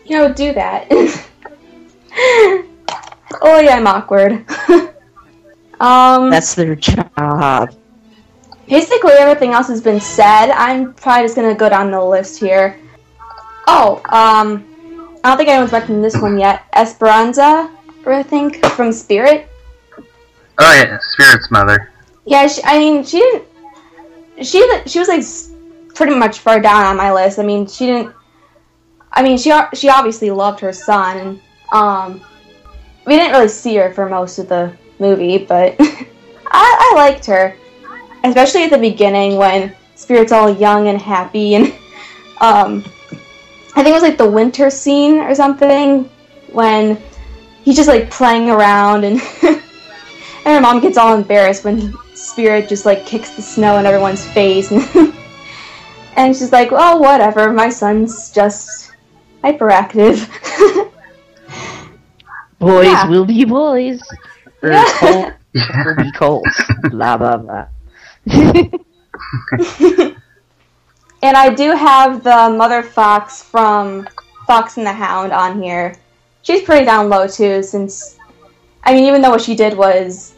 you 0.09 0.17
know, 0.17 0.33
do 0.33 0.51
that. 0.53 0.87
oh 3.41 3.59
yeah, 3.59 3.75
I'm 3.75 3.87
awkward. 3.87 4.45
um, 5.79 6.29
That's 6.29 6.55
their 6.55 6.75
job. 6.75 7.75
basically 8.67 9.13
everything 9.13 9.51
else 9.51 9.67
has 9.67 9.81
been 9.81 10.01
said. 10.01 10.51
I'm 10.51 10.93
probably 10.93 11.25
just 11.25 11.35
gonna 11.35 11.55
go 11.55 11.69
down 11.69 11.91
the 11.91 12.03
list 12.03 12.39
here. 12.39 12.79
Oh, 13.67 14.01
um, 14.09 14.65
I 15.23 15.29
don't 15.29 15.37
think 15.37 15.49
anyone's 15.49 15.71
mentioned 15.71 16.03
this 16.03 16.17
one 16.17 16.39
yet. 16.39 16.63
Esperanza, 16.73 17.69
I 18.05 18.23
think, 18.23 18.65
from 18.65 18.91
Spirit. 18.91 19.47
Oh 20.57 20.73
yeah, 20.73 20.97
Spirit's 21.13 21.51
mother. 21.51 21.91
Yeah, 22.25 22.47
she, 22.47 22.61
I 22.63 22.79
mean, 22.79 23.03
she 23.05 23.19
didn't. 23.19 23.43
She 24.41 24.67
she 24.87 24.99
was 24.99 25.07
like 25.07 25.23
pretty 25.93 26.15
much 26.15 26.39
far 26.39 26.59
down 26.59 26.83
on 26.85 26.97
my 26.97 27.13
list. 27.13 27.37
I 27.37 27.43
mean, 27.43 27.67
she 27.67 27.85
didn't. 27.85 28.15
I 29.11 29.23
mean, 29.23 29.37
she 29.37 29.51
she 29.73 29.89
obviously 29.89 30.29
loved 30.31 30.59
her 30.59 30.73
son, 30.73 31.17
and 31.17 31.41
um, 31.73 32.21
we 33.05 33.15
didn't 33.15 33.31
really 33.31 33.47
see 33.47 33.75
her 33.75 33.93
for 33.93 34.07
most 34.07 34.39
of 34.39 34.49
the 34.49 34.71
movie, 34.99 35.37
but 35.37 35.75
I, 35.79 36.05
I 36.51 36.93
liked 36.95 37.25
her, 37.25 37.55
especially 38.23 38.63
at 38.63 38.71
the 38.71 38.77
beginning 38.77 39.37
when 39.37 39.75
Spirit's 39.95 40.31
all 40.31 40.53
young 40.53 40.87
and 40.87 40.99
happy, 40.99 41.55
and 41.55 41.67
um, 42.41 42.83
I 43.75 43.83
think 43.83 43.87
it 43.87 43.93
was 43.93 44.03
like 44.03 44.17
the 44.17 44.29
winter 44.29 44.69
scene 44.69 45.19
or 45.19 45.33
something 45.35 46.09
when 46.51 47.01
he's 47.63 47.75
just 47.75 47.89
like 47.89 48.09
playing 48.09 48.49
around 48.49 49.03
and. 49.03 49.21
And 50.45 50.55
her 50.55 50.61
mom 50.61 50.79
gets 50.81 50.97
all 50.97 51.15
embarrassed 51.15 51.63
when 51.63 51.93
Spirit 52.15 52.69
just 52.69 52.85
like 52.85 53.05
kicks 53.05 53.29
the 53.35 53.41
snow 53.41 53.77
in 53.77 53.85
everyone's 53.85 54.25
face. 54.25 54.71
and 56.15 56.35
she's 56.35 56.51
like, 56.51 56.69
oh, 56.71 56.97
whatever, 56.97 57.51
my 57.51 57.69
son's 57.69 58.31
just 58.31 58.88
hyperactive. 59.43 60.27
Boys 62.59 62.87
Yeah. 62.87 63.07
will 63.07 63.25
be 63.25 63.45
boys. 63.45 64.01
Or 64.61 64.71
cold 64.99 65.33
will 65.85 65.95
be 65.95 66.11
colds. 66.11 66.61
blah 66.91 67.15
blah 67.17 67.37
blah. 67.37 67.65
and 71.21 71.37
I 71.37 71.53
do 71.53 71.71
have 71.71 72.23
the 72.23 72.53
Mother 72.55 72.83
Fox 72.83 73.41
from 73.43 74.07
Fox 74.45 74.77
and 74.77 74.85
the 74.85 74.91
Hound 74.91 75.31
on 75.31 75.61
here. 75.61 75.95
She's 76.41 76.61
pretty 76.63 76.85
down 76.85 77.09
low 77.09 77.27
too, 77.27 77.61
since, 77.63 78.17
I 78.83 78.93
mean, 78.93 79.05
even 79.05 79.21
though 79.21 79.29
what 79.31 79.41
she 79.41 79.55
did 79.55 79.77
was 79.77 80.35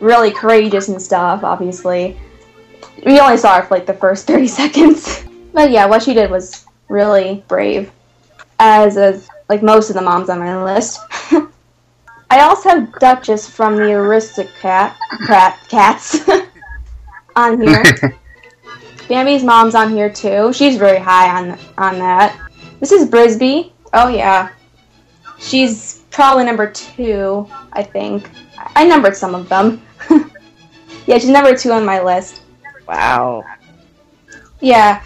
really 0.00 0.30
courageous 0.30 0.88
and 0.88 1.00
stuff, 1.00 1.42
obviously, 1.44 2.18
we 3.04 3.18
only 3.20 3.36
saw 3.36 3.56
her 3.60 3.62
for 3.66 3.74
like 3.74 3.86
the 3.86 3.94
first 3.94 4.26
30 4.28 4.46
seconds. 4.46 5.24
But 5.52 5.70
yeah, 5.70 5.86
what 5.86 6.02
she 6.02 6.14
did 6.14 6.30
was 6.30 6.64
really 6.88 7.44
brave, 7.48 7.90
as 8.62 8.96
is 8.96 9.28
like 9.48 9.60
most 9.60 9.90
of 9.90 9.94
the 9.94 10.00
moms 10.00 10.30
on 10.30 10.38
my 10.38 10.62
list. 10.62 11.00
I 12.30 12.40
also 12.40 12.68
have 12.70 12.92
Duchess 13.00 13.50
from 13.50 13.74
the 13.76 13.92
Aristocrat 13.92 14.96
Cat, 15.26 15.58
Cats 15.68 16.20
on 17.36 17.60
here. 17.60 17.82
Bambi's 19.08 19.42
mom's 19.42 19.74
on 19.74 19.90
here 19.90 20.10
too. 20.10 20.52
She's 20.52 20.76
very 20.76 20.98
high 20.98 21.36
on 21.36 21.58
on 21.76 21.98
that. 21.98 22.38
This 22.78 22.92
is 22.92 23.10
Brisby. 23.10 23.72
Oh 23.92 24.08
yeah, 24.08 24.50
she's 25.38 26.04
probably 26.10 26.44
number 26.44 26.70
two. 26.70 27.46
I 27.72 27.82
think 27.82 28.30
I 28.76 28.86
numbered 28.86 29.16
some 29.16 29.34
of 29.34 29.48
them. 29.48 29.82
yeah, 31.06 31.18
she's 31.18 31.28
number 31.28 31.56
two 31.56 31.72
on 31.72 31.84
my 31.84 32.00
list. 32.00 32.42
Wow. 32.86 33.42
Yeah. 34.60 35.02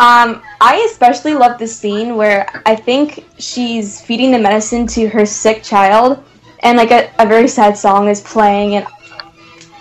Um, 0.00 0.42
I 0.60 0.86
especially 0.88 1.34
love 1.34 1.58
the 1.58 1.66
scene 1.66 2.14
where 2.14 2.48
I 2.64 2.76
think 2.76 3.26
she's 3.38 4.00
feeding 4.00 4.30
the 4.30 4.38
medicine 4.38 4.86
to 4.88 5.08
her 5.08 5.26
sick 5.26 5.64
child, 5.64 6.22
and 6.60 6.78
like 6.78 6.92
a, 6.92 7.10
a 7.18 7.26
very 7.26 7.48
sad 7.48 7.76
song 7.76 8.08
is 8.08 8.20
playing, 8.20 8.76
and 8.76 8.86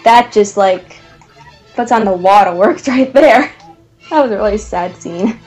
that 0.03 0.31
just 0.31 0.57
like 0.57 0.97
puts 1.75 1.91
on 1.91 2.03
the 2.03 2.11
waterworks 2.11 2.87
right 2.87 3.13
there. 3.13 3.53
That 4.09 4.23
was 4.23 4.31
a 4.31 4.37
really 4.37 4.57
sad 4.57 4.95
scene. 4.95 5.39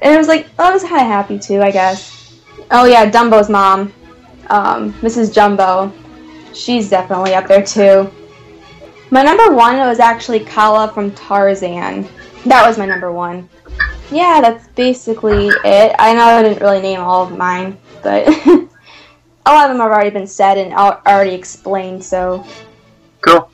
And 0.00 0.14
it 0.14 0.16
was 0.16 0.28
like, 0.28 0.46
oh, 0.58 0.70
I 0.70 0.72
was 0.72 0.82
kind 0.82 1.00
of 1.02 1.06
happy 1.06 1.38
too, 1.38 1.60
I 1.60 1.70
guess. 1.70 2.40
Oh 2.70 2.86
yeah, 2.86 3.10
Dumbo's 3.10 3.50
mom, 3.50 3.92
um, 4.48 4.92
Mrs. 4.94 5.34
Jumbo. 5.34 5.92
She's 6.54 6.88
definitely 6.88 7.34
up 7.34 7.46
there 7.46 7.62
too. 7.62 8.10
My 9.10 9.22
number 9.22 9.54
one 9.54 9.76
was 9.78 10.00
actually 10.00 10.40
Kala 10.40 10.92
from 10.92 11.10
Tarzan. 11.12 12.08
That 12.46 12.66
was 12.66 12.78
my 12.78 12.86
number 12.86 13.12
one. 13.12 13.48
Yeah, 14.10 14.40
that's 14.40 14.68
basically 14.68 15.48
it. 15.48 15.94
I 15.98 16.14
know 16.14 16.24
I 16.24 16.42
didn't 16.42 16.60
really 16.60 16.80
name 16.80 17.00
all 17.00 17.26
of 17.26 17.36
mine, 17.36 17.76
but 18.02 18.26
a 19.46 19.50
lot 19.50 19.68
of 19.68 19.70
them 19.70 19.80
have 19.80 19.90
already 19.90 20.10
been 20.10 20.26
said 20.26 20.58
and 20.58 20.72
already 20.72 21.34
explained, 21.34 22.04
so 22.04 22.44
Cool. 23.20 23.50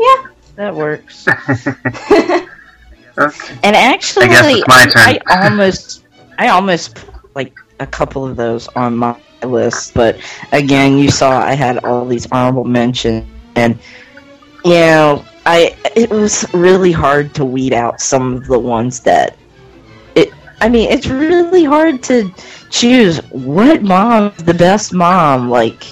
yeah. 0.00 0.26
That 0.56 0.74
works. 0.74 1.26
okay. 2.10 2.46
And 3.62 3.76
actually, 3.76 4.26
I 4.26 4.28
guess 4.28 4.46
it's 4.46 4.68
my 4.68 4.84
turn. 4.84 5.18
I 5.26 5.48
almost, 5.48 6.04
I 6.38 6.48
almost 6.48 6.96
put, 6.96 7.34
like 7.34 7.54
a 7.80 7.86
couple 7.86 8.26
of 8.26 8.36
those 8.36 8.68
on 8.68 8.96
my 8.96 9.16
list, 9.44 9.94
but 9.94 10.18
again, 10.52 10.98
you 10.98 11.10
saw 11.10 11.40
I 11.40 11.54
had 11.54 11.84
all 11.84 12.04
these 12.04 12.30
honorable 12.32 12.64
mentions, 12.64 13.24
and 13.54 13.78
you 14.64 14.72
know, 14.72 15.24
I 15.46 15.76
it 15.96 16.10
was 16.10 16.44
really 16.52 16.92
hard 16.92 17.34
to 17.36 17.44
weed 17.44 17.72
out 17.72 18.00
some 18.00 18.34
of 18.34 18.46
the 18.46 18.58
ones 18.58 19.00
that 19.00 19.32
it. 19.32 19.38
I 20.62 20.68
mean, 20.68 20.92
it's 20.92 21.08
really 21.08 21.64
hard 21.64 22.04
to 22.04 22.32
choose 22.70 23.18
what 23.30 23.82
mom 23.82 24.32
the 24.44 24.54
best 24.54 24.94
mom. 24.94 25.50
Like, 25.50 25.82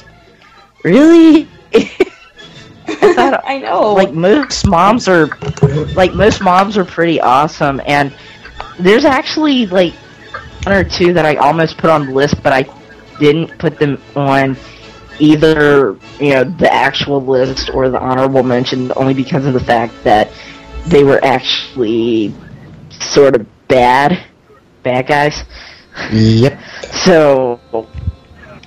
really. 0.85 1.49
I 1.75 3.15
thought 3.15 3.43
I 3.49 3.59
know. 3.59 3.95
like 3.95 4.13
most 4.13 4.69
moms 4.69 5.09
are 5.09 5.27
like 5.95 6.15
most 6.15 6.41
moms 6.41 6.79
are 6.79 6.85
pretty 6.85 7.21
awesome 7.21 7.81
and 7.85 8.15
there's 8.79 9.05
actually 9.05 9.67
like 9.67 9.93
one 10.65 10.77
or 10.77 10.85
two 10.85 11.13
that 11.15 11.25
I 11.25 11.35
almost 11.37 11.77
put 11.77 11.91
on 11.91 12.07
the 12.07 12.13
list 12.13 12.41
but 12.43 12.53
I 12.53 12.65
didn't 13.19 13.57
put 13.59 13.79
them 13.79 14.01
on 14.17 14.57
either 15.19 15.97
you 16.21 16.31
know 16.35 16.45
the 16.45 16.73
actual 16.73 17.25
list 17.25 17.71
or 17.75 17.89
the 17.89 18.01
honorable 18.01 18.43
mention 18.43 18.93
only 18.97 19.15
because 19.15 19.47
of 19.47 19.53
the 19.53 19.61
fact 19.61 19.95
that 20.05 20.33
they 20.87 21.05
were 21.05 21.25
actually 21.25 22.35
sort 22.91 23.37
of 23.37 23.47
bad 23.69 24.30
bad 24.83 25.07
guys 25.07 25.45
Yep. 26.13 26.59
so 27.05 27.61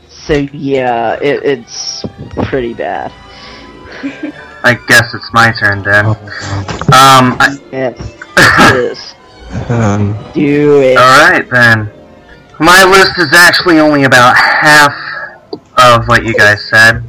so 0.09 0.33
yeah 0.53 1.15
it, 1.21 1.43
it's 1.43 2.05
pretty 2.45 2.73
bad 2.73 3.11
I 4.65 4.77
guess 4.87 5.13
it's 5.13 5.31
my 5.33 5.51
turn 5.59 5.83
then. 5.83 6.05
Oh, 6.07 6.11
Um, 6.93 7.37
I, 7.39 7.57
yes 7.71 8.15
it 8.37 8.75
is 8.91 9.15
um, 9.69 10.13
do 10.33 10.81
it 10.81 10.97
Alright 10.97 11.49
then. 11.49 11.89
My 12.59 12.83
list 12.83 13.19
is 13.19 13.33
actually 13.33 13.79
only 13.79 14.03
about 14.03 14.35
half 14.35 14.93
of 15.77 16.07
what 16.07 16.23
you 16.25 16.33
guys 16.33 16.63
said. 16.69 17.03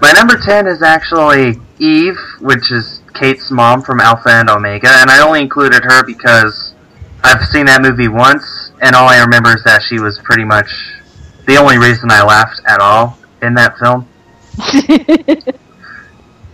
My 0.00 0.12
number 0.12 0.36
10 0.36 0.66
is 0.66 0.82
actually 0.82 1.56
Eve, 1.78 2.16
which 2.40 2.70
is 2.70 3.02
Kate's 3.14 3.50
mom 3.50 3.82
from 3.82 4.00
Alpha 4.00 4.28
and 4.30 4.48
Omega, 4.50 4.88
and 4.88 5.10
I 5.10 5.20
only 5.20 5.40
included 5.40 5.82
her 5.84 6.04
because 6.04 6.71
I've 7.24 7.44
seen 7.48 7.66
that 7.66 7.82
movie 7.82 8.08
once, 8.08 8.72
and 8.80 8.96
all 8.96 9.08
I 9.08 9.20
remember 9.20 9.54
is 9.54 9.62
that 9.64 9.82
she 9.82 10.00
was 10.00 10.18
pretty 10.18 10.44
much 10.44 10.68
the 11.46 11.56
only 11.56 11.78
reason 11.78 12.10
I 12.10 12.22
laughed 12.24 12.60
at 12.66 12.80
all 12.80 13.16
in 13.42 13.54
that 13.54 13.78
film. 13.78 14.08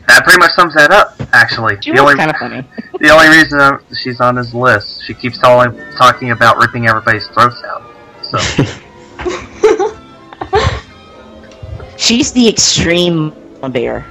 That 0.08 0.24
pretty 0.24 0.38
much 0.38 0.52
sums 0.52 0.72
that 0.74 0.90
up, 0.90 1.14
actually. 1.34 1.76
She 1.82 1.90
the 1.90 2.02
was 2.02 2.12
only 2.12 2.16
kind 2.16 2.30
of 2.30 2.36
funny. 2.38 2.64
the 2.98 3.10
only 3.10 3.28
reason 3.28 3.60
I'm- 3.60 3.84
she's 3.94 4.22
on 4.22 4.36
this 4.36 4.54
list, 4.54 5.04
she 5.04 5.12
keeps 5.12 5.36
telling, 5.38 5.78
talking 5.98 6.30
about 6.30 6.56
ripping 6.56 6.86
everybody's 6.88 7.26
throats 7.28 7.62
out. 7.64 7.82
So 8.22 8.38
She's 11.98 12.32
the 12.32 12.48
extreme 12.48 13.34
bear. 13.70 14.06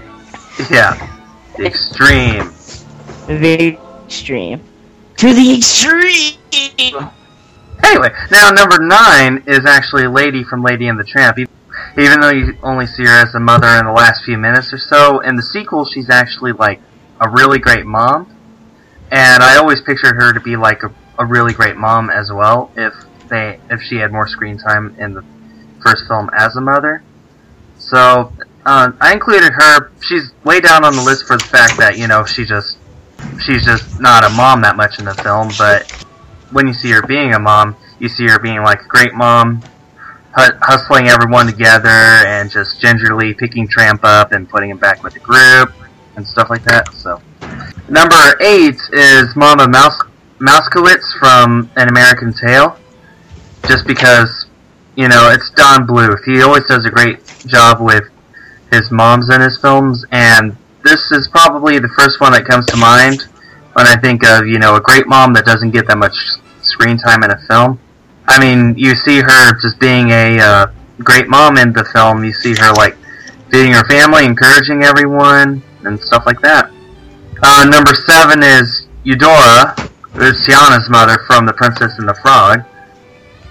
yeah, 0.69 0.93
the 1.57 1.65
extreme. 1.65 2.51
The 3.27 3.79
extreme. 4.05 4.61
To 5.17 5.33
the 5.33 5.55
extreme! 5.57 6.36
Anyway, 7.83 8.09
now 8.31 8.49
number 8.49 8.79
nine 8.79 9.43
is 9.47 9.65
actually 9.65 10.07
Lady 10.07 10.43
from 10.43 10.63
Lady 10.63 10.87
and 10.87 10.99
the 10.99 11.03
Tramp. 11.03 11.37
Even 11.97 12.19
though 12.19 12.31
you 12.31 12.57
only 12.63 12.85
see 12.85 13.03
her 13.03 13.25
as 13.25 13.33
a 13.35 13.39
mother 13.39 13.67
in 13.67 13.85
the 13.85 13.91
last 13.91 14.23
few 14.23 14.37
minutes 14.37 14.73
or 14.73 14.77
so, 14.77 15.19
in 15.19 15.35
the 15.35 15.43
sequel 15.43 15.85
she's 15.85 16.09
actually 16.09 16.51
like 16.53 16.81
a 17.19 17.29
really 17.29 17.59
great 17.59 17.85
mom. 17.85 18.33
And 19.11 19.41
I 19.41 19.57
always 19.57 19.81
pictured 19.81 20.15
her 20.15 20.33
to 20.33 20.39
be 20.39 20.55
like 20.55 20.83
a, 20.83 20.93
a 21.17 21.25
really 21.25 21.53
great 21.53 21.77
mom 21.77 22.09
as 22.09 22.31
well 22.31 22.71
if 22.75 22.93
they 23.29 23.59
if 23.69 23.81
she 23.81 23.97
had 23.97 24.11
more 24.11 24.27
screen 24.27 24.57
time 24.57 24.95
in 24.99 25.13
the 25.13 25.23
first 25.81 26.07
film 26.07 26.29
as 26.37 26.55
a 26.55 26.61
mother. 26.61 27.03
So 27.77 28.33
uh, 28.65 28.91
I 28.99 29.13
included 29.13 29.53
her. 29.53 29.91
She's 30.01 30.31
way 30.43 30.59
down 30.59 30.83
on 30.83 30.95
the 30.95 31.01
list 31.01 31.25
for 31.25 31.37
the 31.37 31.43
fact 31.43 31.77
that 31.77 31.97
you 31.97 32.07
know 32.07 32.25
she 32.25 32.45
just 32.45 32.77
she's 33.45 33.63
just 33.63 33.99
not 34.01 34.23
a 34.23 34.29
mom 34.29 34.61
that 34.61 34.75
much 34.75 34.99
in 34.99 35.05
the 35.05 35.13
film, 35.15 35.49
but 35.57 36.05
when 36.51 36.67
you 36.67 36.73
see 36.73 36.91
her 36.91 37.01
being 37.01 37.33
a 37.33 37.39
mom, 37.39 37.75
you 37.99 38.09
see 38.09 38.27
her 38.27 38.39
being 38.39 38.61
like 38.63 38.81
a 38.81 38.87
great 38.87 39.13
mom, 39.13 39.61
hustling 40.33 41.07
everyone 41.07 41.47
together 41.47 41.89
and 41.89 42.49
just 42.51 42.79
gingerly 42.79 43.33
picking 43.33 43.67
Tramp 43.67 44.01
up 44.03 44.31
and 44.31 44.49
putting 44.49 44.69
him 44.69 44.77
back 44.77 45.03
with 45.03 45.13
the 45.13 45.19
group 45.19 45.73
and 46.15 46.27
stuff 46.27 46.49
like 46.49 46.63
that. 46.63 46.93
So, 46.93 47.21
number 47.89 48.35
eight 48.41 48.79
is 48.93 49.35
Mama 49.35 49.67
Mouse 49.67 49.99
Mousekewitz 50.39 51.17
from 51.19 51.69
An 51.75 51.89
American 51.89 52.33
Tail. 52.33 52.77
Just 53.67 53.87
because, 53.87 54.45
you 54.95 55.07
know, 55.07 55.29
it's 55.31 55.49
Don 55.51 55.87
Bluth. 55.87 56.23
He 56.25 56.41
always 56.41 56.65
does 56.67 56.85
a 56.85 56.89
great 56.89 57.19
job 57.47 57.81
with 57.81 58.03
his 58.71 58.91
moms 58.91 59.29
in 59.29 59.41
his 59.41 59.57
films, 59.57 60.05
and 60.11 60.55
this 60.83 61.11
is 61.11 61.27
probably 61.29 61.79
the 61.79 61.89
first 61.89 62.21
one 62.21 62.31
that 62.33 62.45
comes 62.45 62.65
to 62.67 62.77
mind 62.77 63.27
when 63.77 63.85
I 63.85 63.95
think 63.95 64.25
of, 64.25 64.47
you 64.47 64.57
know, 64.57 64.75
a 64.75 64.81
great 64.81 65.05
mom 65.05 65.33
that 65.33 65.45
doesn't 65.45 65.69
get 65.69 65.85
that 65.85 65.99
much 65.99 66.15
screen 66.61 66.97
time 66.97 67.21
in 67.21 67.29
a 67.29 67.37
film. 67.47 67.79
I 68.27 68.39
mean, 68.39 68.75
you 68.75 68.95
see 68.95 69.21
her 69.21 69.53
just 69.61 69.79
being 69.79 70.09
a 70.09 70.39
uh, 70.39 70.67
great 71.03 71.27
mom 71.27 71.57
in 71.57 71.73
the 71.73 71.85
film. 71.85 72.23
You 72.23 72.33
see 72.33 72.55
her, 72.55 72.73
like, 72.73 72.97
feeding 73.51 73.73
her 73.73 73.85
family, 73.85 74.25
encouraging 74.25 74.81
everyone, 74.81 75.61
and 75.83 75.99
stuff 76.01 76.25
like 76.25 76.41
that. 76.41 76.71
Uh, 77.43 77.69
number 77.69 77.93
seven 77.93 78.41
is 78.41 78.87
Eudora, 79.03 79.75
who's 80.13 80.43
Tiana's 80.43 80.89
mother 80.89 81.19
from 81.27 81.45
The 81.45 81.53
Princess 81.53 81.99
and 81.99 82.09
the 82.09 82.15
Frog. 82.15 82.61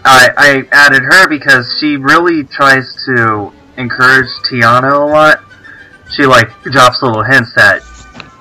I, 0.05 0.31
I 0.37 0.69
added 0.73 1.03
her 1.05 1.29
because 1.29 1.73
she 1.79 1.99
really 1.99 2.43
tries 2.43 2.93
to 3.07 3.53
encourage 3.77 4.27
Tiana 4.51 4.93
a 4.93 5.07
lot. 5.07 5.39
She 6.11 6.27
like 6.27 6.51
drops 6.65 7.01
little 7.01 7.23
hints 7.23 7.55
that 7.55 7.83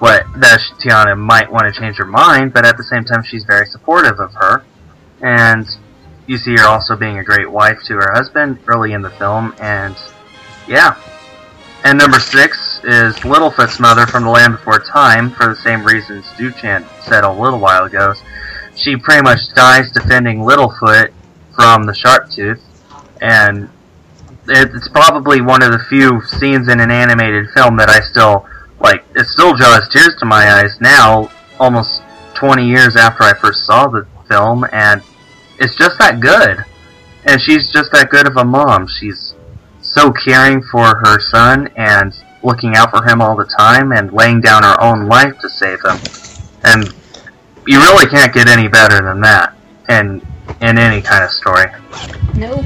what 0.06 0.24
that 0.40 0.60
Tiana 0.80 1.18
might 1.18 1.52
want 1.52 1.66
to 1.66 1.82
change 1.82 1.98
her 1.98 2.06
mind, 2.06 2.54
but 2.54 2.64
at 2.64 2.78
the 2.78 2.84
same 2.84 3.06
time 3.06 3.24
she's 3.24 3.44
very 3.44 3.66
supportive 3.66 4.20
of 4.20 4.32
her. 4.36 4.64
And 5.22 5.66
you 6.28 6.38
see 6.38 6.56
her 6.58 6.68
also 6.68 6.96
being 6.96 7.18
a 7.18 7.24
great 7.24 7.50
wife 7.50 7.80
to 7.88 7.96
her 7.96 8.12
husband 8.14 8.60
early 8.68 8.94
in 8.94 9.02
the 9.02 9.10
film, 9.10 9.56
and 9.60 9.96
yeah. 10.68 10.96
And 11.84 11.98
number 11.98 12.20
six 12.20 12.82
is 12.84 13.16
Littlefoot's 13.18 13.80
mother 13.80 14.06
from 14.06 14.26
The 14.26 14.30
Land 14.30 14.58
Before 14.58 14.78
Time, 14.78 15.32
for 15.32 15.48
the 15.48 15.56
same 15.56 15.84
reasons 15.84 16.26
Juuchan 16.38 16.86
said 17.02 17.24
a 17.24 17.32
little 17.32 17.60
while 17.60 17.86
ago. 17.86 18.14
She 18.76 18.98
pretty 18.98 19.24
much 19.24 19.40
dies 19.56 19.92
defending 19.92 20.42
Littlefoot 20.42 21.14
from 21.56 21.88
the 21.88 21.94
Sharptooth, 21.94 22.62
and 23.22 23.70
it's 24.48 24.88
probably 24.90 25.42
one 25.42 25.64
of 25.64 25.72
the 25.72 25.80
few 25.80 26.22
scenes 26.28 26.68
in 26.68 26.80
an 26.80 26.92
animated 26.92 27.50
film 27.56 27.78
that 27.78 27.90
I 27.90 28.02
still 28.02 28.46
like. 28.86 29.04
It 29.16 29.26
still 29.26 29.56
draws 29.56 29.90
tears 29.90 30.16
to 30.20 30.26
my 30.26 30.50
eyes 30.60 30.80
now, 30.80 31.32
almost 31.60 32.02
20 32.36 32.66
years 32.66 32.96
after 32.96 33.24
I 33.24 33.34
first 33.34 33.66
saw 33.66 33.88
the 33.88 34.08
film, 34.30 34.66
and 34.72 35.02
it's 35.60 35.76
just 35.76 35.98
that 36.00 36.20
good. 36.20 36.64
And 37.26 37.42
she's 37.42 37.72
just 37.72 37.92
that 37.92 38.10
good 38.10 38.28
of 38.28 38.38
a 38.38 38.46
mom. 38.46 38.88
She's 38.88 39.34
so 39.82 40.12
caring 40.12 40.62
for 40.62 40.86
her 40.86 41.20
son 41.20 41.68
and 41.76 42.14
looking 42.44 42.76
out 42.76 42.92
for 42.92 43.04
him 43.04 43.22
all 43.22 43.36
the 43.36 43.46
time 43.46 43.92
and 43.92 44.14
laying 44.14 44.42
down 44.42 44.62
her 44.62 44.80
own 44.82 45.08
life 45.08 45.40
to 45.40 45.50
save 45.50 45.80
him. 45.84 45.98
And 46.64 46.94
you 47.66 47.80
really 47.80 48.06
can't 48.06 48.32
get 48.32 48.48
any 48.48 48.68
better 48.68 49.04
than 49.04 49.22
that 49.22 49.56
in 49.90 50.22
in 50.62 50.78
any 50.78 51.02
kind 51.02 51.24
of 51.24 51.32
story. 51.32 51.66
No. 52.36 52.64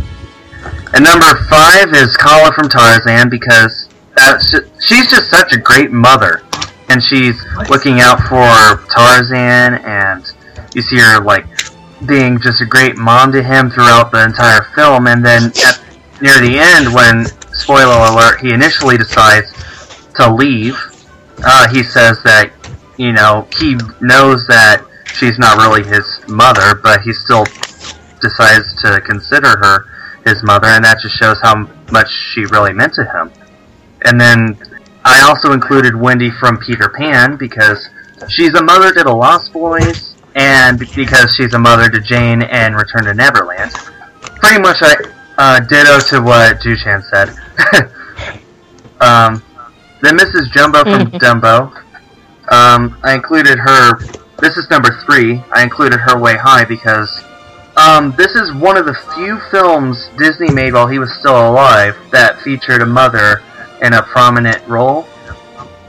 And 0.93 1.03
number 1.03 1.33
five 1.49 1.93
is 1.93 2.17
Kala 2.17 2.51
from 2.53 2.67
Tarzan 2.67 3.29
because 3.29 3.88
that's 4.19 4.51
ju- 4.51 4.69
she's 4.79 5.09
just 5.09 5.29
such 5.29 5.53
a 5.53 5.59
great 5.59 5.91
mother, 5.91 6.41
and 6.89 7.01
she's 7.01 7.41
looking 7.69 7.99
out 7.99 8.19
for 8.27 8.83
Tarzan, 8.93 9.81
and 9.85 10.25
you 10.73 10.81
see 10.81 10.97
her 10.97 11.21
like 11.21 11.45
being 12.07 12.39
just 12.39 12.61
a 12.61 12.65
great 12.65 12.97
mom 12.97 13.31
to 13.31 13.43
him 13.43 13.69
throughout 13.69 14.11
the 14.11 14.23
entire 14.23 14.63
film, 14.75 15.07
and 15.07 15.25
then 15.25 15.51
at, 15.65 15.81
near 16.21 16.39
the 16.39 16.57
end, 16.59 16.93
when 16.93 17.25
spoiler 17.53 18.07
alert, 18.11 18.39
he 18.41 18.53
initially 18.53 18.97
decides 18.97 19.51
to 20.15 20.33
leave. 20.33 20.77
Uh, 21.43 21.69
he 21.69 21.83
says 21.83 22.21
that 22.23 22.51
you 22.97 23.13
know 23.13 23.47
he 23.57 23.75
knows 24.01 24.45
that 24.47 24.83
she's 25.15 25.39
not 25.39 25.57
really 25.57 25.83
his 25.83 26.05
mother, 26.27 26.75
but 26.75 27.01
he 27.01 27.13
still 27.13 27.45
decides 28.21 28.81
to 28.81 29.01
consider 29.01 29.57
her 29.57 29.85
his 30.25 30.43
mother, 30.43 30.67
and 30.67 30.83
that 30.83 30.99
just 31.01 31.15
shows 31.15 31.39
how 31.41 31.67
much 31.91 32.09
she 32.11 32.45
really 32.45 32.73
meant 32.73 32.93
to 32.93 33.05
him. 33.05 33.31
And 34.05 34.19
then 34.19 34.57
I 35.05 35.21
also 35.21 35.53
included 35.53 35.95
Wendy 35.95 36.31
from 36.39 36.57
Peter 36.57 36.89
Pan 36.89 37.37
because 37.37 37.87
she's 38.29 38.53
a 38.53 38.63
mother 38.63 38.93
to 38.93 39.03
the 39.03 39.13
Lost 39.13 39.53
Boys, 39.53 40.15
and 40.35 40.79
because 40.79 41.33
she's 41.35 41.53
a 41.53 41.59
mother 41.59 41.89
to 41.89 41.99
Jane 41.99 42.41
and 42.43 42.75
Return 42.75 43.05
to 43.05 43.13
Neverland. 43.13 43.71
Pretty 44.41 44.61
much, 44.61 44.77
I 44.81 44.95
uh, 45.37 45.59
ditto 45.61 45.99
to 45.99 46.21
what 46.21 46.59
Juuchan 46.59 47.03
said. 47.03 47.29
um, 49.01 49.41
then 50.01 50.17
Mrs. 50.17 50.51
Jumbo 50.51 50.83
from 50.83 51.11
Dumbo. 51.19 51.73
Um, 52.51 52.97
I 53.03 53.13
included 53.13 53.57
her. 53.59 53.99
This 54.39 54.57
is 54.57 54.69
number 54.69 54.89
three. 55.05 55.41
I 55.53 55.63
included 55.63 55.99
her 55.99 56.19
way 56.19 56.35
high 56.35 56.65
because 56.65 57.23
um, 57.77 58.13
this 58.17 58.35
is 58.35 58.53
one 58.55 58.77
of 58.77 58.85
the 58.85 58.95
few 59.15 59.39
films 59.51 60.09
Disney 60.17 60.51
made 60.51 60.73
while 60.73 60.87
he 60.87 60.99
was 60.99 61.13
still 61.13 61.49
alive 61.49 61.95
that 62.11 62.41
featured 62.41 62.81
a 62.81 62.85
mother 62.85 63.41
in 63.81 63.93
a 63.93 64.03
prominent 64.03 64.65
role. 64.67 65.07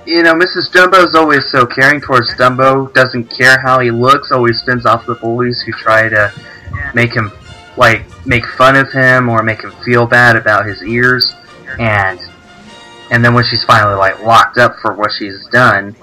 You 0.07 0.22
know, 0.22 0.34
Mrs. 0.34 0.70
Dumbo 0.72 1.05
is 1.05 1.14
always 1.14 1.49
so 1.51 1.66
caring 1.66 2.01
towards 2.01 2.34
Dumbo, 2.34 2.93
doesn't 2.95 3.24
care 3.24 3.61
how 3.61 3.80
he 3.80 3.91
looks, 3.91 4.32
always 4.32 4.59
spins 4.59 4.86
off 4.86 5.07
the 5.07 5.14
bullies 5.14 5.61
who 5.61 5.72
try 5.72 6.09
to 6.09 6.32
make 6.95 7.14
him, 7.14 7.30
like, 7.76 8.05
make 8.26 8.45
fun 8.47 8.76
of 8.76 8.91
him 8.91 9.28
or 9.28 9.43
make 9.43 9.62
him 9.62 9.72
feel 9.84 10.07
bad 10.07 10.36
about 10.36 10.66
his 10.66 10.82
ears. 10.82 11.34
And, 11.78 12.18
and 13.11 13.24
then 13.24 13.34
when 13.34 13.45
she's 13.45 13.62
finally, 13.64 13.95
like, 13.95 14.20
locked 14.22 14.59
up 14.59 14.76
for 14.80 14.95
what 14.95 15.12
she's 15.12 15.47
done, 15.47 15.95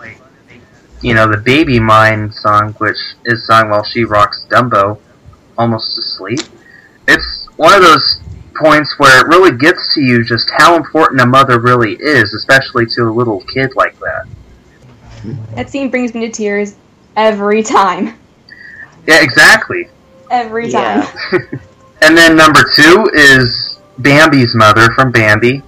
you 1.01 1.13
know, 1.13 1.29
the 1.29 1.37
Baby 1.37 1.79
Mine 1.79 2.31
song, 2.31 2.73
which 2.73 2.97
is 3.25 3.45
sung 3.45 3.69
while 3.69 3.83
she 3.83 4.03
rocks 4.03 4.45
Dumbo, 4.49 4.99
almost 5.57 5.95
to 5.95 6.01
sleep. 6.01 6.41
It's 7.07 7.47
one 7.55 7.73
of 7.73 7.81
those 7.81 8.06
points 8.59 8.93
where 8.97 9.19
it 9.21 9.27
really 9.27 9.57
gets 9.57 9.93
to 9.95 10.01
you 10.01 10.23
just 10.23 10.49
how 10.57 10.75
important 10.75 11.21
a 11.21 11.25
mother 11.25 11.59
really 11.59 11.93
is, 11.95 12.33
especially 12.33 12.85
to 12.95 13.03
a 13.03 13.11
little 13.11 13.41
kid 13.53 13.71
like 13.75 13.97
that. 13.99 14.25
That 15.55 15.69
scene 15.69 15.89
brings 15.89 16.13
me 16.13 16.21
to 16.27 16.31
tears 16.31 16.75
every 17.15 17.63
time. 17.63 18.17
Yeah, 19.07 19.21
exactly. 19.21 19.87
Every 20.29 20.69
Yeah. 20.69 21.09
time. 21.31 21.61
And 22.01 22.15
then 22.15 22.35
number 22.35 22.63
two 22.75 23.09
is 23.13 23.79
Bambi's 23.97 24.53
mother 24.53 24.87
from 24.93 25.11
Bambi. 25.11 25.63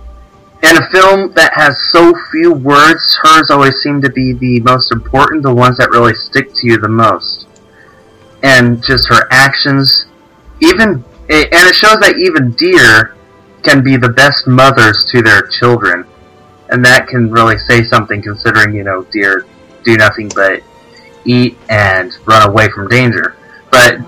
In 0.62 0.78
a 0.78 0.90
film 0.92 1.32
that 1.34 1.52
has 1.56 1.76
so 1.92 2.14
few 2.32 2.54
words, 2.54 3.18
hers 3.24 3.50
always 3.50 3.76
seem 3.82 4.00
to 4.02 4.12
be 4.12 4.34
the 4.34 4.60
most 4.60 4.92
important, 4.92 5.42
the 5.42 5.54
ones 5.54 5.78
that 5.78 5.90
really 5.90 6.14
stick 6.14 6.54
to 6.54 6.68
you 6.68 6.78
the 6.78 6.88
most. 6.88 7.48
And 8.44 8.84
just 8.84 9.10
her 9.10 9.28
actions, 9.32 10.06
even, 10.60 11.04
Eh, 11.30 11.46
and 11.52 11.70
it 11.70 11.76
shows 11.76 12.00
that 12.00 12.16
even 12.18 12.52
deer 12.52 13.16
can 13.64 13.84
be 13.84 13.98
the 13.98 14.10
best 14.10 14.48
mothers 14.48 15.04
to 15.12 15.22
their 15.22 15.44
children. 15.44 16.06
And 16.70 16.84
that 16.86 17.08
can 17.08 17.32
really 17.32 17.58
say 17.58 17.84
something 17.84 18.22
considering, 18.22 18.76
you 18.76 18.84
know, 18.84 19.04
deer 19.12 19.46
do 19.84 19.96
nothing 19.98 20.30
but 20.36 20.62
eat 21.26 21.58
and 21.70 22.16
run 22.26 22.48
away 22.48 22.70
from 22.70 22.88
danger. 22.88 23.36
But 23.72 24.00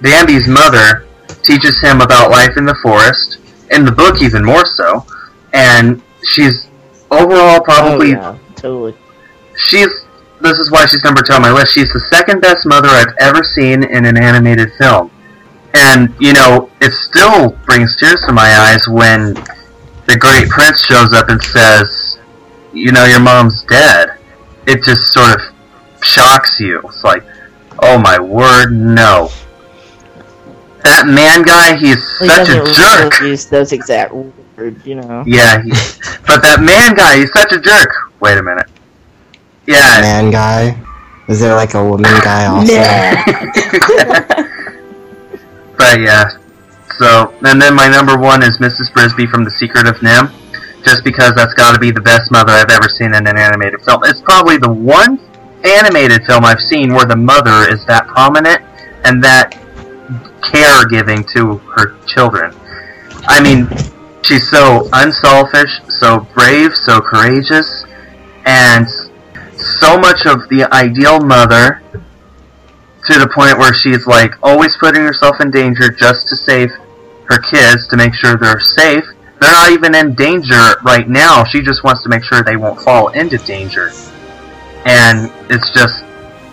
Bambi's 0.00 0.48
mother 0.48 1.06
teaches 1.42 1.80
him 1.80 2.00
about 2.00 2.30
life 2.30 2.56
in 2.56 2.64
the 2.64 2.76
forest, 2.82 3.38
in 3.70 3.84
the 3.84 3.92
book 3.92 4.22
even 4.22 4.44
more 4.44 4.64
so, 4.66 5.04
and 5.52 6.02
she's 6.22 6.68
overall 7.10 7.60
probably 7.60 8.14
oh, 8.14 8.18
yeah, 8.18 8.38
totally. 8.56 8.96
she's 9.56 9.88
this 10.40 10.58
is 10.58 10.70
why 10.70 10.84
she's 10.86 11.02
number 11.02 11.22
two 11.22 11.32
on 11.32 11.42
my 11.42 11.50
list. 11.50 11.72
She's 11.72 11.90
the 11.92 12.00
second 12.00 12.40
best 12.40 12.66
mother 12.66 12.88
I've 12.88 13.14
ever 13.20 13.42
seen 13.42 13.82
in 13.84 14.04
an 14.04 14.18
animated 14.18 14.70
film. 14.78 15.10
And, 15.78 16.14
you 16.18 16.32
know, 16.32 16.70
it 16.80 16.92
still 16.92 17.50
brings 17.66 17.96
tears 17.98 18.22
to 18.26 18.32
my 18.32 18.48
eyes 18.48 18.88
when 18.88 19.34
the 20.06 20.16
great 20.18 20.48
prince 20.48 20.80
shows 20.84 21.12
up 21.12 21.28
and 21.28 21.42
says, 21.42 22.18
you 22.72 22.92
know, 22.92 23.04
your 23.04 23.20
mom's 23.20 23.62
dead. 23.64 24.16
It 24.66 24.82
just 24.84 25.12
sort 25.12 25.34
of 25.36 25.40
shocks 26.02 26.58
you. 26.60 26.80
It's 26.84 27.04
like, 27.04 27.22
oh 27.82 27.98
my 27.98 28.18
word, 28.18 28.70
no. 28.72 29.28
That 30.84 31.06
man 31.06 31.42
guy, 31.42 31.76
he's 31.76 32.18
He 32.20 32.28
such 32.28 32.48
a 32.48 32.54
doesn't 32.58 32.74
jerk. 32.74 33.18
really 33.20 33.30
use 33.32 33.46
those 33.46 33.72
exact 33.72 34.14
words, 34.14 34.86
you 34.86 34.94
know. 34.94 35.24
Yeah, 35.26 35.62
he, 35.62 35.70
but 36.26 36.42
that 36.42 36.60
man 36.62 36.94
guy, 36.94 37.18
he's 37.18 37.32
such 37.32 37.52
a 37.52 37.60
jerk. 37.60 37.90
Wait 38.20 38.38
a 38.38 38.42
minute. 38.42 38.68
Yeah, 39.66 40.00
Man 40.00 40.30
guy. 40.30 40.80
Is 41.28 41.40
there 41.40 41.56
like 41.56 41.74
a 41.74 41.82
woman 41.84 42.04
guy 42.22 42.46
also? 42.54 42.72
but 45.76 46.00
yeah. 46.00 46.30
So, 46.98 47.34
and 47.44 47.60
then 47.60 47.74
my 47.74 47.88
number 47.88 48.16
one 48.16 48.42
is 48.42 48.56
Mrs. 48.58 48.90
Brisby 48.92 49.28
from 49.30 49.44
The 49.44 49.50
Secret 49.50 49.86
of 49.86 49.96
NIMH, 49.96 50.32
just 50.84 51.04
because 51.04 51.34
that's 51.34 51.52
got 51.54 51.72
to 51.72 51.78
be 51.78 51.90
the 51.90 52.00
best 52.00 52.30
mother 52.30 52.52
I've 52.52 52.70
ever 52.70 52.88
seen 52.88 53.14
in 53.14 53.26
an 53.26 53.36
animated 53.36 53.82
film. 53.82 54.00
It's 54.04 54.22
probably 54.22 54.56
the 54.56 54.72
one 54.72 55.18
animated 55.64 56.24
film 56.24 56.44
I've 56.44 56.60
seen 56.60 56.94
where 56.94 57.06
the 57.06 57.16
mother 57.16 57.68
is 57.68 57.84
that 57.86 58.06
prominent 58.06 58.62
and 59.04 59.22
that 59.22 59.52
caregiving 60.40 61.26
to 61.34 61.58
her 61.74 61.98
children. 62.06 62.54
I 63.28 63.42
mean, 63.42 63.68
she's 64.22 64.48
so 64.48 64.88
unselfish, 64.92 65.70
so 65.88 66.20
brave, 66.34 66.74
so 66.74 67.00
courageous, 67.00 67.84
and 68.44 68.86
so 69.56 69.98
much 69.98 70.26
of 70.26 70.48
the 70.48 70.68
ideal 70.72 71.20
mother 71.20 71.82
to 73.06 73.18
the 73.18 73.28
point 73.28 73.58
where 73.58 73.72
she's 73.72 74.06
like 74.06 74.32
always 74.42 74.76
putting 74.76 75.02
herself 75.02 75.40
in 75.40 75.50
danger 75.50 75.90
just 75.90 76.28
to 76.28 76.36
save 76.36 76.70
her 77.28 77.38
kids 77.38 77.86
to 77.88 77.96
make 77.96 78.14
sure 78.14 78.36
they're 78.36 78.60
safe. 78.60 79.04
They're 79.40 79.52
not 79.52 79.72
even 79.72 79.94
in 79.94 80.14
danger 80.14 80.76
right 80.84 81.08
now. 81.08 81.44
She 81.44 81.60
just 81.60 81.84
wants 81.84 82.02
to 82.02 82.08
make 82.08 82.24
sure 82.24 82.42
they 82.42 82.56
won't 82.56 82.80
fall 82.80 83.08
into 83.08 83.38
danger. 83.38 83.90
And 84.86 85.30
it's 85.50 85.70
just 85.74 86.02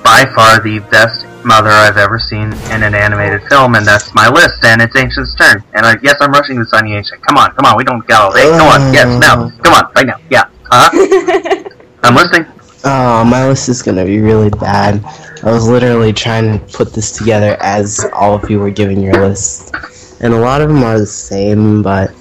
by 0.03 0.25
far 0.35 0.59
the 0.59 0.79
best 0.91 1.25
mother 1.45 1.69
I've 1.69 1.97
ever 1.97 2.19
seen 2.19 2.53
in 2.71 2.83
an 2.83 2.95
animated 2.95 3.43
film, 3.49 3.75
and 3.75 3.85
that's 3.85 4.13
my 4.13 4.29
list. 4.29 4.63
And 4.63 4.81
it's 4.81 4.95
Ancient's 4.95 5.35
turn. 5.35 5.63
And 5.73 5.85
I, 5.85 5.95
yes, 6.01 6.17
I'm 6.19 6.31
rushing 6.31 6.59
this 6.59 6.73
on 6.73 6.87
you, 6.87 6.95
Ancient. 6.95 7.21
Come 7.21 7.37
on, 7.37 7.51
come 7.53 7.65
on, 7.65 7.77
we 7.77 7.83
don't 7.83 8.05
got 8.07 8.21
all 8.21 8.33
day. 8.33 8.49
Come 8.57 8.67
on, 8.67 8.93
yes, 8.93 9.07
now, 9.19 9.49
come 9.61 9.73
on, 9.73 9.91
right 9.95 10.05
now, 10.05 10.19
yeah, 10.29 10.49
huh? 10.65 10.89
I'm 12.03 12.15
listening. 12.15 12.52
Oh, 12.86 13.23
my 13.23 13.47
list 13.47 13.69
is 13.69 13.81
gonna 13.81 14.05
be 14.05 14.19
really 14.19 14.49
bad. 14.49 15.03
I 15.43 15.51
was 15.51 15.67
literally 15.67 16.11
trying 16.13 16.59
to 16.59 16.65
put 16.77 16.93
this 16.93 17.17
together 17.17 17.57
as 17.61 18.05
all 18.13 18.36
of 18.36 18.49
you 18.49 18.59
were 18.59 18.71
giving 18.71 19.01
your 19.01 19.13
list, 19.27 19.73
and 20.19 20.34
a 20.34 20.39
lot 20.39 20.61
of 20.61 20.67
them 20.67 20.84
are 20.84 20.99
the 20.99 21.05
same, 21.05 21.81
but 21.81 22.13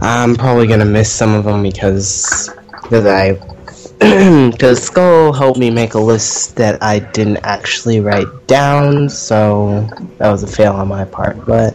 I'm 0.00 0.34
probably 0.36 0.66
gonna 0.66 0.84
miss 0.84 1.10
some 1.10 1.34
of 1.34 1.44
them 1.44 1.62
because 1.62 2.50
because 2.82 3.06
I 3.06 3.32
because 3.98 4.90
Skul 4.90 5.34
helped 5.36 5.58
me 5.58 5.70
make 5.70 5.94
a 5.94 5.98
list 5.98 6.56
that 6.56 6.82
I 6.82 6.98
didn't 6.98 7.38
actually 7.38 8.00
write 8.00 8.26
down, 8.46 9.08
so 9.08 9.88
that 10.18 10.30
was 10.30 10.42
a 10.42 10.46
fail 10.46 10.74
on 10.74 10.88
my 10.88 11.06
part. 11.06 11.46
But 11.46 11.72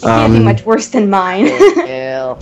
Can't 0.00 0.32
be 0.32 0.38
um, 0.38 0.44
much 0.44 0.64
worse 0.64 0.88
than 0.88 1.10
mine. 1.10 1.46
Fail. 1.74 2.38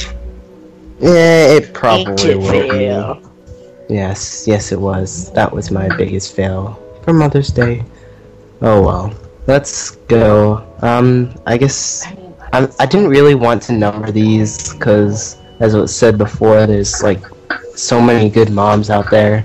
yeah, 1.01 1.47
it 1.47 1.73
probably 1.73 2.35
will 2.37 2.51
fail. 2.51 3.15
be. 3.15 3.28
Yes, 3.89 4.47
yes, 4.47 4.73
it 4.73 4.81
was. 4.81 5.33
That 5.33 5.53
was 5.53 5.71
my 5.71 5.89
biggest 5.97 6.35
fail 6.35 6.79
for 7.05 7.13
Mother's 7.13 7.51
Day. 7.51 7.85
Oh 8.61 8.83
well. 8.83 9.15
Let's 9.49 9.93
go. 10.13 10.63
Um, 10.83 11.35
I 11.47 11.57
guess 11.57 12.07
I, 12.53 12.69
I 12.79 12.85
didn't 12.85 13.09
really 13.09 13.35
want 13.35 13.63
to 13.63 13.73
number 13.73 14.13
these 14.13 14.75
because, 14.75 15.39
as 15.61 15.75
was 15.75 15.97
said 15.97 16.19
before, 16.19 16.67
there's 16.67 17.03
like 17.03 17.23
so 17.75 17.99
many 17.99 18.29
good 18.29 18.51
moms 18.51 18.91
out 18.91 19.11
there, 19.11 19.43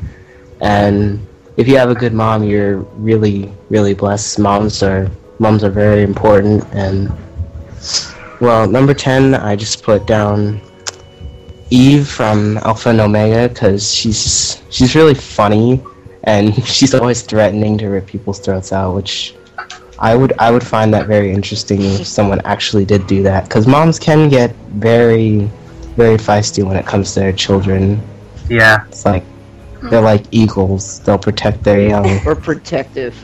and 0.60 1.26
if 1.56 1.70
you 1.70 1.78
have 1.78 1.90
a 1.90 1.96
good 1.96 2.12
mom, 2.12 2.44
you're 2.44 2.80
really, 3.00 3.54
really 3.70 3.94
blessed. 3.94 4.40
Moms 4.40 4.84
are 4.84 5.10
moms 5.40 5.64
are 5.64 5.70
very 5.70 6.04
important, 6.04 6.66
and 6.74 7.10
well, 8.42 8.68
number 8.68 8.94
ten, 8.94 9.36
I 9.36 9.56
just 9.56 9.84
put 9.84 10.06
down 10.06 10.60
Eve 11.74 12.08
from 12.08 12.58
Alpha 12.60 12.90
and 12.90 13.02
Omega 13.02 13.50
because 13.50 13.92
she's 13.92 14.62
she's 14.70 14.94
really 14.94 15.16
funny 15.16 15.82
and 16.26 16.54
she's 16.68 16.94
always 16.94 17.24
threatening 17.24 17.80
to 17.80 17.88
rip 17.88 18.06
people's 18.06 18.40
throats 18.40 18.72
out, 18.72 18.94
which 18.94 19.34
I 19.98 20.16
would 20.16 20.34
I 20.38 20.52
would 20.52 20.64
find 20.64 20.94
that 20.94 21.08
very 21.08 21.32
interesting 21.32 21.82
if 21.82 22.06
someone 22.06 22.42
actually 22.46 22.86
did 22.86 23.08
do 23.08 23.24
that 23.24 23.46
because 23.46 23.66
moms 23.66 23.98
can 23.98 24.30
get 24.30 24.56
very 24.70 25.50
very 25.96 26.18
feisty 26.18 26.64
when 26.64 26.78
it 26.78 26.86
comes 26.86 27.16
to 27.16 27.22
their 27.22 27.34
children. 27.34 28.00
Yeah. 28.50 28.86
It's 28.88 29.04
like 29.04 29.24
they're 29.90 30.00
like 30.02 30.26
eagles; 30.30 31.00
they'll 31.00 31.18
protect 31.18 31.64
their 31.64 31.82
young. 31.90 32.24
We're 32.24 32.36
protective. 32.36 33.16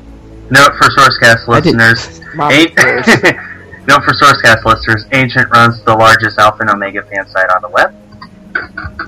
Note 0.49 0.73
for 0.77 0.89
Sourcecast 0.89 1.47
listeners. 1.47 2.19
Mom 2.33 2.49
Note 3.87 4.03
for 4.03 4.13
Sourcecast 4.13 4.65
listeners. 4.65 5.05
Ancient 5.11 5.51
runs 5.51 5.83
the 5.83 5.95
largest 5.95 6.39
Alpha 6.39 6.61
and 6.61 6.71
Omega 6.71 7.03
fan 7.03 7.27
site 7.29 7.49
on 7.51 7.61
the 7.61 7.69
web. 7.69 7.93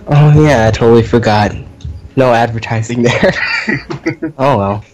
Oh 0.07 0.43
yeah, 0.45 0.67
I 0.67 0.71
totally 0.71 1.03
forgot. 1.03 1.55
No 2.15 2.33
advertising 2.33 3.03
there. 3.03 3.33
oh 4.37 4.57
well. 4.57 4.85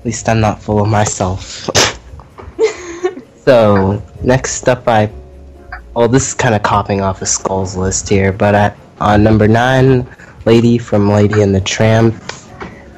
At 0.00 0.06
least 0.06 0.28
I'm 0.30 0.40
not 0.40 0.62
full 0.62 0.82
of 0.82 0.88
myself. 0.88 1.68
so 3.44 4.02
next 4.22 4.68
up, 4.68 4.88
I. 4.88 5.10
Well, 5.94 6.08
this 6.08 6.28
is 6.28 6.34
kind 6.34 6.54
of 6.54 6.62
copying 6.62 7.02
off 7.02 7.20
of 7.20 7.28
Skul's 7.28 7.76
list 7.76 8.08
here, 8.08 8.32
but 8.32 8.54
at 8.54 8.78
on 9.00 9.22
number 9.22 9.46
nine, 9.46 10.08
Lady 10.46 10.78
from 10.78 11.10
Lady 11.10 11.42
and 11.42 11.54
the 11.54 11.60
Tramp, 11.60 12.14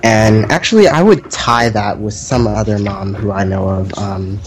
and 0.05 0.45
actually 0.53 0.87
I 0.87 1.03
would 1.03 1.29
tie 1.31 1.71
that 1.71 1.99
with 1.99 2.15
some 2.15 2.47
other 2.47 2.79
mom 2.79 3.15
who 3.15 3.33
I 3.33 3.43
know 3.43 3.69
of. 3.69 3.93
Um, 3.99 4.41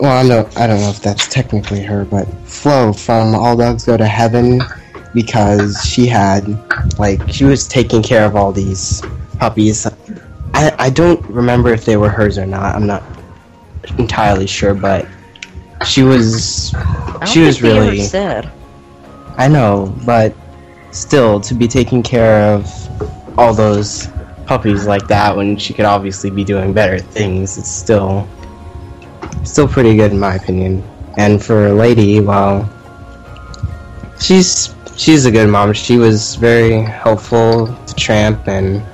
well, 0.00 0.24
I 0.24 0.28
know 0.28 0.48
I 0.56 0.68
don't 0.68 0.80
know 0.80 0.90
if 0.90 1.00
that's 1.00 1.26
technically 1.26 1.82
her, 1.82 2.04
but 2.04 2.26
Flo 2.46 2.92
from 2.92 3.34
All 3.34 3.56
Dogs 3.56 3.84
Go 3.84 3.96
to 3.96 4.06
Heaven, 4.06 4.60
because 5.14 5.84
she 5.84 6.06
had 6.06 6.46
like 6.98 7.20
she 7.32 7.44
was 7.44 7.66
taking 7.66 8.02
care 8.02 8.24
of 8.24 8.36
all 8.36 8.52
these 8.52 9.02
puppies. 9.38 9.86
I 10.54 10.74
I 10.78 10.90
don't 10.90 11.24
remember 11.26 11.72
if 11.72 11.84
they 11.84 11.96
were 11.96 12.08
hers 12.08 12.38
or 12.38 12.46
not. 12.46 12.74
I'm 12.74 12.86
not 12.86 13.02
entirely 13.98 14.46
sure, 14.46 14.74
but 14.74 15.06
she 15.86 16.02
was 16.02 16.74
she 17.26 17.40
was 17.40 17.58
think 17.58 17.60
they 17.60 17.78
ever 17.78 17.90
really 17.90 18.00
said. 18.00 18.50
I 19.36 19.48
know, 19.48 19.94
but 20.04 20.34
still 20.90 21.40
to 21.40 21.54
be 21.54 21.68
taking 21.68 22.02
care 22.02 22.54
of 22.54 22.66
all 23.38 23.54
those 23.54 24.08
puppies 24.46 24.86
like 24.86 25.06
that 25.08 25.36
when 25.36 25.56
she 25.56 25.72
could 25.74 25.84
obviously 25.84 26.30
be 26.30 26.44
doing 26.44 26.72
better 26.72 26.98
things, 26.98 27.58
it's 27.58 27.70
still 27.70 28.26
still 29.44 29.68
pretty 29.68 29.94
good 29.96 30.12
in 30.12 30.18
my 30.18 30.34
opinion. 30.34 30.82
And 31.16 31.42
for 31.42 31.68
a 31.68 31.72
Lady, 31.72 32.20
well 32.20 32.68
she's 34.20 34.74
she's 34.98 35.24
a 35.24 35.30
good 35.30 35.48
mom. 35.48 35.72
She 35.72 35.96
was 35.96 36.34
very 36.34 36.82
helpful 36.82 37.74
to 37.86 37.94
Tramp 37.94 38.46
and 38.46 38.84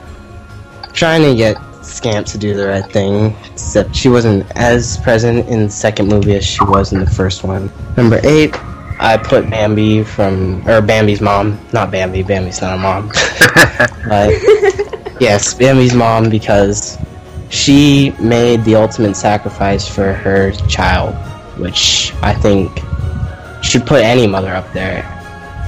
trying 0.92 1.22
to 1.22 1.34
get 1.34 1.56
Scamp 1.82 2.26
to 2.28 2.38
do 2.38 2.54
the 2.54 2.68
right 2.68 2.86
thing. 2.86 3.34
Except 3.52 3.94
she 3.94 4.08
wasn't 4.08 4.46
as 4.56 4.98
present 4.98 5.48
in 5.48 5.64
the 5.64 5.70
second 5.70 6.08
movie 6.08 6.36
as 6.36 6.44
she 6.44 6.62
was 6.64 6.92
in 6.92 7.00
the 7.00 7.10
first 7.10 7.44
one. 7.44 7.70
Number 7.96 8.20
eight, 8.24 8.54
I 9.00 9.16
put 9.16 9.50
Bambi 9.50 10.04
from 10.04 10.66
or 10.68 10.80
Bambi's 10.80 11.20
mom, 11.20 11.58
not 11.72 11.90
Bambi. 11.90 12.22
Bambi's 12.22 12.60
not 12.60 12.78
a 12.78 12.80
mom. 12.80 13.08
but 14.08 15.20
yes, 15.20 15.52
Bambi's 15.54 15.94
mom 15.94 16.30
because 16.30 16.96
she 17.50 18.12
made 18.20 18.64
the 18.64 18.76
ultimate 18.76 19.14
sacrifice 19.14 19.86
for 19.86 20.12
her 20.12 20.52
child, 20.68 21.14
which 21.58 22.14
I 22.22 22.32
think 22.34 22.70
should 23.62 23.86
put 23.86 24.02
any 24.02 24.26
mother 24.26 24.54
up 24.54 24.72
there. 24.72 25.10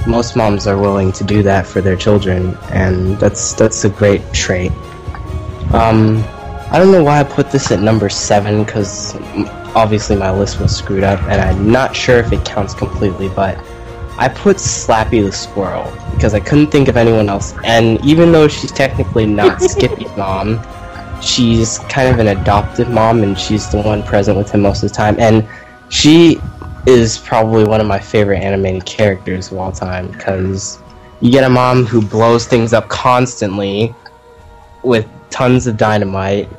Most 0.07 0.37
moms 0.37 0.67
are 0.67 0.77
willing 0.77 1.11
to 1.11 1.23
do 1.25 1.43
that 1.43 1.67
for 1.67 1.81
their 1.81 1.97
children, 1.97 2.57
and 2.71 3.17
that's 3.19 3.53
that's 3.53 3.83
a 3.83 3.89
great 3.89 4.21
trait. 4.33 4.71
Um, 5.73 6.23
I 6.71 6.79
don't 6.79 6.93
know 6.93 7.03
why 7.03 7.19
I 7.19 7.23
put 7.23 7.51
this 7.51 7.71
at 7.71 7.81
number 7.81 8.07
seven 8.07 8.63
because 8.63 9.15
obviously 9.75 10.15
my 10.15 10.31
list 10.31 10.59
was 10.61 10.75
screwed 10.75 11.03
up, 11.03 11.21
and 11.23 11.41
I'm 11.41 11.69
not 11.69 11.95
sure 11.95 12.19
if 12.19 12.31
it 12.31 12.45
counts 12.45 12.73
completely, 12.73 13.27
but 13.27 13.57
I 14.17 14.29
put 14.29 14.57
Slappy 14.57 15.23
the 15.23 15.31
squirrel 15.31 15.91
because 16.15 16.33
I 16.33 16.39
couldn't 16.39 16.67
think 16.67 16.87
of 16.87 16.97
anyone 16.97 17.29
else. 17.29 17.53
And 17.65 18.03
even 18.05 18.31
though 18.31 18.47
she's 18.47 18.71
technically 18.71 19.25
not 19.25 19.61
Skippy's 19.61 20.15
mom, 20.17 20.59
she's 21.21 21.79
kind 21.89 22.07
of 22.09 22.19
an 22.19 22.27
adopted 22.27 22.89
mom, 22.89 23.23
and 23.23 23.37
she's 23.37 23.69
the 23.69 23.81
one 23.81 24.03
present 24.03 24.37
with 24.37 24.51
him 24.51 24.61
most 24.61 24.83
of 24.83 24.89
the 24.89 24.95
time. 24.95 25.19
And 25.19 25.47
she 25.89 26.39
is 26.85 27.17
probably 27.17 27.63
one 27.63 27.81
of 27.81 27.87
my 27.87 27.99
favorite 27.99 28.39
animated 28.39 28.85
characters 28.85 29.51
of 29.51 29.57
all 29.57 29.71
time 29.71 30.11
because 30.11 30.79
you 31.19 31.31
get 31.31 31.43
a 31.43 31.49
mom 31.49 31.85
who 31.85 32.01
blows 32.01 32.45
things 32.45 32.73
up 32.73 32.87
constantly 32.89 33.93
with 34.83 35.07
tons 35.29 35.67
of 35.67 35.77
dynamite, 35.77 36.49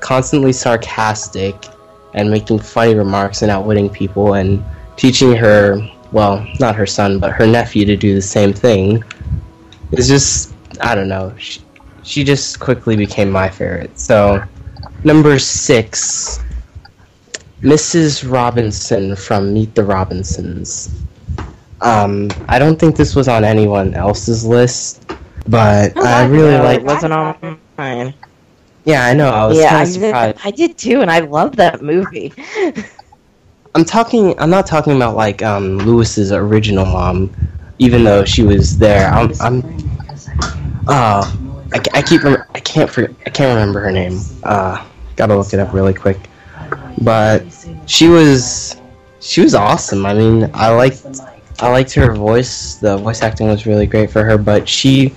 constantly 0.00 0.52
sarcastic, 0.52 1.66
and 2.14 2.30
making 2.30 2.58
funny 2.58 2.94
remarks 2.94 3.42
and 3.42 3.50
outwitting 3.50 3.88
people, 3.88 4.34
and 4.34 4.62
teaching 4.96 5.34
her, 5.34 5.80
well, 6.12 6.46
not 6.58 6.74
her 6.76 6.86
son, 6.86 7.18
but 7.18 7.32
her 7.32 7.46
nephew 7.46 7.84
to 7.86 7.96
do 7.96 8.14
the 8.14 8.22
same 8.22 8.52
thing. 8.52 9.02
It's 9.92 10.08
just, 10.08 10.52
I 10.80 10.94
don't 10.94 11.08
know. 11.08 11.34
She, 11.38 11.60
she 12.02 12.24
just 12.24 12.60
quickly 12.60 12.96
became 12.96 13.30
my 13.30 13.48
favorite. 13.48 13.98
So, 13.98 14.42
number 15.04 15.38
six, 15.38 16.40
Mrs. 17.62 18.30
Robinson 18.30 19.14
from 19.16 19.52
Meet 19.52 19.74
the 19.74 19.84
Robinsons. 19.84 21.02
Um, 21.82 22.28
I 22.48 22.58
don't 22.58 22.78
think 22.78 22.96
this 22.96 23.14
was 23.14 23.28
on 23.28 23.44
anyone 23.44 23.94
else's 23.94 24.44
list, 24.44 25.06
but 25.48 25.96
I 25.98 26.26
really 26.26 26.56
like. 26.58 26.80
it 26.80 26.84
wasn't 26.84 27.12
on 27.12 27.60
mine. 27.76 28.14
Yeah, 28.84 29.04
I 29.04 29.14
know. 29.14 29.28
I 29.30 29.46
was 29.46 29.58
yeah, 29.58 29.70
kind 29.70 29.88
of 29.88 29.94
did, 29.94 30.02
surprised. 30.02 30.38
I 30.44 30.50
did 30.50 30.78
too, 30.78 31.00
and 31.02 31.10
I 31.10 31.20
love 31.20 31.56
that 31.56 31.82
movie. 31.82 32.32
I'm 33.74 33.84
talking. 33.84 34.38
I'm 34.40 34.50
not 34.50 34.66
talking 34.66 34.96
about 34.96 35.16
like 35.16 35.42
um 35.42 35.78
Lewis's 35.78 36.32
original 36.32 36.84
mom, 36.86 37.34
even 37.78 38.04
though 38.04 38.24
she 38.24 38.42
was 38.42 38.78
there. 38.78 39.10
I'm. 39.10 39.32
I'm 39.40 39.62
uh, 40.88 41.30
I, 41.72 41.80
I 41.94 42.02
keep. 42.02 42.24
rem- 42.24 42.42
I 42.54 42.60
can't. 42.60 42.90
For, 42.90 43.04
I 43.26 43.30
can't 43.30 43.54
remember 43.54 43.80
her 43.80 43.92
name. 43.92 44.20
Uh, 44.42 44.84
gotta 45.16 45.36
look 45.36 45.52
it 45.52 45.60
up 45.60 45.72
really 45.72 45.94
quick. 45.94 46.29
But 47.00 47.44
she 47.86 48.08
was 48.08 48.76
she 49.20 49.40
was 49.40 49.54
awesome. 49.54 50.06
I 50.06 50.14
mean, 50.14 50.50
I 50.54 50.70
liked 50.70 51.04
I 51.60 51.70
liked 51.70 51.92
her 51.94 52.14
voice. 52.14 52.76
The 52.76 52.96
voice 52.96 53.22
acting 53.22 53.48
was 53.48 53.66
really 53.66 53.86
great 53.86 54.10
for 54.10 54.24
her, 54.24 54.38
but 54.38 54.68
she 54.68 55.14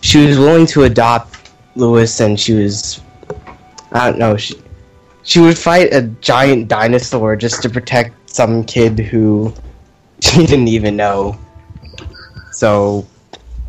she 0.00 0.26
was 0.26 0.38
willing 0.38 0.66
to 0.66 0.84
adopt 0.84 1.50
Lewis, 1.76 2.20
and 2.20 2.38
she 2.38 2.54
was 2.54 3.00
I 3.92 4.10
don't 4.10 4.18
know 4.18 4.36
she 4.36 4.54
she 5.22 5.40
would 5.40 5.56
fight 5.56 5.92
a 5.92 6.02
giant 6.20 6.68
dinosaur 6.68 7.36
just 7.36 7.62
to 7.62 7.70
protect 7.70 8.30
some 8.30 8.64
kid 8.64 8.98
who 8.98 9.52
she 10.20 10.46
didn't 10.46 10.68
even 10.68 10.96
know. 10.96 11.38
So 12.52 13.06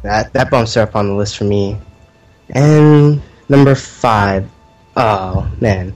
that 0.04 0.34
that 0.34 0.50
bumps 0.50 0.74
her 0.76 0.82
up 0.82 0.96
on 0.96 1.10
the 1.10 1.14
list 1.14 1.38
for 1.38 1.46
me. 1.46 1.78
And 2.50 3.22
number 3.50 3.74
five, 3.76 4.50
oh 4.96 5.50
man, 5.60 5.94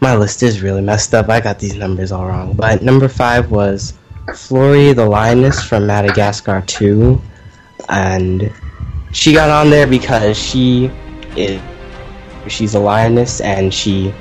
my 0.00 0.14
list 0.16 0.42
is 0.42 0.62
really 0.62 0.80
messed 0.82 1.14
up. 1.14 1.28
I 1.28 1.40
got 1.40 1.58
these 1.58 1.74
numbers 1.74 2.12
all 2.12 2.26
wrong. 2.26 2.52
But 2.52 2.82
number 2.82 3.08
five 3.08 3.50
was 3.50 3.94
Flori 4.28 4.94
the 4.94 5.06
lioness 5.06 5.62
from 5.62 5.86
Madagascar 5.86 6.62
2, 6.66 7.20
and 7.88 8.52
she 9.12 9.32
got 9.32 9.50
on 9.50 9.70
there 9.70 9.86
because 9.86 10.36
she 10.38 10.90
is 11.36 11.60
she's 12.48 12.74
a 12.74 12.80
lioness 12.80 13.40
and 13.40 13.72
she 13.74 14.12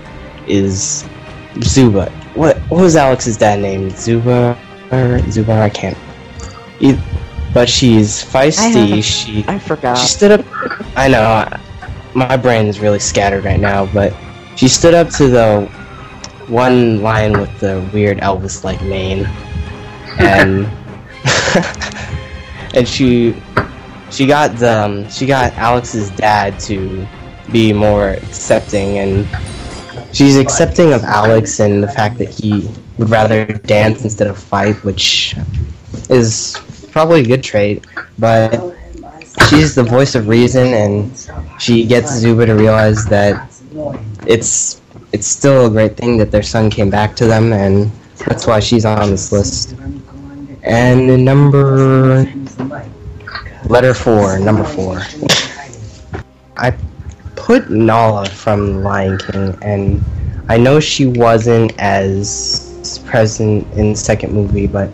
is 0.48 1.06
Zuba. 1.62 2.10
What 2.36 2.58
what 2.70 2.82
was 2.82 2.96
Alex's 2.96 3.38
dad 3.38 3.60
name? 3.60 3.90
Zuba 3.92 4.58
or 4.92 5.20
Zuba? 5.32 5.54
I 5.54 5.70
can't. 5.70 5.98
But 7.54 7.68
she's 7.70 8.24
feisty. 8.24 8.74
haven't- 8.88 9.02
She 9.04 9.46
I 9.48 9.58
forgot. 9.60 9.98
she 9.98 10.08
stood 10.08 10.32
up. 10.32 10.46
I 10.96 11.08
know. 11.08 11.48
My 12.14 12.38
brain 12.38 12.68
is 12.68 12.80
really 12.80 13.00
scattered 13.00 13.44
right 13.46 13.60
now, 13.60 13.86
but 13.88 14.14
she 14.58 14.68
stood 14.68 14.94
up 14.94 15.10
to 15.12 15.28
the 15.28 15.70
one 16.48 17.02
lion 17.02 17.40
with 17.40 17.60
the 17.60 17.88
weird 17.94 18.18
Elvis-like 18.18 18.82
mane, 18.82 19.26
and 20.20 20.66
and 22.74 22.88
she 22.88 23.36
she 24.10 24.26
got 24.26 24.56
the 24.58 24.84
um, 24.84 25.10
she 25.10 25.26
got 25.26 25.54
Alex's 25.54 26.10
dad 26.12 26.60
to 26.62 27.08
be 27.52 27.72
more 27.72 28.10
accepting, 28.10 28.98
and 28.98 29.28
she's 30.12 30.38
accepting 30.38 30.92
of 30.92 31.04
Alex 31.04 31.60
and 31.60 31.84
the 31.84 31.88
fact 31.88 32.18
that 32.18 32.30
he 32.30 32.70
would 32.98 33.10
rather 33.10 33.46
dance 33.46 34.04
instead 34.04 34.28
of 34.28 34.38
fight, 34.40 34.76
which 34.84 35.36
is 36.10 36.60
probably 36.92 37.22
a 37.22 37.26
good 37.26 37.44
trait, 37.44 37.86
but 38.18 38.76
she's 39.50 39.76
the 39.76 39.84
voice 39.84 40.16
of 40.16 40.28
reason, 40.28 40.68
and 40.74 41.30
she 41.60 41.86
gets 41.86 42.12
Zuba 42.12 42.48
to 42.48 42.56
realize 42.56 43.06
that 43.06 43.52
it's 44.28 44.82
it's 45.14 45.26
still 45.26 45.68
a 45.68 45.70
great 45.70 45.96
thing 45.96 46.18
that 46.18 46.32
their 46.32 46.44
son 46.44 46.70
came 46.70 46.90
back 46.90 47.16
to 47.16 47.26
them, 47.26 47.54
and 47.54 47.90
that's 48.26 48.46
why 48.46 48.60
she's 48.60 48.86
on 48.86 49.10
this 49.10 49.32
list. 49.32 49.76
And 50.64 51.24
number 51.24 52.26
letter 53.66 53.94
four, 53.94 54.38
number 54.40 54.66
four. 54.66 55.02
I 56.58 56.76
put 57.36 57.70
Nala 57.70 58.28
from 58.28 58.84
Lion 58.84 59.18
King, 59.18 59.58
and 59.62 60.04
I 60.50 60.58
know 60.58 60.80
she 60.80 61.06
wasn't 61.06 61.78
as 61.80 63.02
present 63.06 63.66
in 63.74 63.92
the 63.92 63.98
second 63.98 64.34
movie, 64.34 64.68
but 64.68 64.90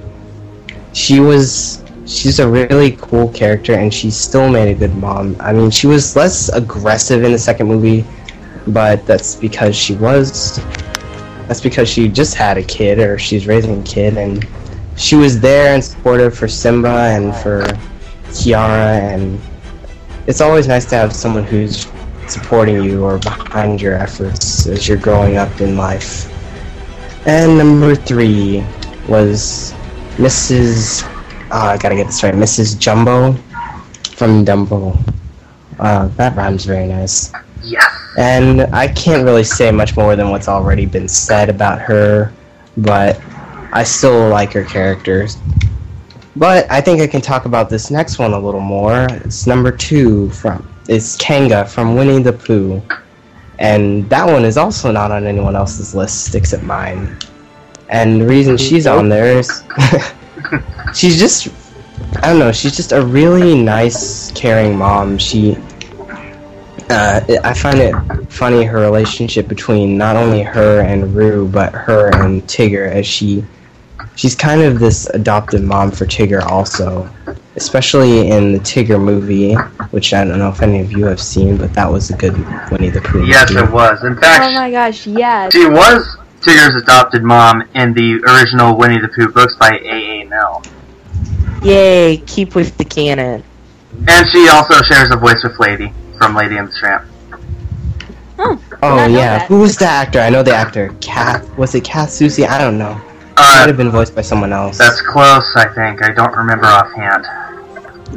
she 0.94 1.20
was 1.20 1.84
she's 2.06 2.40
a 2.40 2.48
really 2.48 2.98
cool 3.00 3.30
character 3.30 3.74
and 3.74 3.94
she 3.94 4.12
still 4.12 4.50
made 4.50 4.70
a 4.70 4.76
good 4.76 4.94
mom. 4.96 5.36
I 5.40 5.54
mean, 5.54 5.72
she 5.72 5.88
was 5.88 6.16
less 6.16 6.50
aggressive 6.50 7.24
in 7.24 7.32
the 7.32 7.40
second 7.40 7.68
movie, 7.68 8.06
but 8.68 9.06
that's 9.06 9.36
because 9.36 9.76
she 9.76 9.96
was 9.96 10.60
that's 11.48 11.62
because 11.62 11.90
she 11.90 12.08
just 12.08 12.36
had 12.36 12.58
a 12.58 12.64
kid 12.64 13.00
or 13.00 13.20
she's 13.20 13.48
raising 13.48 13.82
a 13.82 13.84
kid 13.84 14.18
and 14.18 14.48
she 14.96 15.16
was 15.16 15.40
there 15.40 15.74
and 15.74 15.84
supportive 15.84 16.38
for 16.38 16.48
Simba 16.48 16.88
and 16.88 17.36
for 17.36 17.64
Kiara 18.32 19.00
and 19.00 19.40
it's 20.28 20.40
always 20.40 20.68
nice 20.68 20.86
to 20.86 20.96
have 20.96 21.14
someone 21.14 21.44
who's 21.44 21.88
supporting 22.28 22.84
you 22.84 23.04
or 23.04 23.18
behind 23.20 23.82
your 23.82 23.96
efforts 23.96 24.68
as 24.68 24.88
you're 24.88 24.98
growing 24.98 25.38
up 25.38 25.60
in 25.60 25.78
life. 25.78 26.30
And 27.28 27.58
number 27.58 27.96
three 27.96 28.64
was 29.08 29.74
Mrs. 30.18 31.04
Uh, 31.52 31.74
I 31.74 31.78
gotta 31.78 31.96
get 31.96 32.08
this 32.08 32.24
right. 32.24 32.34
Mrs. 32.34 32.80
Jumbo 32.80 33.34
from 34.16 34.46
Dumbo. 34.46 34.98
Uh, 35.80 36.08
that 36.16 36.36
rhymes 36.36 36.66
very 36.66 36.88
nice. 36.88 37.32
Yes. 37.64 37.90
And 38.18 38.62
I 38.76 38.88
can't 38.90 39.24
really 39.24 39.44
say 39.44 39.72
much 39.72 39.96
more 39.96 40.16
than 40.16 40.30
what's 40.30 40.48
already 40.48 40.86
been 40.86 41.08
said 41.08 41.50
about 41.50 41.80
her, 41.82 42.32
but 42.78 43.20
I 43.72 43.84
still 43.84 44.30
like 44.30 44.54
her 44.54 44.64
characters. 44.64 45.38
But 46.36 46.70
I 46.72 46.82
think 46.82 47.02
I 47.02 47.08
can 47.08 47.22
talk 47.22 47.46
about 47.46 47.70
this 47.70 47.92
next 47.92 48.20
one 48.20 48.34
a 48.34 48.40
little 48.40 48.62
more. 48.62 49.08
It's 49.10 49.48
number 49.48 49.72
two 49.72 50.30
from 50.32 50.68
it's 50.88 51.16
Kanga 51.18 51.66
from 51.66 51.96
Winnie 51.96 52.22
the 52.22 52.34
Pooh. 52.34 52.82
And 53.60 54.10
that 54.10 54.26
one 54.26 54.44
is 54.44 54.58
also 54.58 54.92
not 54.92 55.12
on 55.12 55.26
anyone 55.26 55.56
else's 55.56 55.96
list 55.96 56.36
except 56.36 56.64
mine. 56.64 57.18
And 57.90 58.22
the 58.22 58.28
reason 58.28 58.58
she's 58.58 58.88
on 58.88 59.10
there 59.10 59.38
is 59.38 59.64
she's 60.94 61.20
just 61.20 61.48
I 62.18 62.30
don't 62.30 62.40
know, 62.40 62.52
she's 62.52 62.76
just 62.76 62.92
a 62.92 63.02
really 63.04 63.60
nice, 63.62 64.32
caring 64.32 64.78
mom. 64.78 65.18
She 65.18 65.58
uh, 66.94 67.40
I 67.44 67.54
find 67.54 67.80
it 67.80 67.94
funny 68.32 68.64
her 68.64 68.80
relationship 68.80 69.48
between 69.48 69.98
not 69.98 70.16
only 70.16 70.42
her 70.44 70.82
and 70.82 71.16
Roo, 71.16 71.48
but 71.48 71.74
her 71.74 72.10
and 72.24 72.42
Tigger, 72.44 72.88
as 72.90 73.06
she 73.06 73.44
she's 74.16 74.36
kind 74.36 74.62
of 74.62 74.80
this 74.80 75.08
adopted 75.10 75.64
mom 75.64 75.92
for 75.92 76.06
Tigger 76.06 76.42
also, 76.44 77.10
especially 77.56 78.30
in 78.30 78.52
the 78.54 78.60
Tigger 78.60 79.02
movie, 79.04 79.54
which 79.92 80.14
I 80.14 80.24
don't 80.24 80.38
know 80.38 80.50
if 80.50 80.62
any 80.62 80.80
of 80.82 80.92
you 80.92 81.06
have 81.06 81.20
seen, 81.20 81.58
but 81.58 81.74
that 81.74 81.92
was 81.92 82.12
a 82.12 82.18
good 82.18 82.34
Winnie 82.72 82.90
the 82.90 83.02
Pooh. 83.02 83.26
Yes, 83.26 83.52
movie. 83.52 83.66
it 83.66 83.72
was. 83.72 84.04
In 84.04 84.16
fact, 84.18 84.44
Oh 84.46 84.54
my 84.54 84.70
gosh, 84.72 85.08
yes. 85.08 85.52
she 85.54 85.66
was 85.68 86.18
Tigger's 86.42 86.76
adopted 86.76 87.24
mom 87.24 87.64
in 87.74 87.94
the 87.94 88.22
original 88.28 88.78
Winnie 88.78 89.00
the 89.00 89.08
Pooh 89.10 89.30
books 89.32 89.56
by 89.58 89.72
A.A. 89.72 90.26
Milne. 90.26 90.64
Yay, 91.64 92.18
keep 92.28 92.56
with 92.56 92.78
the 92.78 92.86
canon. 92.86 93.44
And 94.08 94.28
she 94.30 94.48
also 94.50 94.82
shares 94.84 95.10
a 95.12 95.18
voice 95.18 95.44
with 95.44 95.60
Lady 95.60 95.94
from 96.24 96.36
Lady 96.36 96.58
and 96.58 96.70
the 96.70 96.74
Tramp. 96.74 97.06
Oh 98.40 98.58
I 98.82 99.08
know 99.08 99.18
yeah, 99.18 99.38
that. 99.40 99.48
who 99.48 99.60
was 99.60 99.78
the 99.78 99.86
actor? 99.86 100.20
I 100.20 100.30
know 100.30 100.42
the 100.44 100.54
actor. 100.56 100.94
Kath 101.02 101.56
was 101.58 101.76
it 101.76 101.84
Kath 101.84 102.10
Susie? 102.12 102.46
I 102.46 102.58
don't 102.58 102.78
know. 102.78 102.94
Might 103.36 103.64
Uh, 103.64 103.68
have 103.68 103.78
been 103.78 103.90
voiced 103.92 104.16
by 104.16 104.22
someone 104.22 104.54
else. 104.54 104.78
that's 104.78 105.02
close, 105.02 105.56
I 105.56 105.68
think. 105.74 106.04
I 106.04 106.12
don't 106.14 106.36
remember 106.36 106.66
offhand. 106.66 107.26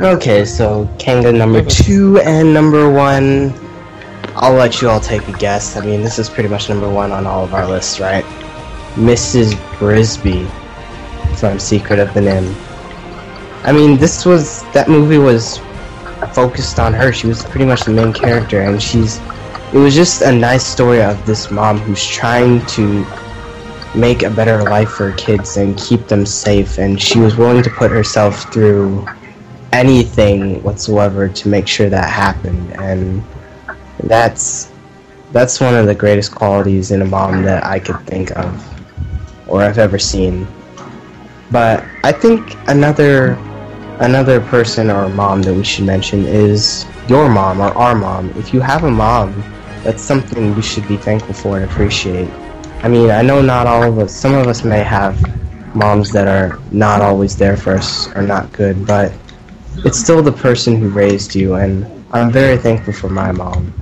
Okay, 0.01 0.45
so 0.45 0.89
Kanga 0.99 1.33
number 1.33 1.63
two 1.65 2.19
and 2.21 2.53
number 2.53 2.91
one. 2.91 3.53
I'll 4.37 4.53
let 4.53 4.83
you 4.83 4.91
all 4.91 5.01
take 5.01 5.27
a 5.29 5.33
guess. 5.33 5.77
I 5.77 5.85
mean, 5.85 6.03
this 6.03 6.19
is 6.19 6.29
pretty 6.29 6.49
much 6.51 6.69
number 6.69 6.91
one 6.91 7.11
on 7.13 7.27
all 7.27 7.43
of 7.43 7.55
our 7.55 7.67
lists, 7.67 7.99
right? 8.01 8.25
Mrs. 8.95 9.55
Brisby 9.79 10.47
from 11.39 11.59
Secret 11.59 11.99
of 11.99 12.13
the 12.15 12.21
NIMH. 12.21 12.55
I 13.65 13.73
mean, 13.73 13.97
this 13.97 14.25
was 14.27 14.63
that 14.75 14.89
movie 14.89 15.19
was 15.19 15.59
focused 16.37 16.79
on 16.79 16.93
her. 16.93 17.13
She 17.13 17.27
was 17.27 17.43
pretty 17.43 17.65
much 17.65 17.85
the 17.85 17.93
main 17.93 18.13
character, 18.13 18.61
and 18.61 18.81
she's. 18.81 19.19
It 19.73 19.79
was 19.79 19.95
just 19.95 20.23
a 20.23 20.31
nice 20.31 20.65
story 20.65 21.03
of 21.03 21.17
this 21.27 21.51
mom 21.51 21.79
who's 21.79 22.07
trying 22.07 22.65
to 22.77 23.05
make 23.95 24.23
a 24.23 24.31
better 24.31 24.63
life 24.63 24.91
for 24.91 25.11
her 25.11 25.17
kids 25.17 25.57
and 25.57 25.77
keep 25.77 26.07
them 26.07 26.25
safe, 26.27 26.79
and 26.79 27.01
she 27.01 27.19
was 27.19 27.37
willing 27.37 27.63
to 27.63 27.71
put 27.71 27.91
herself 27.91 28.53
through 28.53 29.07
anything 29.73 30.63
whatsoever 30.63 31.29
to 31.29 31.49
make 31.49 31.67
sure 31.67 31.91
that 31.91 32.09
happened 32.09 32.73
and 32.81 33.23
that's 34.05 34.73
that's 35.33 35.61
one 35.61 35.75
of 35.75 35.87
the 35.87 35.95
greatest 35.95 36.35
qualities 36.35 36.93
in 36.93 37.03
a 37.03 37.05
mom 37.05 37.43
that 37.43 37.65
I 37.65 37.79
could 37.79 38.01
think 38.07 38.31
of 38.37 38.49
or 39.49 39.63
I've 39.63 39.79
ever 39.79 39.99
seen. 39.99 40.47
But 41.51 41.85
I 42.05 42.13
think 42.13 42.57
another 42.69 43.37
another 44.01 44.41
person 44.41 44.91
or 44.91 45.09
mom 45.09 45.43
that 45.43 45.55
we 45.55 45.65
should 45.65 45.85
mention 45.85 46.25
is 46.27 46.87
your 47.09 47.29
mom 47.29 47.61
or 47.61 47.69
our 47.77 47.95
mom. 47.95 48.31
If 48.37 48.53
you 48.53 48.61
have 48.61 48.85
a 48.85 48.91
mom, 48.91 49.43
that's 49.83 50.03
something 50.03 50.55
we 50.55 50.63
should 50.63 50.87
be 50.89 50.97
thankful 50.97 51.35
for 51.35 51.57
and 51.57 51.65
appreciate. 51.71 52.29
I 52.83 52.89
mean, 52.89 53.11
I 53.11 53.23
know 53.23 53.41
not 53.41 53.67
all 53.67 53.83
of 53.83 53.99
us, 53.99 54.15
some 54.15 54.35
of 54.35 54.47
us 54.47 54.65
may 54.65 54.83
have 54.83 55.17
moms 55.75 56.11
that 56.13 56.29
are 56.29 56.61
not 56.73 57.01
always 57.01 57.37
there 57.37 57.57
for 57.57 57.75
us 57.75 58.09
or 58.15 58.23
not 58.23 58.53
good, 58.53 58.87
but 58.87 59.13
it's 59.79 59.99
still 59.99 60.23
the 60.23 60.33
person 60.33 60.77
who 60.77 60.89
raised 60.89 61.35
you, 61.35 61.55
and 61.55 61.85
I'm 62.13 62.31
very 62.31 62.57
thankful 62.57 62.93
for 62.93 63.09
my 63.09 63.33
mom. 63.33 63.73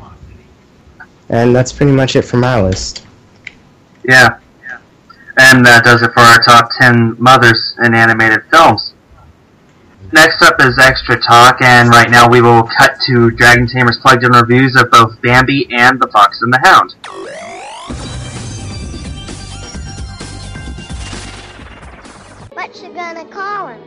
And 1.29 1.55
that's 1.55 1.73
pretty 1.73 1.93
much 1.93 2.17
it 2.17 2.23
for 2.23 2.37
my 2.37 2.61
list. 2.61 3.07
Yeah. 4.05 4.39
And 5.39 5.65
that 5.65 5.85
does 5.85 6.03
it 6.03 6.13
for 6.13 6.21
our 6.21 6.39
top 6.43 6.69
10 6.79 7.17
mothers 7.19 7.77
in 7.83 7.95
animated 7.95 8.45
films 8.51 8.94
next 10.15 10.43
up 10.43 10.55
is 10.61 10.79
Extra 10.79 11.21
Talk, 11.21 11.61
and 11.61 11.89
right 11.91 12.09
now 12.09 12.29
we 12.29 12.41
will 12.41 12.63
cut 12.63 12.93
to 13.07 13.33
Dragon 13.33 13.67
Tamer's 13.67 13.99
plugged 14.01 14.23
in 14.23 14.31
reviews 14.31 14.77
of 14.77 14.89
both 14.91 15.21
Bambi 15.21 15.67
and 15.73 16.01
The 16.01 16.07
Fox 16.13 16.41
and 16.41 16.53
the 16.53 16.61
Hound. 16.63 16.95
What 22.53 22.77
you 22.81 22.95
gonna 22.95 23.25
call 23.25 23.67
him? 23.67 23.81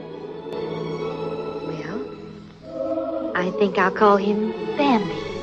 Well, 1.65 3.31
I 3.33 3.49
think 3.57 3.77
I'll 3.77 3.91
call 3.91 4.17
him 4.17 4.51
Bambi. 4.75 5.36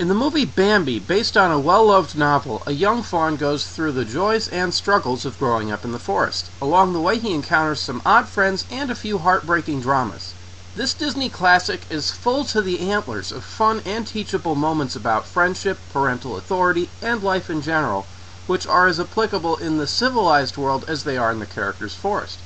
In 0.00 0.08
the 0.08 0.14
movie 0.14 0.46
Bambi, 0.46 0.98
based 0.98 1.36
on 1.36 1.50
a 1.50 1.58
well 1.60 1.84
loved 1.84 2.16
novel, 2.16 2.62
a 2.66 2.72
young 2.72 3.02
fawn 3.02 3.36
goes 3.36 3.66
through 3.66 3.92
the 3.92 4.06
joys 4.06 4.48
and 4.48 4.72
struggles 4.72 5.26
of 5.26 5.38
growing 5.38 5.70
up 5.70 5.84
in 5.84 5.92
the 5.92 5.98
forest. 5.98 6.48
Along 6.62 6.94
the 6.94 7.00
way, 7.02 7.18
he 7.18 7.34
encounters 7.34 7.82
some 7.82 8.00
odd 8.06 8.26
friends 8.26 8.64
and 8.70 8.90
a 8.90 8.94
few 8.94 9.18
heartbreaking 9.18 9.82
dramas. 9.82 10.32
This 10.74 10.94
Disney 10.94 11.28
classic 11.28 11.82
is 11.90 12.10
full 12.10 12.46
to 12.46 12.62
the 12.62 12.80
antlers 12.90 13.30
of 13.30 13.44
fun 13.44 13.82
and 13.84 14.06
teachable 14.06 14.54
moments 14.54 14.96
about 14.96 15.26
friendship, 15.26 15.76
parental 15.92 16.38
authority, 16.38 16.88
and 17.02 17.22
life 17.22 17.50
in 17.50 17.60
general, 17.60 18.06
which 18.46 18.66
are 18.66 18.86
as 18.86 18.98
applicable 18.98 19.56
in 19.56 19.76
the 19.76 19.86
civilized 19.86 20.56
world 20.56 20.86
as 20.88 21.04
they 21.04 21.18
are 21.18 21.30
in 21.30 21.40
the 21.40 21.44
character's 21.44 21.94
forest. 21.94 22.38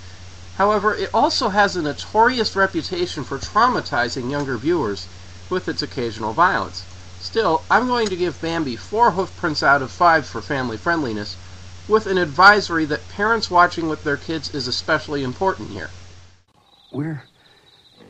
However, 0.57 0.93
it 0.97 1.11
also 1.15 1.51
has 1.51 1.77
a 1.77 1.83
notorious 1.83 2.57
reputation 2.57 3.23
for 3.23 3.39
traumatizing 3.39 4.29
younger 4.29 4.57
viewers 4.59 5.07
with 5.49 5.69
its 5.69 5.83
occasional 5.83 6.33
violence. 6.33 6.83
Still, 7.25 7.63
I'm 7.71 7.87
going 7.87 8.09
to 8.09 8.17
give 8.17 8.41
Bambi 8.43 8.77
four 8.77 9.11
hoof 9.13 9.35
prints 9.39 9.63
out 9.63 9.81
of 9.81 9.91
five 9.91 10.27
for 10.27 10.43
family 10.43 10.77
friendliness, 10.77 11.37
with 11.89 12.07
an 12.07 12.19
advisory 12.19 12.85
that 12.85 13.09
parents 13.09 13.51
watching 13.51 13.89
with 13.89 14.05
their 14.05 14.19
kids 14.19 14.55
is 14.55 14.69
especially 14.69 15.25
important 15.25 15.71
here. 15.71 15.89
We're 16.93 17.25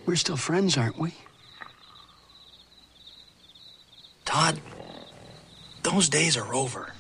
we're 0.05 0.17
still 0.17 0.37
friends, 0.37 0.77
aren't 0.77 0.99
we? 0.99 1.15
Todd, 4.25 4.61
those 5.85 6.09
days 6.09 6.37
are 6.37 6.53
over. 6.53 6.93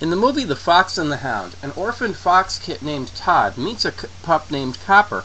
In 0.00 0.08
the 0.08 0.16
movie 0.16 0.44
The 0.44 0.56
Fox 0.56 0.96
and 0.96 1.12
the 1.12 1.18
Hound, 1.18 1.54
an 1.62 1.70
orphaned 1.76 2.16
fox 2.16 2.58
kit 2.58 2.80
named 2.80 3.14
Todd 3.14 3.58
meets 3.58 3.84
a 3.84 3.92
pup 4.22 4.50
named 4.50 4.78
Copper, 4.86 5.22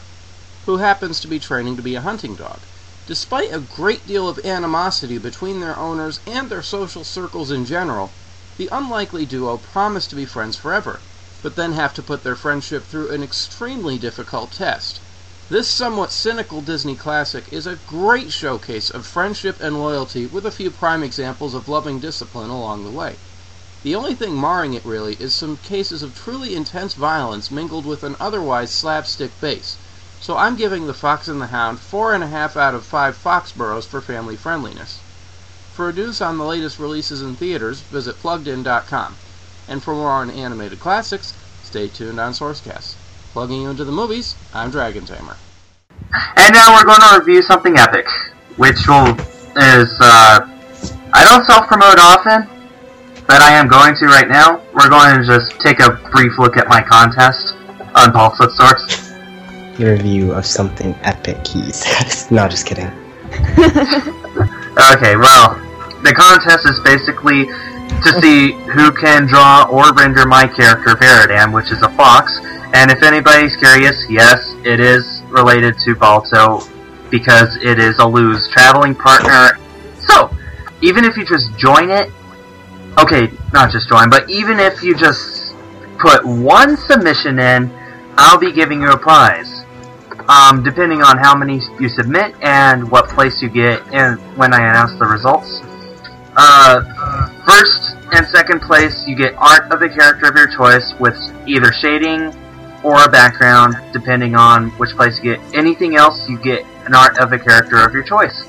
who 0.66 0.78
happens 0.78 1.22
to 1.22 1.30
be 1.30 1.40
training 1.40 1.78
to 1.78 1.82
be 1.82 1.96
a 1.96 2.02
hunting 2.02 2.36
dog. 2.36 2.60
Despite 3.08 3.52
a 3.52 3.60
great 3.60 4.06
deal 4.06 4.30
of 4.30 4.40
animosity 4.46 5.18
between 5.18 5.60
their 5.60 5.76
owners 5.76 6.20
and 6.28 6.52
their 6.52 6.62
social 6.62 7.04
circles 7.04 7.50
in 7.50 7.66
general, 7.66 8.14
the 8.58 8.70
unlikely 8.72 9.26
duo 9.26 9.58
promise 9.58 10.06
to 10.06 10.16
be 10.16 10.24
friends 10.28 10.56
forever, 10.56 11.02
but 11.42 11.56
then 11.56 11.72
have 11.72 11.96
to 11.96 12.04
put 12.04 12.22
their 12.22 12.36
friendship 12.36 12.86
through 12.86 13.10
an 13.10 13.24
extremely 13.24 13.98
difficult 13.98 14.52
test. 14.52 15.02
This 15.50 15.68
somewhat 15.68 16.12
cynical 16.12 16.62
Disney 16.62 16.96
classic 16.96 17.50
is 17.52 17.66
a 17.66 17.78
great 17.78 18.32
showcase 18.32 18.92
of 18.92 19.08
friendship 19.08 19.58
and 19.60 19.80
loyalty 19.80 20.28
with 20.28 20.46
a 20.46 20.52
few 20.52 20.70
prime 20.70 21.02
examples 21.02 21.56
of 21.56 21.68
loving 21.68 22.00
discipline 22.00 22.52
along 22.52 22.84
the 22.84 22.92
way. 22.92 23.18
The 23.82 23.96
only 23.96 24.14
thing 24.14 24.40
marring 24.40 24.76
it 24.76 24.86
really 24.86 25.16
is 25.16 25.34
some 25.34 25.58
cases 25.58 26.04
of 26.04 26.14
truly 26.14 26.54
intense 26.54 26.94
violence 26.94 27.50
mingled 27.50 27.88
with 27.88 28.04
an 28.04 28.16
otherwise 28.20 28.72
slapstick 28.72 29.40
base. 29.40 29.80
So 30.22 30.38
I'm 30.38 30.56
giving 30.56 30.86
The 30.86 30.94
Fox 30.94 31.28
and 31.28 31.42
the 31.42 31.48
Hound 31.48 31.80
four 31.80 32.14
and 32.14 32.24
a 32.24 32.28
half 32.28 32.56
out 32.56 32.76
of 32.76 32.86
five 32.86 33.18
Foxboroughs 33.18 33.88
for 33.88 34.02
family 34.02 34.36
friendliness. 34.36 35.00
For 35.74 35.92
news 35.92 36.22
on 36.22 36.38
the 36.38 36.46
latest 36.46 36.78
releases 36.78 37.24
in 37.24 37.36
theaters, 37.36 37.82
visit 37.82 38.18
pluggedin.com. 38.18 39.16
And 39.68 39.82
for 39.82 39.96
more 39.96 40.12
on 40.12 40.30
animated 40.30 40.80
classics, 40.80 41.34
stay 41.64 41.88
tuned 41.88 42.20
on 42.20 42.34
Sourcecast. 42.34 42.94
Plugging 43.34 43.64
you 43.64 43.70
into 43.72 43.84
the 43.84 43.92
movies, 43.92 44.36
I'm 44.54 44.70
Dragon 44.70 45.06
Tamer. 45.06 45.38
And 46.36 46.54
now 46.54 46.76
we're 46.76 46.86
going 46.86 47.02
to 47.02 47.20
review 47.20 47.42
something 47.42 47.78
epic, 47.78 48.06
which 48.58 48.88
will 48.88 49.18
is 49.58 49.90
uh, 50.02 50.40
I 51.14 51.24
don't 51.24 51.46
self 51.46 51.68
promote 51.68 51.98
often, 51.98 52.48
but 53.26 53.42
I 53.42 53.54
am 53.54 53.68
going 53.68 53.96
to 53.96 54.06
right 54.06 54.30
now. 54.30 54.62
We're 54.74 54.90
going 54.90 55.18
to 55.18 55.26
just 55.26 55.60
take 55.60 55.80
a 55.80 56.00
brief 56.12 56.38
look 56.38 56.58
at 56.58 56.68
my 56.68 56.82
contest 56.82 57.56
on 57.96 58.12
Pulse 58.12 58.38
Source. 58.38 59.01
Your 59.78 59.94
review 59.94 60.34
of 60.34 60.46
something 60.46 60.94
epic, 61.02 61.46
he 61.48 61.72
says. 61.72 62.30
no, 62.32 62.48
just 62.48 62.66
kidding. 62.66 62.92
Okay, 64.96 65.18
well, 65.18 65.56
the 66.02 66.14
contest 66.16 66.66
is 66.66 66.80
basically 66.80 67.46
to 67.46 68.22
see 68.22 68.54
who 68.72 68.92
can 68.94 69.28
draw 69.28 69.68
or 69.70 69.94
render 69.94 70.26
my 70.26 70.48
character 70.48 70.96
Veridam, 70.96 71.54
which 71.54 71.72
is 71.72 71.82
a 71.82 71.90
fox. 71.90 72.40
And 72.74 72.90
if 72.90 73.04
anybody's 73.04 73.56
curious, 73.58 74.10
yes, 74.10 74.56
it 74.64 74.80
is 74.80 75.22
related 75.28 75.78
to 75.80 75.94
Balto 75.96 76.62
because 77.10 77.58
it 77.58 77.80
is 77.80 78.00
a 78.00 78.08
lose 78.08 78.48
traveling 78.50 78.96
partner. 78.96 79.60
So, 80.00 80.34
even 80.82 81.04
if 81.04 81.18
you 81.18 81.26
just 81.26 81.56
join 81.58 81.92
it, 81.92 82.10
okay, 82.98 83.30
not 83.52 83.72
just 83.72 83.90
join, 83.90 84.10
but 84.10 84.30
even 84.30 84.58
if 84.58 84.82
you 84.82 84.96
just 84.96 85.54
put 86.00 86.26
one 86.26 86.78
submission 86.78 87.40
in, 87.40 87.70
I'll 88.18 88.40
be 88.40 88.54
giving 88.54 88.82
you 88.82 88.92
a 88.92 88.98
prize. 88.98 89.61
Um, 90.28 90.64
depending 90.64 91.02
on 91.02 91.18
how 91.18 91.36
many 91.36 91.62
you 91.80 91.90
submit 91.90 92.36
and 92.42 92.90
what 92.90 93.10
place 93.10 93.42
you 93.42 93.50
get 93.50 93.82
and 93.94 94.20
when 94.38 94.54
I 94.54 94.70
announce 94.70 94.98
the 95.00 95.06
results. 95.06 95.62
Uh, 96.36 96.82
first 97.46 97.96
and 98.14 98.26
second 98.28 98.62
place, 98.62 99.06
you 99.08 99.16
get 99.16 99.34
art 99.36 99.72
of 99.72 99.80
the 99.80 99.90
character 99.90 100.28
of 100.28 100.36
your 100.36 100.48
choice 100.48 100.94
with 101.00 101.18
either 101.48 101.72
shading 101.74 102.34
or 102.84 103.04
a 103.04 103.10
background, 103.10 103.76
depending 103.94 104.36
on 104.36 104.70
which 104.72 104.92
place 104.92 105.18
you 105.22 105.36
get. 105.36 105.56
Anything 105.56 105.96
else, 105.96 106.28
you 106.30 106.38
get 106.40 106.66
an 106.86 106.96
art 106.96 107.20
of 107.20 107.32
a 107.34 107.40
character 107.40 107.78
of 107.78 107.94
your 107.94 108.04
choice. 108.04 108.48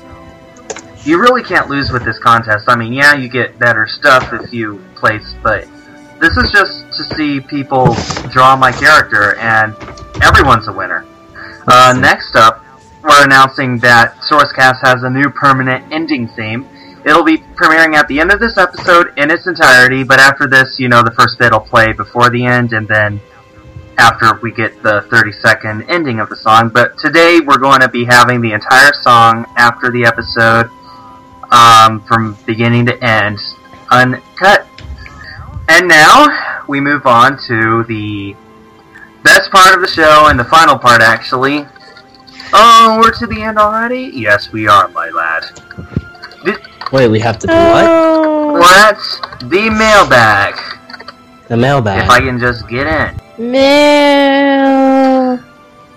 You 1.05 1.19
really 1.19 1.43
can't 1.43 1.69
lose 1.69 1.91
with 1.91 2.05
this 2.05 2.17
contest. 2.19 2.65
I 2.69 2.77
mean, 2.77 2.93
yeah, 2.93 3.13
you 3.13 3.27
get 3.27 3.59
better 3.59 3.87
stuff 3.87 4.31
if 4.33 4.53
you 4.53 4.81
place, 4.95 5.35
but 5.43 5.67
this 6.19 6.37
is 6.37 6.51
just 6.51 6.85
to 6.93 7.15
see 7.15 7.41
people 7.41 7.95
draw 8.31 8.55
my 8.55 8.71
character, 8.71 9.35
and 9.35 9.75
everyone's 10.23 10.67
a 10.67 10.73
winner. 10.73 11.05
Uh, 11.67 11.95
next 11.97 12.35
up, 12.35 12.63
we're 13.03 13.23
announcing 13.23 13.77
that 13.79 14.15
Sourcecast 14.17 14.79
has 14.81 15.03
a 15.03 15.09
new 15.09 15.29
permanent 15.29 15.91
ending 15.91 16.27
theme. 16.27 16.67
It'll 17.05 17.23
be 17.23 17.37
premiering 17.37 17.95
at 17.95 18.07
the 18.07 18.19
end 18.19 18.31
of 18.31 18.39
this 18.39 18.57
episode 18.57 19.17
in 19.17 19.31
its 19.31 19.47
entirety, 19.47 20.03
but 20.03 20.19
after 20.19 20.47
this, 20.47 20.79
you 20.79 20.89
know, 20.89 21.03
the 21.03 21.11
first 21.11 21.39
bit 21.39 21.51
will 21.51 21.59
play 21.59 21.93
before 21.93 22.29
the 22.29 22.45
end, 22.45 22.73
and 22.73 22.87
then 22.87 23.19
after 23.97 24.39
we 24.41 24.51
get 24.51 24.81
the 24.83 25.01
30 25.09 25.31
second 25.33 25.83
ending 25.89 26.19
of 26.19 26.29
the 26.29 26.35
song. 26.35 26.69
But 26.69 26.97
today, 26.97 27.39
we're 27.39 27.57
going 27.57 27.81
to 27.81 27.89
be 27.89 28.05
having 28.05 28.41
the 28.41 28.53
entire 28.53 28.93
song 29.01 29.45
after 29.57 29.89
the 29.91 30.05
episode, 30.05 30.69
um, 31.51 32.01
from 32.03 32.37
beginning 32.45 32.85
to 32.87 33.03
end, 33.03 33.39
uncut. 33.91 34.67
And 35.69 35.87
now, 35.87 36.63
we 36.67 36.81
move 36.81 37.05
on 37.05 37.37
to 37.47 37.83
the 37.87 38.35
best 39.23 39.51
part 39.51 39.73
of 39.75 39.81
the 39.81 39.87
show 39.87 40.27
and 40.27 40.39
the 40.39 40.43
final 40.45 40.77
part, 40.77 41.01
actually. 41.01 41.65
Oh, 42.53 42.99
we're 43.01 43.11
to 43.19 43.25
the 43.27 43.41
end 43.41 43.57
already? 43.57 44.11
Yes, 44.13 44.51
we 44.51 44.67
are, 44.67 44.87
my 44.89 45.09
lad. 45.09 45.45
Wait, 46.91 47.07
we 47.07 47.19
have 47.19 47.39
to 47.39 47.47
do 47.47 47.53
what? 47.53 47.85
Oh, 47.87 48.53
What's 48.53 49.19
the 49.49 49.69
mailbag? 49.71 50.55
The 51.47 51.57
mailbag. 51.57 52.03
If 52.03 52.09
I 52.09 52.19
can 52.19 52.37
just 52.39 52.67
get 52.67 52.85
in. 52.85 53.51
mail. 53.51 55.39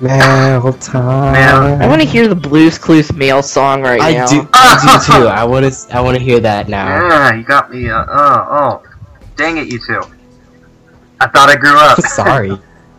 Mail 0.01 0.73
time. 0.75 1.33
Mail. 1.33 1.83
I 1.83 1.87
want 1.87 2.01
to 2.03 2.09
hear 2.09 2.29
the 2.29 2.35
Blue's 2.35 2.79
Clues 2.79 3.13
mail 3.13 3.43
song 3.43 3.83
right 3.83 4.01
I 4.01 4.13
now. 4.13 4.27
do. 4.27 4.49
I 4.53 4.99
do 5.07 5.13
too. 5.13 5.27
I 5.29 5.45
want 5.45 5.71
to. 5.73 5.95
I 5.95 6.01
want 6.01 6.17
to 6.17 6.23
hear 6.23 6.41
that 6.41 6.69
now. 6.69 6.87
Yeah, 7.09 7.35
you 7.35 7.43
got 7.43 7.71
me. 7.71 7.89
Uh, 7.91 8.05
oh, 8.09 8.47
oh. 8.51 8.83
Dang 9.37 9.57
it, 9.59 9.69
you 9.73 9.79
two. 9.79 10.03
I 11.21 11.27
thought 11.29 11.49
I 11.51 11.57
grew 11.57 11.77
up. 11.77 11.99
Sorry. 12.07 12.59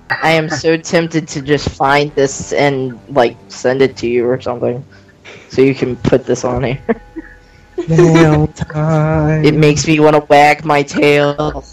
I 0.10 0.32
am 0.32 0.50
so 0.50 0.78
tempted 0.78 1.28
to 1.30 1.42
just 1.42 1.70
find 1.70 2.14
this 2.16 2.54
and 2.54 3.00
like 3.10 3.38
send 3.50 3.82
it 3.82 3.98
to 3.98 4.08
you 4.08 4.26
or 4.26 4.40
something, 4.40 4.86
so 5.50 5.62
you 5.62 5.76
can 5.76 5.96
put 5.98 6.26
this 6.26 6.44
on 6.44 6.64
here. 6.64 6.82
Mail 7.90 8.48
time. 8.56 9.44
It 9.44 9.54
makes 9.54 9.86
me 9.88 10.00
want 10.00 10.16
to 10.16 10.22
wag 10.30 10.64
my 10.66 10.84
tail. 10.84 11.64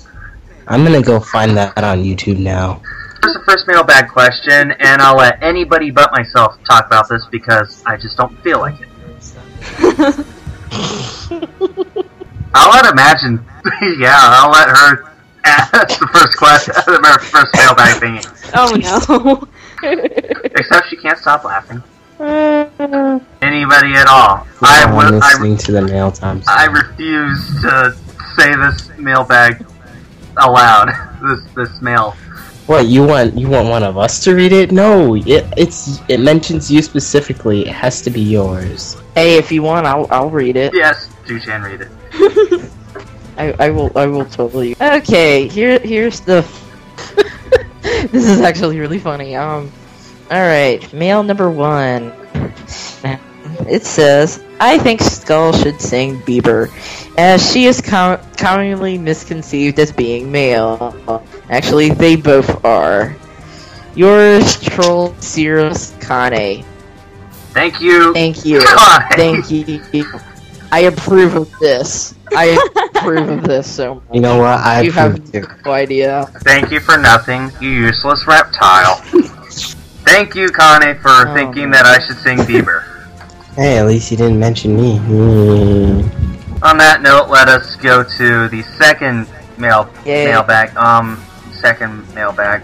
I'm 0.66 0.85
gonna 0.85 1.03
go 1.03 1.20
find 1.20 1.57
that 1.57 1.76
on 1.78 2.03
YouTube 2.03 2.39
now. 2.39 2.82
Here's 3.22 3.35
the 3.35 3.43
first 3.47 3.66
mailbag 3.66 4.09
question, 4.11 4.72
and 4.72 5.01
I'll 5.01 5.16
let 5.16 5.43
anybody 5.43 5.91
but 5.91 6.11
myself 6.12 6.59
talk 6.64 6.87
about 6.87 7.09
this 7.09 7.24
because 7.30 7.82
I 7.87 7.97
just 7.97 8.16
don't 8.16 8.37
feel 8.43 8.59
like 8.59 8.80
it. 8.80 8.89
I'll 12.55 12.70
let 12.70 12.87
Imagine. 12.93 13.45
yeah, 13.99 14.14
I'll 14.16 14.51
let 14.51 14.68
her 14.68 15.13
ask 15.45 15.99
the 15.99 16.07
first 16.09 16.36
question, 16.36 16.74
the 16.86 17.18
first 17.30 17.55
mailbag 17.57 18.01
thingy. 18.01 18.24
Oh 18.55 18.74
no. 18.76 19.49
Except 20.57 20.88
she 20.88 20.97
can't 20.97 21.18
stop 21.18 21.45
laughing. 21.45 21.82
Uh, 22.18 22.64
Anybody 23.42 23.92
at 23.95 24.07
all. 24.07 24.47
I 24.62 24.84
I'm 24.84 24.95
was. 24.95 25.12
I, 25.12 25.32
listening 25.32 25.57
to 25.59 25.72
the 25.72 25.82
mail 25.82 26.11
time. 26.12 26.42
I 26.47 26.66
refuse 26.66 27.61
to 27.62 27.97
say 28.36 28.55
this 28.55 28.88
mailbag 28.99 29.64
aloud. 30.38 30.90
This 31.24 31.40
this 31.55 31.80
mail. 31.80 32.11
What 32.66 32.86
you 32.86 33.03
want? 33.07 33.38
You 33.38 33.49
want 33.49 33.68
one 33.68 33.82
of 33.82 33.97
us 33.97 34.22
to 34.24 34.34
read 34.34 34.53
it? 34.53 34.72
No, 34.72 35.14
it 35.16 35.45
it's 35.57 36.01
it 36.09 36.20
mentions 36.20 36.70
you 36.70 36.82
specifically. 36.82 37.62
It 37.66 37.72
has 37.72 38.03
to 38.03 38.11
be 38.11 38.20
yours. 38.20 38.97
hey, 39.14 39.38
if 39.38 39.51
you 39.51 39.62
want, 39.62 39.86
I'll 39.86 40.07
I'll 40.11 40.28
read 40.30 40.57
it. 40.57 40.74
Yes, 40.74 41.09
Juuchan, 41.24 41.64
read 41.64 41.80
it. 41.80 42.70
I, 43.37 43.53
I 43.59 43.70
will 43.70 43.91
I 43.97 44.07
will 44.07 44.24
totally. 44.24 44.76
Okay, 44.80 45.49
here 45.49 45.78
here's 45.78 46.20
the. 46.20 46.47
this 47.82 48.28
is 48.28 48.41
actually 48.41 48.78
really 48.80 48.99
funny. 48.99 49.37
Um, 49.37 49.70
Alright, 50.30 50.93
mail 50.93 51.22
number 51.22 51.51
one. 51.51 52.12
It 53.68 53.85
says, 53.85 54.43
I 54.59 54.78
think 54.78 55.01
Skul 55.01 55.55
should 55.62 55.80
sing 55.80 56.20
Bieber, 56.22 56.70
as 57.18 57.53
she 57.53 57.66
is 57.66 57.80
com- 57.80 58.18
commonly 58.37 58.99
misconceived 58.99 59.78
as 59.78 59.93
being 59.93 60.32
male. 60.32 61.22
Actually, 61.51 61.91
they 61.91 62.16
both 62.16 62.64
are. 62.64 63.14
Yours, 63.95 64.61
Troll 64.61 65.14
Cirrus 65.20 65.95
Kane. 66.01 66.64
Thank 67.53 67.80
you. 67.80 68.12
Thank 68.12 68.45
you. 68.45 68.61
Thank 68.62 69.51
you. 69.51 70.05
I 70.72 70.80
approve 70.80 71.37
of 71.37 71.59
this. 71.61 72.13
I 72.37 72.91
approve 72.97 73.28
of 73.28 73.45
this 73.45 73.70
so 73.70 73.97
much. 73.97 74.05
You 74.12 74.20
know 74.20 74.39
what? 74.39 74.59
I 74.61 74.82
You 74.82 74.93
have 74.93 75.32
too. 75.32 75.45
no 75.64 75.72
idea. 75.72 76.26
Thank 76.41 76.70
you 76.70 76.80
for 76.80 76.97
nothing, 76.99 77.51
you 77.61 77.68
useless 77.70 78.26
reptile. 78.26 78.97
Thank 80.07 80.35
you, 80.35 80.49
Connie, 80.51 80.95
for 80.95 81.28
Oh, 81.28 81.35
thinking 81.35 81.70
man. 81.70 81.72
that 81.72 81.87
I 81.87 82.05
should 82.05 82.18
sing 82.18 82.39
Bieber. 82.39 82.85
Hey, 83.57 83.78
at 83.78 83.87
least 83.87 84.11
you 84.11 84.16
didn't 84.16 84.39
mention 84.39 84.76
me. 84.76 84.99
Hmm. 84.99 86.01
On 86.62 86.76
that 86.78 87.03
note, 87.03 87.28
let 87.30 87.49
us 87.49 87.76
go 87.76 88.03
to 88.03 88.49
the 88.49 88.62
second 88.78 89.26
mail 89.59 89.89
Yay. 90.05 90.26
mailbag. 90.26 90.76
Um, 90.76 91.22
second 91.61 92.12
mailbag. 92.14 92.62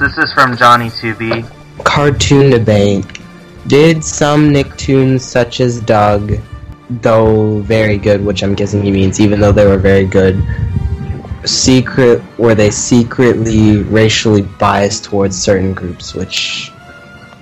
This 0.00 0.16
is 0.16 0.32
from 0.32 0.56
Johnny 0.56 0.90
2B. 0.90 1.44
Cartoon 1.84 2.50
debate. 2.50 3.04
Did 3.66 4.02
some 4.04 4.50
Nicktoons 4.50 5.20
such 5.20 5.60
as 5.60 5.80
Doug, 5.80 6.34
though 6.90 7.60
very 7.60 7.98
good, 7.98 8.24
which 8.24 8.42
I'm 8.42 8.54
guessing 8.54 8.82
he 8.82 8.90
means, 8.90 9.20
even 9.20 9.40
though 9.40 9.52
they 9.52 9.66
were 9.66 9.78
very 9.78 10.06
good, 10.06 10.42
secret 11.44 12.22
were 12.38 12.54
they 12.54 12.70
secretly 12.70 13.82
racially 13.82 14.42
biased 14.42 15.04
towards 15.04 15.36
certain 15.36 15.74
groups, 15.74 16.14
which 16.14 16.72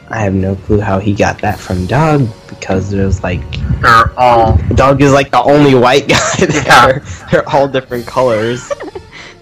I 0.09 0.21
have 0.21 0.35
no 0.35 0.55
clue 0.55 0.81
how 0.81 0.99
he 0.99 1.13
got 1.13 1.41
that 1.41 1.59
from 1.59 1.87
Doug 1.87 2.29
because 2.49 2.93
it 2.93 3.05
was 3.05 3.23
like 3.23 3.43
They're 3.81 4.17
all 4.19 4.57
Doug 4.75 5.03
is 5.03 5.13
like 5.13 5.31
the 5.31 5.43
only 5.43 5.75
white 5.75 6.09
guy 6.09 6.37
there. 6.39 7.03
Yeah. 7.03 7.29
They're 7.31 7.49
all 7.49 7.67
different 7.67 8.07
colors. 8.07 8.71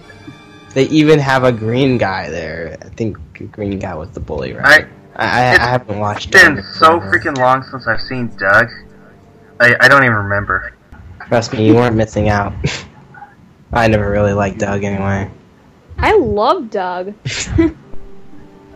they 0.73 0.85
even 0.85 1.19
have 1.19 1.43
a 1.43 1.51
green 1.51 1.97
guy 1.97 2.29
there. 2.29 2.77
I 2.81 2.89
think 2.89 3.17
the 3.37 3.45
green 3.45 3.77
guy 3.79 3.93
was 3.93 4.09
the 4.11 4.19
bully, 4.19 4.53
right? 4.53 4.87
I, 5.15 5.25
I, 5.25 5.51
It's 5.51 5.59
I 5.59 5.67
haven't 5.67 5.99
watched. 5.99 6.33
It's 6.33 6.43
been 6.43 6.55
Doug 6.55 6.65
so 6.65 6.99
freaking 6.99 7.37
long 7.37 7.63
since 7.63 7.87
I've 7.87 8.01
seen 8.01 8.27
Doug. 8.37 8.69
I, 9.59 9.75
I 9.79 9.87
don't 9.87 10.03
even 10.03 10.15
remember. 10.15 10.73
Trust 11.27 11.53
me, 11.53 11.65
you 11.65 11.75
weren't 11.75 11.95
missing 11.95 12.29
out. 12.29 12.53
I 13.73 13.87
never 13.87 14.09
really 14.09 14.33
liked 14.33 14.59
Doug 14.59 14.83
anyway. 14.83 15.29
I 15.97 16.15
love 16.17 16.69
Doug. 16.69 17.13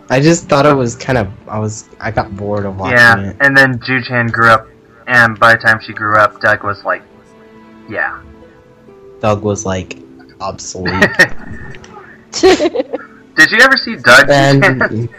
I 0.10 0.20
just 0.20 0.46
thought 0.50 0.66
it 0.66 0.74
was 0.74 0.96
kind 0.96 1.18
of. 1.18 1.28
I 1.48 1.60
was. 1.60 1.90
I 2.00 2.12
got 2.12 2.36
bored 2.36 2.66
of 2.66 2.78
watching 2.78 2.98
Yeah, 2.98 3.30
it. 3.30 3.38
and 3.42 3.56
then 3.56 3.78
Juuchan 3.80 4.32
grew 4.32 4.50
up, 4.50 4.68
and 5.08 5.38
by 5.40 5.54
the 5.56 5.62
time 5.62 5.80
she 5.82 5.94
grew 5.94 6.18
up, 6.18 6.42
Doug 6.42 6.64
was 6.64 6.84
like, 6.84 7.04
yeah. 7.88 8.22
Doug 9.20 9.44
was 9.44 9.66
like 9.66 10.00
obsolete. 10.42 11.10
Did 12.32 13.52
you 13.52 13.60
ever 13.62 13.78
see 13.78 13.96
Doug? 13.98 14.28
Juuchan? 14.28 14.64
and 14.66 15.10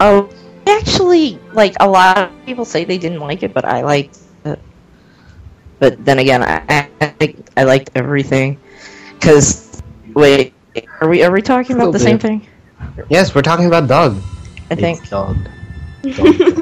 Oh, 0.00 0.30
actually, 0.66 1.38
like 1.52 1.74
a 1.80 1.88
lot 1.88 2.18
of 2.18 2.30
people 2.46 2.64
say 2.64 2.84
they 2.84 2.98
didn't 2.98 3.20
like 3.20 3.42
it, 3.42 3.54
but 3.54 3.64
I 3.64 3.80
liked 3.82 4.16
it. 4.16 4.20
But 5.78 6.04
then 6.04 6.18
again, 6.18 6.42
I 6.42 6.88
I, 7.00 7.34
I 7.56 7.64
liked 7.64 7.90
everything. 7.94 8.58
Cause 9.20 9.82
wait, 10.14 10.54
are 11.00 11.08
we 11.08 11.22
are 11.22 11.32
we 11.32 11.42
talking 11.42 11.76
about 11.76 11.86
the 11.92 11.98
Little 11.98 12.06
same 12.06 12.18
thing? 12.18 12.46
yes, 13.08 13.34
we're 13.34 13.42
talking 13.42 13.66
about 13.66 13.88
Doug. 13.88 14.16
I 14.70 14.74
think. 14.74 15.00
It's 15.00 15.10
Doug. 15.10 15.36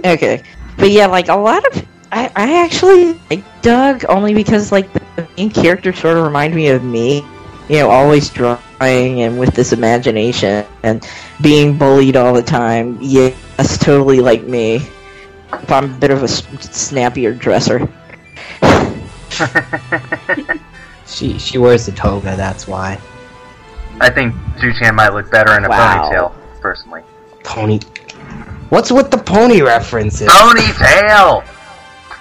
Okay, 0.04 0.42
but 0.76 0.90
yeah, 0.90 1.06
like 1.06 1.28
a 1.28 1.36
lot 1.36 1.64
of 1.66 1.86
I 2.12 2.30
I 2.36 2.64
actually 2.64 3.18
like 3.30 3.44
Doug 3.62 4.04
only 4.08 4.34
because 4.34 4.72
like 4.72 4.92
the 4.92 5.26
main 5.36 5.50
character 5.50 5.92
sort 5.92 6.16
of 6.16 6.24
remind 6.24 6.54
me 6.54 6.68
of 6.68 6.82
me. 6.84 7.24
You 7.68 7.78
know, 7.78 7.90
always 7.90 8.28
drawing 8.28 9.22
and 9.22 9.38
with 9.38 9.54
this 9.54 9.72
imagination 9.72 10.66
and 10.82 11.06
being 11.40 11.78
bullied 11.78 12.16
all 12.16 12.34
the 12.34 12.42
time. 12.42 12.98
Yeah, 13.00 13.30
that's 13.56 13.78
totally 13.78 14.20
like 14.20 14.42
me. 14.42 14.76
If 15.52 15.70
I'm 15.70 15.84
a 15.94 15.98
bit 15.98 16.10
of 16.10 16.22
a 16.22 16.28
snappier 16.28 17.32
dresser. 17.34 17.88
She 21.06 21.38
she 21.38 21.58
wears 21.58 21.84
the 21.86 21.92
toga. 21.92 22.36
That's 22.36 22.66
why. 22.68 22.98
I 24.00 24.08
think 24.08 24.34
Juuchan 24.58 24.94
might 24.94 25.10
look 25.12 25.30
better 25.30 25.56
in 25.56 25.64
a 25.64 25.68
Wow. 25.68 26.10
ponytail, 26.10 26.60
personally. 26.60 27.02
Pony. 27.44 27.80
What's 28.70 28.90
with 28.90 29.10
the 29.10 29.18
pony 29.18 29.60
references? 29.60 30.28
Ponytail! 30.28 31.42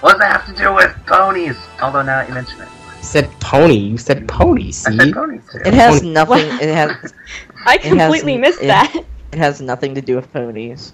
What 0.02 0.12
does 0.14 0.20
that 0.20 0.32
have 0.42 0.46
to 0.48 0.62
do 0.62 0.74
with 0.74 0.94
ponies? 1.06 1.56
Although 1.82 2.02
now 2.02 2.18
that 2.18 2.28
you 2.28 2.34
mention 2.34 2.60
it. 2.62 2.68
You 2.98 3.04
said 3.04 3.30
pony. 3.40 3.76
You 3.76 3.98
said 3.98 4.28
pony. 4.28 4.68
I 4.68 4.72
See. 4.72 4.98
said 4.98 4.98
ponytail. 5.14 5.68
It 5.68 5.74
has 5.76 6.00
Pony- 6.02 6.12
nothing. 6.14 6.46
It 6.60 6.74
has 6.76 7.14
I 7.68 7.78
has- 7.78 7.88
completely 7.88 8.38
missed 8.38 8.62
it- 8.64 8.68
that. 8.68 8.94
it 9.32 9.38
has 9.38 9.62
nothing 9.62 9.94
to 9.96 10.02
do 10.02 10.16
with 10.16 10.32
ponies. 10.34 10.94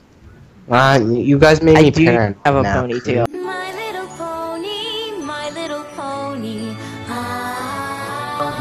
Uh, 0.70 1.00
you 1.04 1.40
guys 1.40 1.62
made 1.64 1.78
I 1.78 1.84
me 1.84 1.90
do 1.92 2.04
parent 2.06 2.38
have 2.46 2.56
a 2.58 2.62
now. 2.64 2.84
ponytail. 2.84 3.26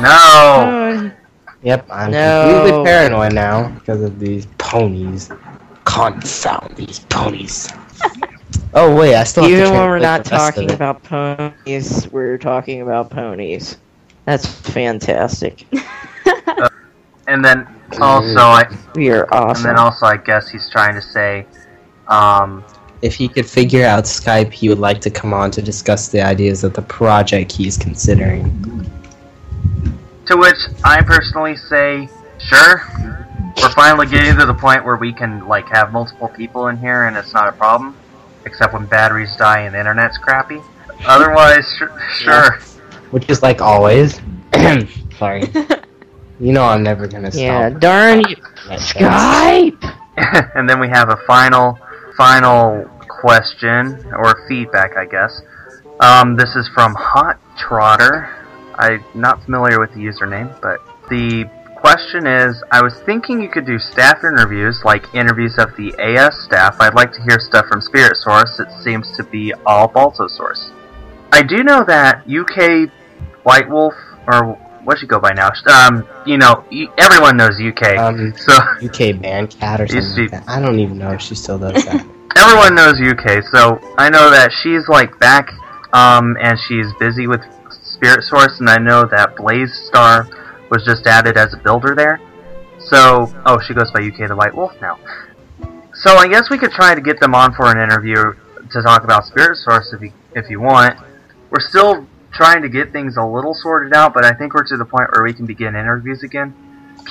No! 0.00 1.10
Yep, 1.62 1.86
I'm 1.90 2.10
No. 2.10 2.52
completely 2.52 2.84
paranoid 2.84 3.32
now 3.32 3.68
because 3.70 4.02
of 4.02 4.18
these 4.18 4.46
ponies. 4.58 5.30
Confound 5.84 6.76
these 6.76 7.00
ponies. 7.08 7.68
oh 8.74 8.94
wait, 8.94 9.14
I 9.14 9.24
still 9.24 9.44
have 9.44 9.50
to 9.52 9.56
Even 9.58 9.72
when 9.72 9.88
we're 9.88 9.98
not 9.98 10.24
the 10.24 10.30
rest 10.30 10.48
of 10.48 10.54
talking 10.54 10.72
about 10.72 11.02
ponies, 11.02 12.08
we're 12.12 12.38
talking 12.38 12.82
about 12.82 13.10
ponies. 13.10 13.78
That's 14.26 14.46
fantastic. 14.46 15.64
And 17.28 17.44
then 17.44 17.66
also, 18.00 18.38
I, 18.38 18.66
We 18.94 19.10
are 19.10 19.26
awesome. 19.34 19.70
and 19.70 19.76
then 19.76 19.84
also, 19.84 20.06
I 20.06 20.16
guess 20.16 20.48
he's 20.48 20.70
trying 20.70 20.94
to 20.94 21.02
say, 21.02 21.46
um, 22.08 22.64
If 23.02 23.14
he 23.16 23.28
could 23.28 23.46
figure 23.46 23.84
out 23.84 24.04
Skype, 24.04 24.52
he 24.52 24.68
would 24.68 24.78
like 24.78 25.00
to 25.02 25.10
come 25.10 25.34
on 25.34 25.50
to 25.52 25.62
discuss 25.62 26.08
the 26.08 26.22
ideas 26.22 26.62
of 26.62 26.74
the 26.74 26.82
project 26.82 27.50
he's 27.52 27.76
considering. 27.76 28.88
To 30.26 30.36
which 30.36 30.58
I 30.84 31.02
personally 31.02 31.56
say, 31.56 32.08
sure. 32.38 32.82
We're 33.56 33.72
finally 33.72 34.06
getting 34.06 34.36
to 34.38 34.46
the 34.46 34.54
point 34.54 34.84
where 34.84 34.96
we 34.96 35.12
can 35.12 35.46
like 35.46 35.66
have 35.68 35.92
multiple 35.92 36.28
people 36.28 36.68
in 36.68 36.76
here, 36.76 37.06
and 37.06 37.16
it's 37.16 37.32
not 37.32 37.48
a 37.48 37.52
problem. 37.52 37.96
Except 38.44 38.72
when 38.72 38.86
batteries 38.86 39.34
die 39.36 39.60
and 39.62 39.74
the 39.74 39.80
internet's 39.80 40.18
crappy. 40.18 40.60
Otherwise, 41.06 41.68
sure. 41.76 42.00
sure. 42.12 42.58
Which 43.10 43.28
is 43.28 43.42
like 43.42 43.60
always. 43.60 44.20
Sorry. 45.18 45.44
You 46.38 46.52
know 46.52 46.64
I'm 46.64 46.82
never 46.82 47.06
gonna 47.06 47.32
stop. 47.32 47.40
yeah, 47.40 47.70
darn 47.70 48.20
you. 48.20 48.36
Skype! 48.76 49.96
and 50.54 50.68
then 50.68 50.78
we 50.78 50.88
have 50.88 51.08
a 51.08 51.16
final, 51.26 51.78
final 52.16 52.84
question 53.08 54.04
or 54.12 54.46
feedback, 54.46 54.96
I 54.96 55.06
guess. 55.06 55.40
Um, 56.00 56.36
this 56.36 56.54
is 56.54 56.68
from 56.74 56.94
Hot 56.94 57.40
Trotter. 57.56 58.45
I'm 58.78 59.04
not 59.14 59.42
familiar 59.44 59.80
with 59.80 59.92
the 59.92 60.00
username, 60.00 60.60
but 60.60 60.80
the 61.08 61.48
question 61.76 62.26
is: 62.26 62.62
I 62.70 62.82
was 62.82 62.94
thinking 63.06 63.40
you 63.40 63.48
could 63.48 63.66
do 63.66 63.78
staff 63.78 64.18
interviews, 64.24 64.82
like 64.84 65.14
interviews 65.14 65.58
of 65.58 65.76
the 65.76 65.94
AS 65.98 66.42
staff. 66.44 66.76
I'd 66.80 66.94
like 66.94 67.12
to 67.12 67.22
hear 67.22 67.38
stuff 67.38 67.66
from 67.66 67.80
Spirit 67.80 68.16
Source. 68.16 68.58
It 68.60 68.68
seems 68.82 69.16
to 69.16 69.24
be 69.24 69.52
all 69.64 69.88
Balto 69.88 70.28
Source. 70.28 70.70
I 71.32 71.42
do 71.42 71.62
know 71.62 71.84
that 71.84 72.24
UK 72.28 72.90
White 73.44 73.68
Wolf, 73.68 73.94
or 74.26 74.54
what 74.84 74.98
should 74.98 75.08
go 75.08 75.18
by 75.18 75.32
now? 75.32 75.50
Um, 75.68 76.06
you 76.24 76.38
know, 76.38 76.64
everyone 76.98 77.36
knows 77.36 77.60
UK. 77.60 77.96
Um, 77.98 78.34
so 78.36 78.52
UK 78.82 79.20
band 79.20 79.50
cat 79.50 79.80
or 79.80 79.88
something 79.88 80.22
like 80.22 80.30
that. 80.30 80.44
I 80.48 80.60
don't 80.60 80.78
even 80.78 80.98
know 80.98 81.12
if 81.12 81.20
she 81.20 81.34
still 81.34 81.58
does 81.58 81.84
that. 81.84 82.06
everyone 82.36 82.74
knows 82.74 83.00
UK, 83.00 83.42
so 83.50 83.80
I 83.98 84.10
know 84.10 84.30
that 84.30 84.52
she's 84.62 84.88
like 84.88 85.18
back, 85.18 85.52
um, 85.92 86.36
and 86.40 86.58
she's 86.58 86.86
busy 86.98 87.26
with 87.26 87.42
Spirit 87.96 88.22
Source, 88.24 88.60
and 88.60 88.68
I 88.68 88.78
know 88.78 89.04
that 89.04 89.36
Blaze 89.36 89.74
Star 89.88 90.28
was 90.70 90.84
just 90.84 91.06
added 91.06 91.36
as 91.36 91.54
a 91.54 91.56
builder 91.56 91.94
there. 91.94 92.20
So, 92.78 93.32
oh, 93.46 93.58
she 93.60 93.74
goes 93.74 93.90
by 93.90 94.00
UK 94.00 94.28
the 94.28 94.36
White 94.36 94.54
Wolf 94.54 94.72
now. 94.80 94.98
So 95.94 96.16
I 96.16 96.28
guess 96.28 96.50
we 96.50 96.58
could 96.58 96.72
try 96.72 96.94
to 96.94 97.00
get 97.00 97.20
them 97.20 97.34
on 97.34 97.54
for 97.54 97.66
an 97.70 97.78
interview 97.78 98.16
to 98.70 98.82
talk 98.82 99.04
about 99.04 99.24
Spirit 99.24 99.56
Source 99.56 99.92
if 99.92 100.02
you 100.02 100.12
if 100.34 100.50
you 100.50 100.60
want. 100.60 100.98
We're 101.50 101.60
still 101.60 102.06
trying 102.32 102.62
to 102.62 102.68
get 102.68 102.92
things 102.92 103.16
a 103.16 103.24
little 103.24 103.54
sorted 103.54 103.94
out, 103.94 104.12
but 104.12 104.24
I 104.24 104.32
think 104.32 104.52
we're 104.52 104.66
to 104.66 104.76
the 104.76 104.84
point 104.84 105.08
where 105.12 105.24
we 105.24 105.32
can 105.32 105.46
begin 105.46 105.74
interviews 105.74 106.22
again. 106.22 106.54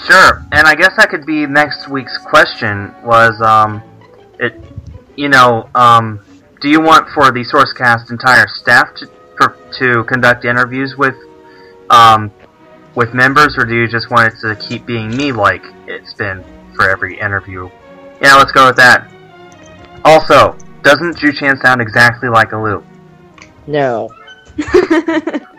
Sure, 0.05 0.45
and 0.51 0.67
I 0.67 0.75
guess 0.75 0.95
that 0.97 1.09
could 1.09 1.25
be 1.25 1.47
next 1.47 1.89
week's 1.89 2.17
question. 2.19 2.93
Was 3.03 3.41
um, 3.41 3.81
it 4.39 4.53
you 5.15 5.29
know, 5.29 5.69
um, 5.73 6.19
do 6.61 6.69
you 6.69 6.79
want 6.79 7.09
for 7.09 7.31
the 7.31 7.43
Sourcecast 7.43 8.11
entire 8.11 8.47
staff 8.47 8.93
to 8.97 9.09
to 9.79 10.03
conduct 10.05 10.45
interviews 10.45 10.95
with 10.97 11.15
um, 11.89 12.31
with 12.95 13.13
members, 13.13 13.55
or 13.57 13.65
do 13.65 13.75
you 13.75 13.87
just 13.87 14.09
want 14.09 14.33
it 14.33 14.39
to 14.41 14.55
keep 14.55 14.85
being 14.85 15.15
me 15.15 15.31
like 15.31 15.63
it's 15.87 16.13
been 16.13 16.43
for 16.75 16.89
every 16.89 17.19
interview? 17.19 17.69
Yeah, 18.21 18.35
let's 18.35 18.51
go 18.51 18.67
with 18.67 18.77
that. 18.77 19.11
Also, 20.03 20.57
doesn't 20.83 21.17
Juuchan 21.17 21.61
sound 21.61 21.81
exactly 21.81 22.29
like 22.29 22.51
a 22.53 22.57
Lou? 22.57 22.83
No. 23.67 24.09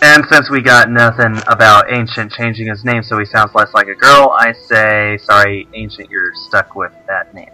And 0.00 0.24
since 0.30 0.48
we 0.48 0.62
got 0.62 0.90
nothing 0.90 1.40
about 1.48 1.92
Ancient 1.92 2.30
changing 2.30 2.68
his 2.68 2.84
name 2.84 3.02
so 3.02 3.18
he 3.18 3.24
sounds 3.24 3.52
less 3.54 3.74
like 3.74 3.88
a 3.88 3.96
girl, 3.96 4.30
I 4.32 4.52
say, 4.52 5.18
sorry, 5.18 5.66
Ancient, 5.74 6.08
you're 6.08 6.32
stuck 6.46 6.76
with 6.76 6.92
that 7.08 7.34
name. 7.34 7.50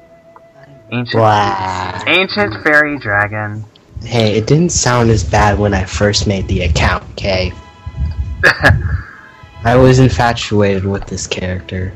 Ancient, 0.93 1.23
Wow. 1.23 2.05
Ancient 2.07 2.63
Fairy 2.63 2.99
Dragon. 2.99 3.65
Hey, 4.05 4.37
it 4.37 4.47
didn't 4.47 4.71
sound 4.71 5.11
as 5.11 5.25
bad 5.25 5.59
when 5.59 5.75
I 5.75 5.85
first 5.85 6.27
made 6.27 6.47
the 6.49 6.63
account, 6.63 7.05
okay? 7.13 7.53
I 9.65 9.77
was 9.77 9.99
infatuated 9.99 10.85
with 10.85 11.07
this 11.07 11.27
character. 11.27 11.93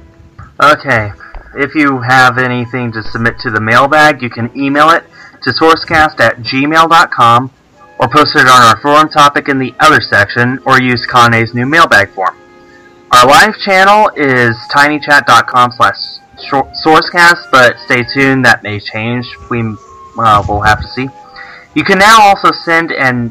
okay, 0.62 1.12
if 1.54 1.74
you 1.74 2.00
have 2.00 2.38
anything 2.38 2.92
to 2.92 3.02
submit 3.02 3.38
to 3.40 3.50
the 3.50 3.60
mailbag, 3.60 4.22
you 4.22 4.30
can 4.30 4.50
email 4.56 4.90
it 4.90 5.04
to 5.42 5.50
sourcecast 5.50 6.18
at 6.20 6.38
gmail.com 6.38 7.50
or 7.98 8.08
post 8.08 8.36
it 8.36 8.46
on 8.46 8.62
our 8.62 8.80
forum 8.80 9.08
topic 9.08 9.48
in 9.48 9.58
the 9.58 9.74
other 9.80 10.00
section 10.00 10.58
or 10.64 10.80
use 10.80 11.04
Kane's 11.06 11.54
new 11.54 11.66
mailbag 11.66 12.10
form. 12.10 12.36
Our 13.10 13.26
live 13.26 13.58
channel 13.58 14.10
is 14.16 14.56
tinychat.com 14.70 15.72
slash 15.72 15.96
sourcecast, 16.84 17.50
but 17.50 17.78
stay 17.80 18.04
tuned, 18.14 18.44
that 18.44 18.62
may 18.62 18.80
change. 18.80 19.26
We, 19.50 19.60
uh, 20.18 20.44
we'll 20.48 20.60
have 20.60 20.80
to 20.80 20.88
see. 20.88 21.08
You 21.78 21.84
can 21.84 22.00
now 22.00 22.20
also 22.22 22.50
send 22.50 22.90
an 22.90 23.30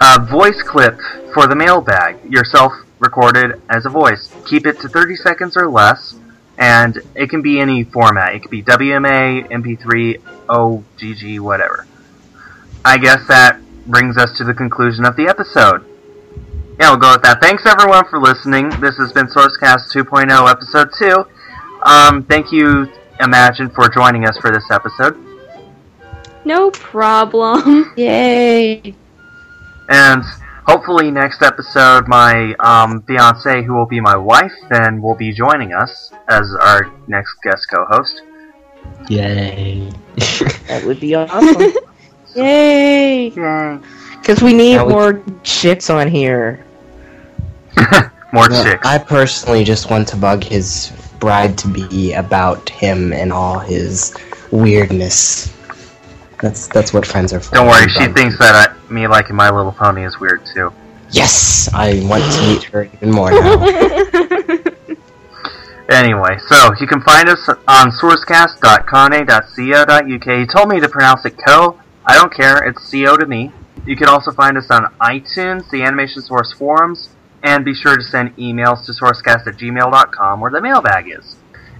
a 0.00 0.24
voice 0.24 0.62
clip 0.62 0.96
for 1.34 1.48
the 1.48 1.56
mailbag, 1.56 2.24
yourself 2.32 2.72
recorded 3.00 3.60
as 3.68 3.84
a 3.84 3.88
voice. 3.88 4.32
Keep 4.46 4.64
it 4.64 4.78
to 4.78 4.88
30 4.88 5.16
seconds 5.16 5.56
or 5.56 5.68
less, 5.68 6.14
and 6.56 6.98
it 7.16 7.30
can 7.30 7.42
be 7.42 7.58
any 7.58 7.82
format. 7.82 8.36
It 8.36 8.42
could 8.42 8.52
be 8.52 8.62
WMA, 8.62 9.50
MP3, 9.50 10.22
OGG, 10.48 11.40
whatever. 11.40 11.84
I 12.84 12.96
guess 12.96 13.26
that 13.26 13.60
brings 13.88 14.16
us 14.16 14.38
to 14.38 14.44
the 14.44 14.54
conclusion 14.54 15.04
of 15.04 15.16
the 15.16 15.26
episode. 15.26 15.84
Yeah, 16.78 16.90
we'll 16.90 16.98
go 16.98 17.10
with 17.10 17.22
that. 17.22 17.40
Thanks 17.40 17.66
everyone 17.66 18.04
for 18.08 18.20
listening. 18.20 18.70
This 18.80 18.98
has 18.98 19.10
been 19.10 19.26
Sourcecast 19.26 19.90
2.0, 19.92 20.48
episode 20.48 20.90
2. 20.96 21.24
Um, 21.82 22.22
thank 22.22 22.52
you, 22.52 22.86
Imagine, 23.18 23.68
for 23.70 23.88
joining 23.88 24.28
us 24.28 24.38
for 24.38 24.52
this 24.52 24.70
episode. 24.70 25.27
No 26.44 26.70
problem. 26.70 27.92
Yay! 27.96 28.94
And 29.88 30.22
hopefully 30.66 31.10
next 31.10 31.42
episode, 31.42 32.06
my 32.08 32.54
um, 32.60 33.02
fiance, 33.02 33.62
who 33.62 33.74
will 33.74 33.86
be 33.86 34.00
my 34.00 34.16
wife, 34.16 34.52
then 34.70 35.00
will 35.00 35.14
be 35.14 35.32
joining 35.32 35.72
us 35.72 36.12
as 36.28 36.46
our 36.60 36.92
next 37.06 37.34
guest 37.42 37.66
co-host. 37.72 38.22
Yay. 39.08 39.90
That 40.68 40.84
would 40.84 41.00
be 41.00 41.14
awesome. 41.14 41.72
Yay! 42.34 43.28
Yay! 43.30 43.78
Because 44.20 44.42
we 44.42 44.52
need 44.52 44.76
Now 44.76 44.86
we- 44.86 44.92
more 44.92 45.22
chicks 45.44 45.88
on 45.88 46.08
here. 46.08 46.64
More 48.32 48.48
No, 48.50 48.62
chicks. 48.62 48.86
I 48.86 48.98
personally 48.98 49.64
just 49.64 49.90
want 49.90 50.06
to 50.08 50.16
bug 50.16 50.44
his 50.44 50.92
bride 51.18 51.56
to 51.58 51.68
be 51.68 52.12
about 52.12 52.68
him 52.68 53.14
and 53.14 53.32
all 53.32 53.58
his 53.58 54.14
weirdness. 54.50 55.54
That's 56.40 56.68
that's 56.68 56.92
what 56.92 57.06
friends 57.06 57.32
are 57.32 57.40
for. 57.40 57.54
Don't 57.54 57.66
worry, 57.66 57.88
she 57.88 58.06
thinks 58.06 58.38
that 58.38 58.70
I, 58.70 58.92
me 58.92 59.06
liking 59.06 59.36
My 59.36 59.50
Little 59.50 59.72
Pony 59.72 60.04
is 60.04 60.20
weird 60.20 60.44
too. 60.46 60.72
Yes, 61.10 61.68
I 61.72 62.02
want 62.04 62.22
to 62.32 62.40
meet 62.42 62.64
her 62.64 62.84
even 62.84 63.10
more 63.10 63.30
now. 63.30 64.64
Anyway, 65.88 66.36
so 66.46 66.70
you 66.80 66.86
can 66.86 67.00
find 67.00 67.28
us 67.30 67.48
on 67.48 67.90
sourcecast.kane.co.uk. 67.90 70.38
He 70.38 70.46
told 70.46 70.68
me 70.68 70.80
to 70.80 70.88
pronounce 70.88 71.24
it 71.24 71.38
co. 71.38 71.80
I 72.04 72.14
don't 72.14 72.32
care, 72.32 72.62
it's 72.62 72.90
co 72.90 73.16
to 73.16 73.26
me. 73.26 73.52
You 73.86 73.96
can 73.96 74.08
also 74.08 74.30
find 74.30 74.58
us 74.58 74.70
on 74.70 74.92
iTunes, 75.00 75.70
the 75.70 75.82
Animation 75.82 76.20
Source 76.20 76.52
forums, 76.52 77.08
and 77.42 77.64
be 77.64 77.72
sure 77.72 77.96
to 77.96 78.02
send 78.02 78.36
emails 78.36 78.84
to 78.84 78.92
sourcecast 78.92 79.46
at 79.46 79.56
gmail.com 79.56 80.40
where 80.40 80.50
the 80.50 80.60
mailbag 80.60 81.08
is. 81.08 81.36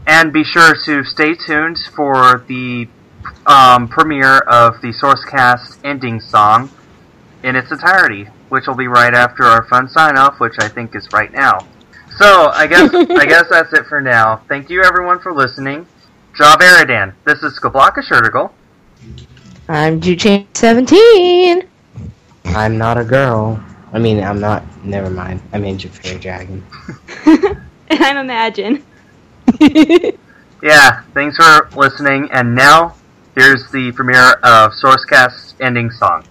And 0.06 0.32
be 0.32 0.42
sure 0.42 0.74
to 0.86 1.04
stay 1.04 1.34
tuned 1.34 1.76
for 1.94 2.44
the 2.48 2.88
um, 3.46 3.88
premiere 3.88 4.38
of 4.38 4.80
the 4.80 4.88
Sourcecast 4.88 5.78
ending 5.84 6.20
song 6.20 6.70
in 7.42 7.56
its 7.56 7.70
entirety, 7.70 8.24
which 8.48 8.66
will 8.66 8.74
be 8.74 8.88
right 8.88 9.14
after 9.14 9.44
our 9.44 9.64
fun 9.64 9.88
sign 9.88 10.16
off, 10.16 10.40
which 10.40 10.54
I 10.58 10.68
think 10.68 10.94
is 10.94 11.08
right 11.12 11.32
now. 11.32 11.58
So 12.16 12.48
I 12.48 12.66
guess 12.66 12.92
I 12.92 13.26
guess 13.26 13.48
that's 13.48 13.72
it 13.72 13.86
for 13.86 14.00
now. 14.00 14.42
Thank 14.48 14.70
you 14.70 14.82
everyone 14.82 15.20
for 15.20 15.32
listening. 15.32 15.86
Job 16.36 16.60
Eridan. 16.60 17.14
This 17.24 17.42
is 17.42 17.58
Skulblaka 17.58 18.02
Shur'tugal. 18.02 18.50
I'm 19.68 20.00
Juuchan17. 20.00 21.66
I'm 22.46 22.78
not 22.78 22.98
a 22.98 23.04
girl. 23.04 23.62
I 23.92 23.98
mean, 23.98 24.22
I'm 24.22 24.40
not. 24.40 24.62
Never 24.84 25.10
mind. 25.10 25.40
I 25.52 25.58
mean, 25.58 25.78
Fairy 25.78 26.18
Dragon. 26.18 26.64
and 27.26 27.56
I'm 27.90 28.16
Imagine. 28.18 28.84
Yeah, 30.62 31.02
thanks 31.14 31.36
for 31.36 31.68
listening. 31.76 32.28
And 32.32 32.54
now 32.54 32.94
here's 33.38 33.70
the 33.70 33.92
premiere 33.92 34.32
of 34.42 34.72
Sourcecast's 34.72 35.54
ending 35.60 35.92
song. 35.92 36.24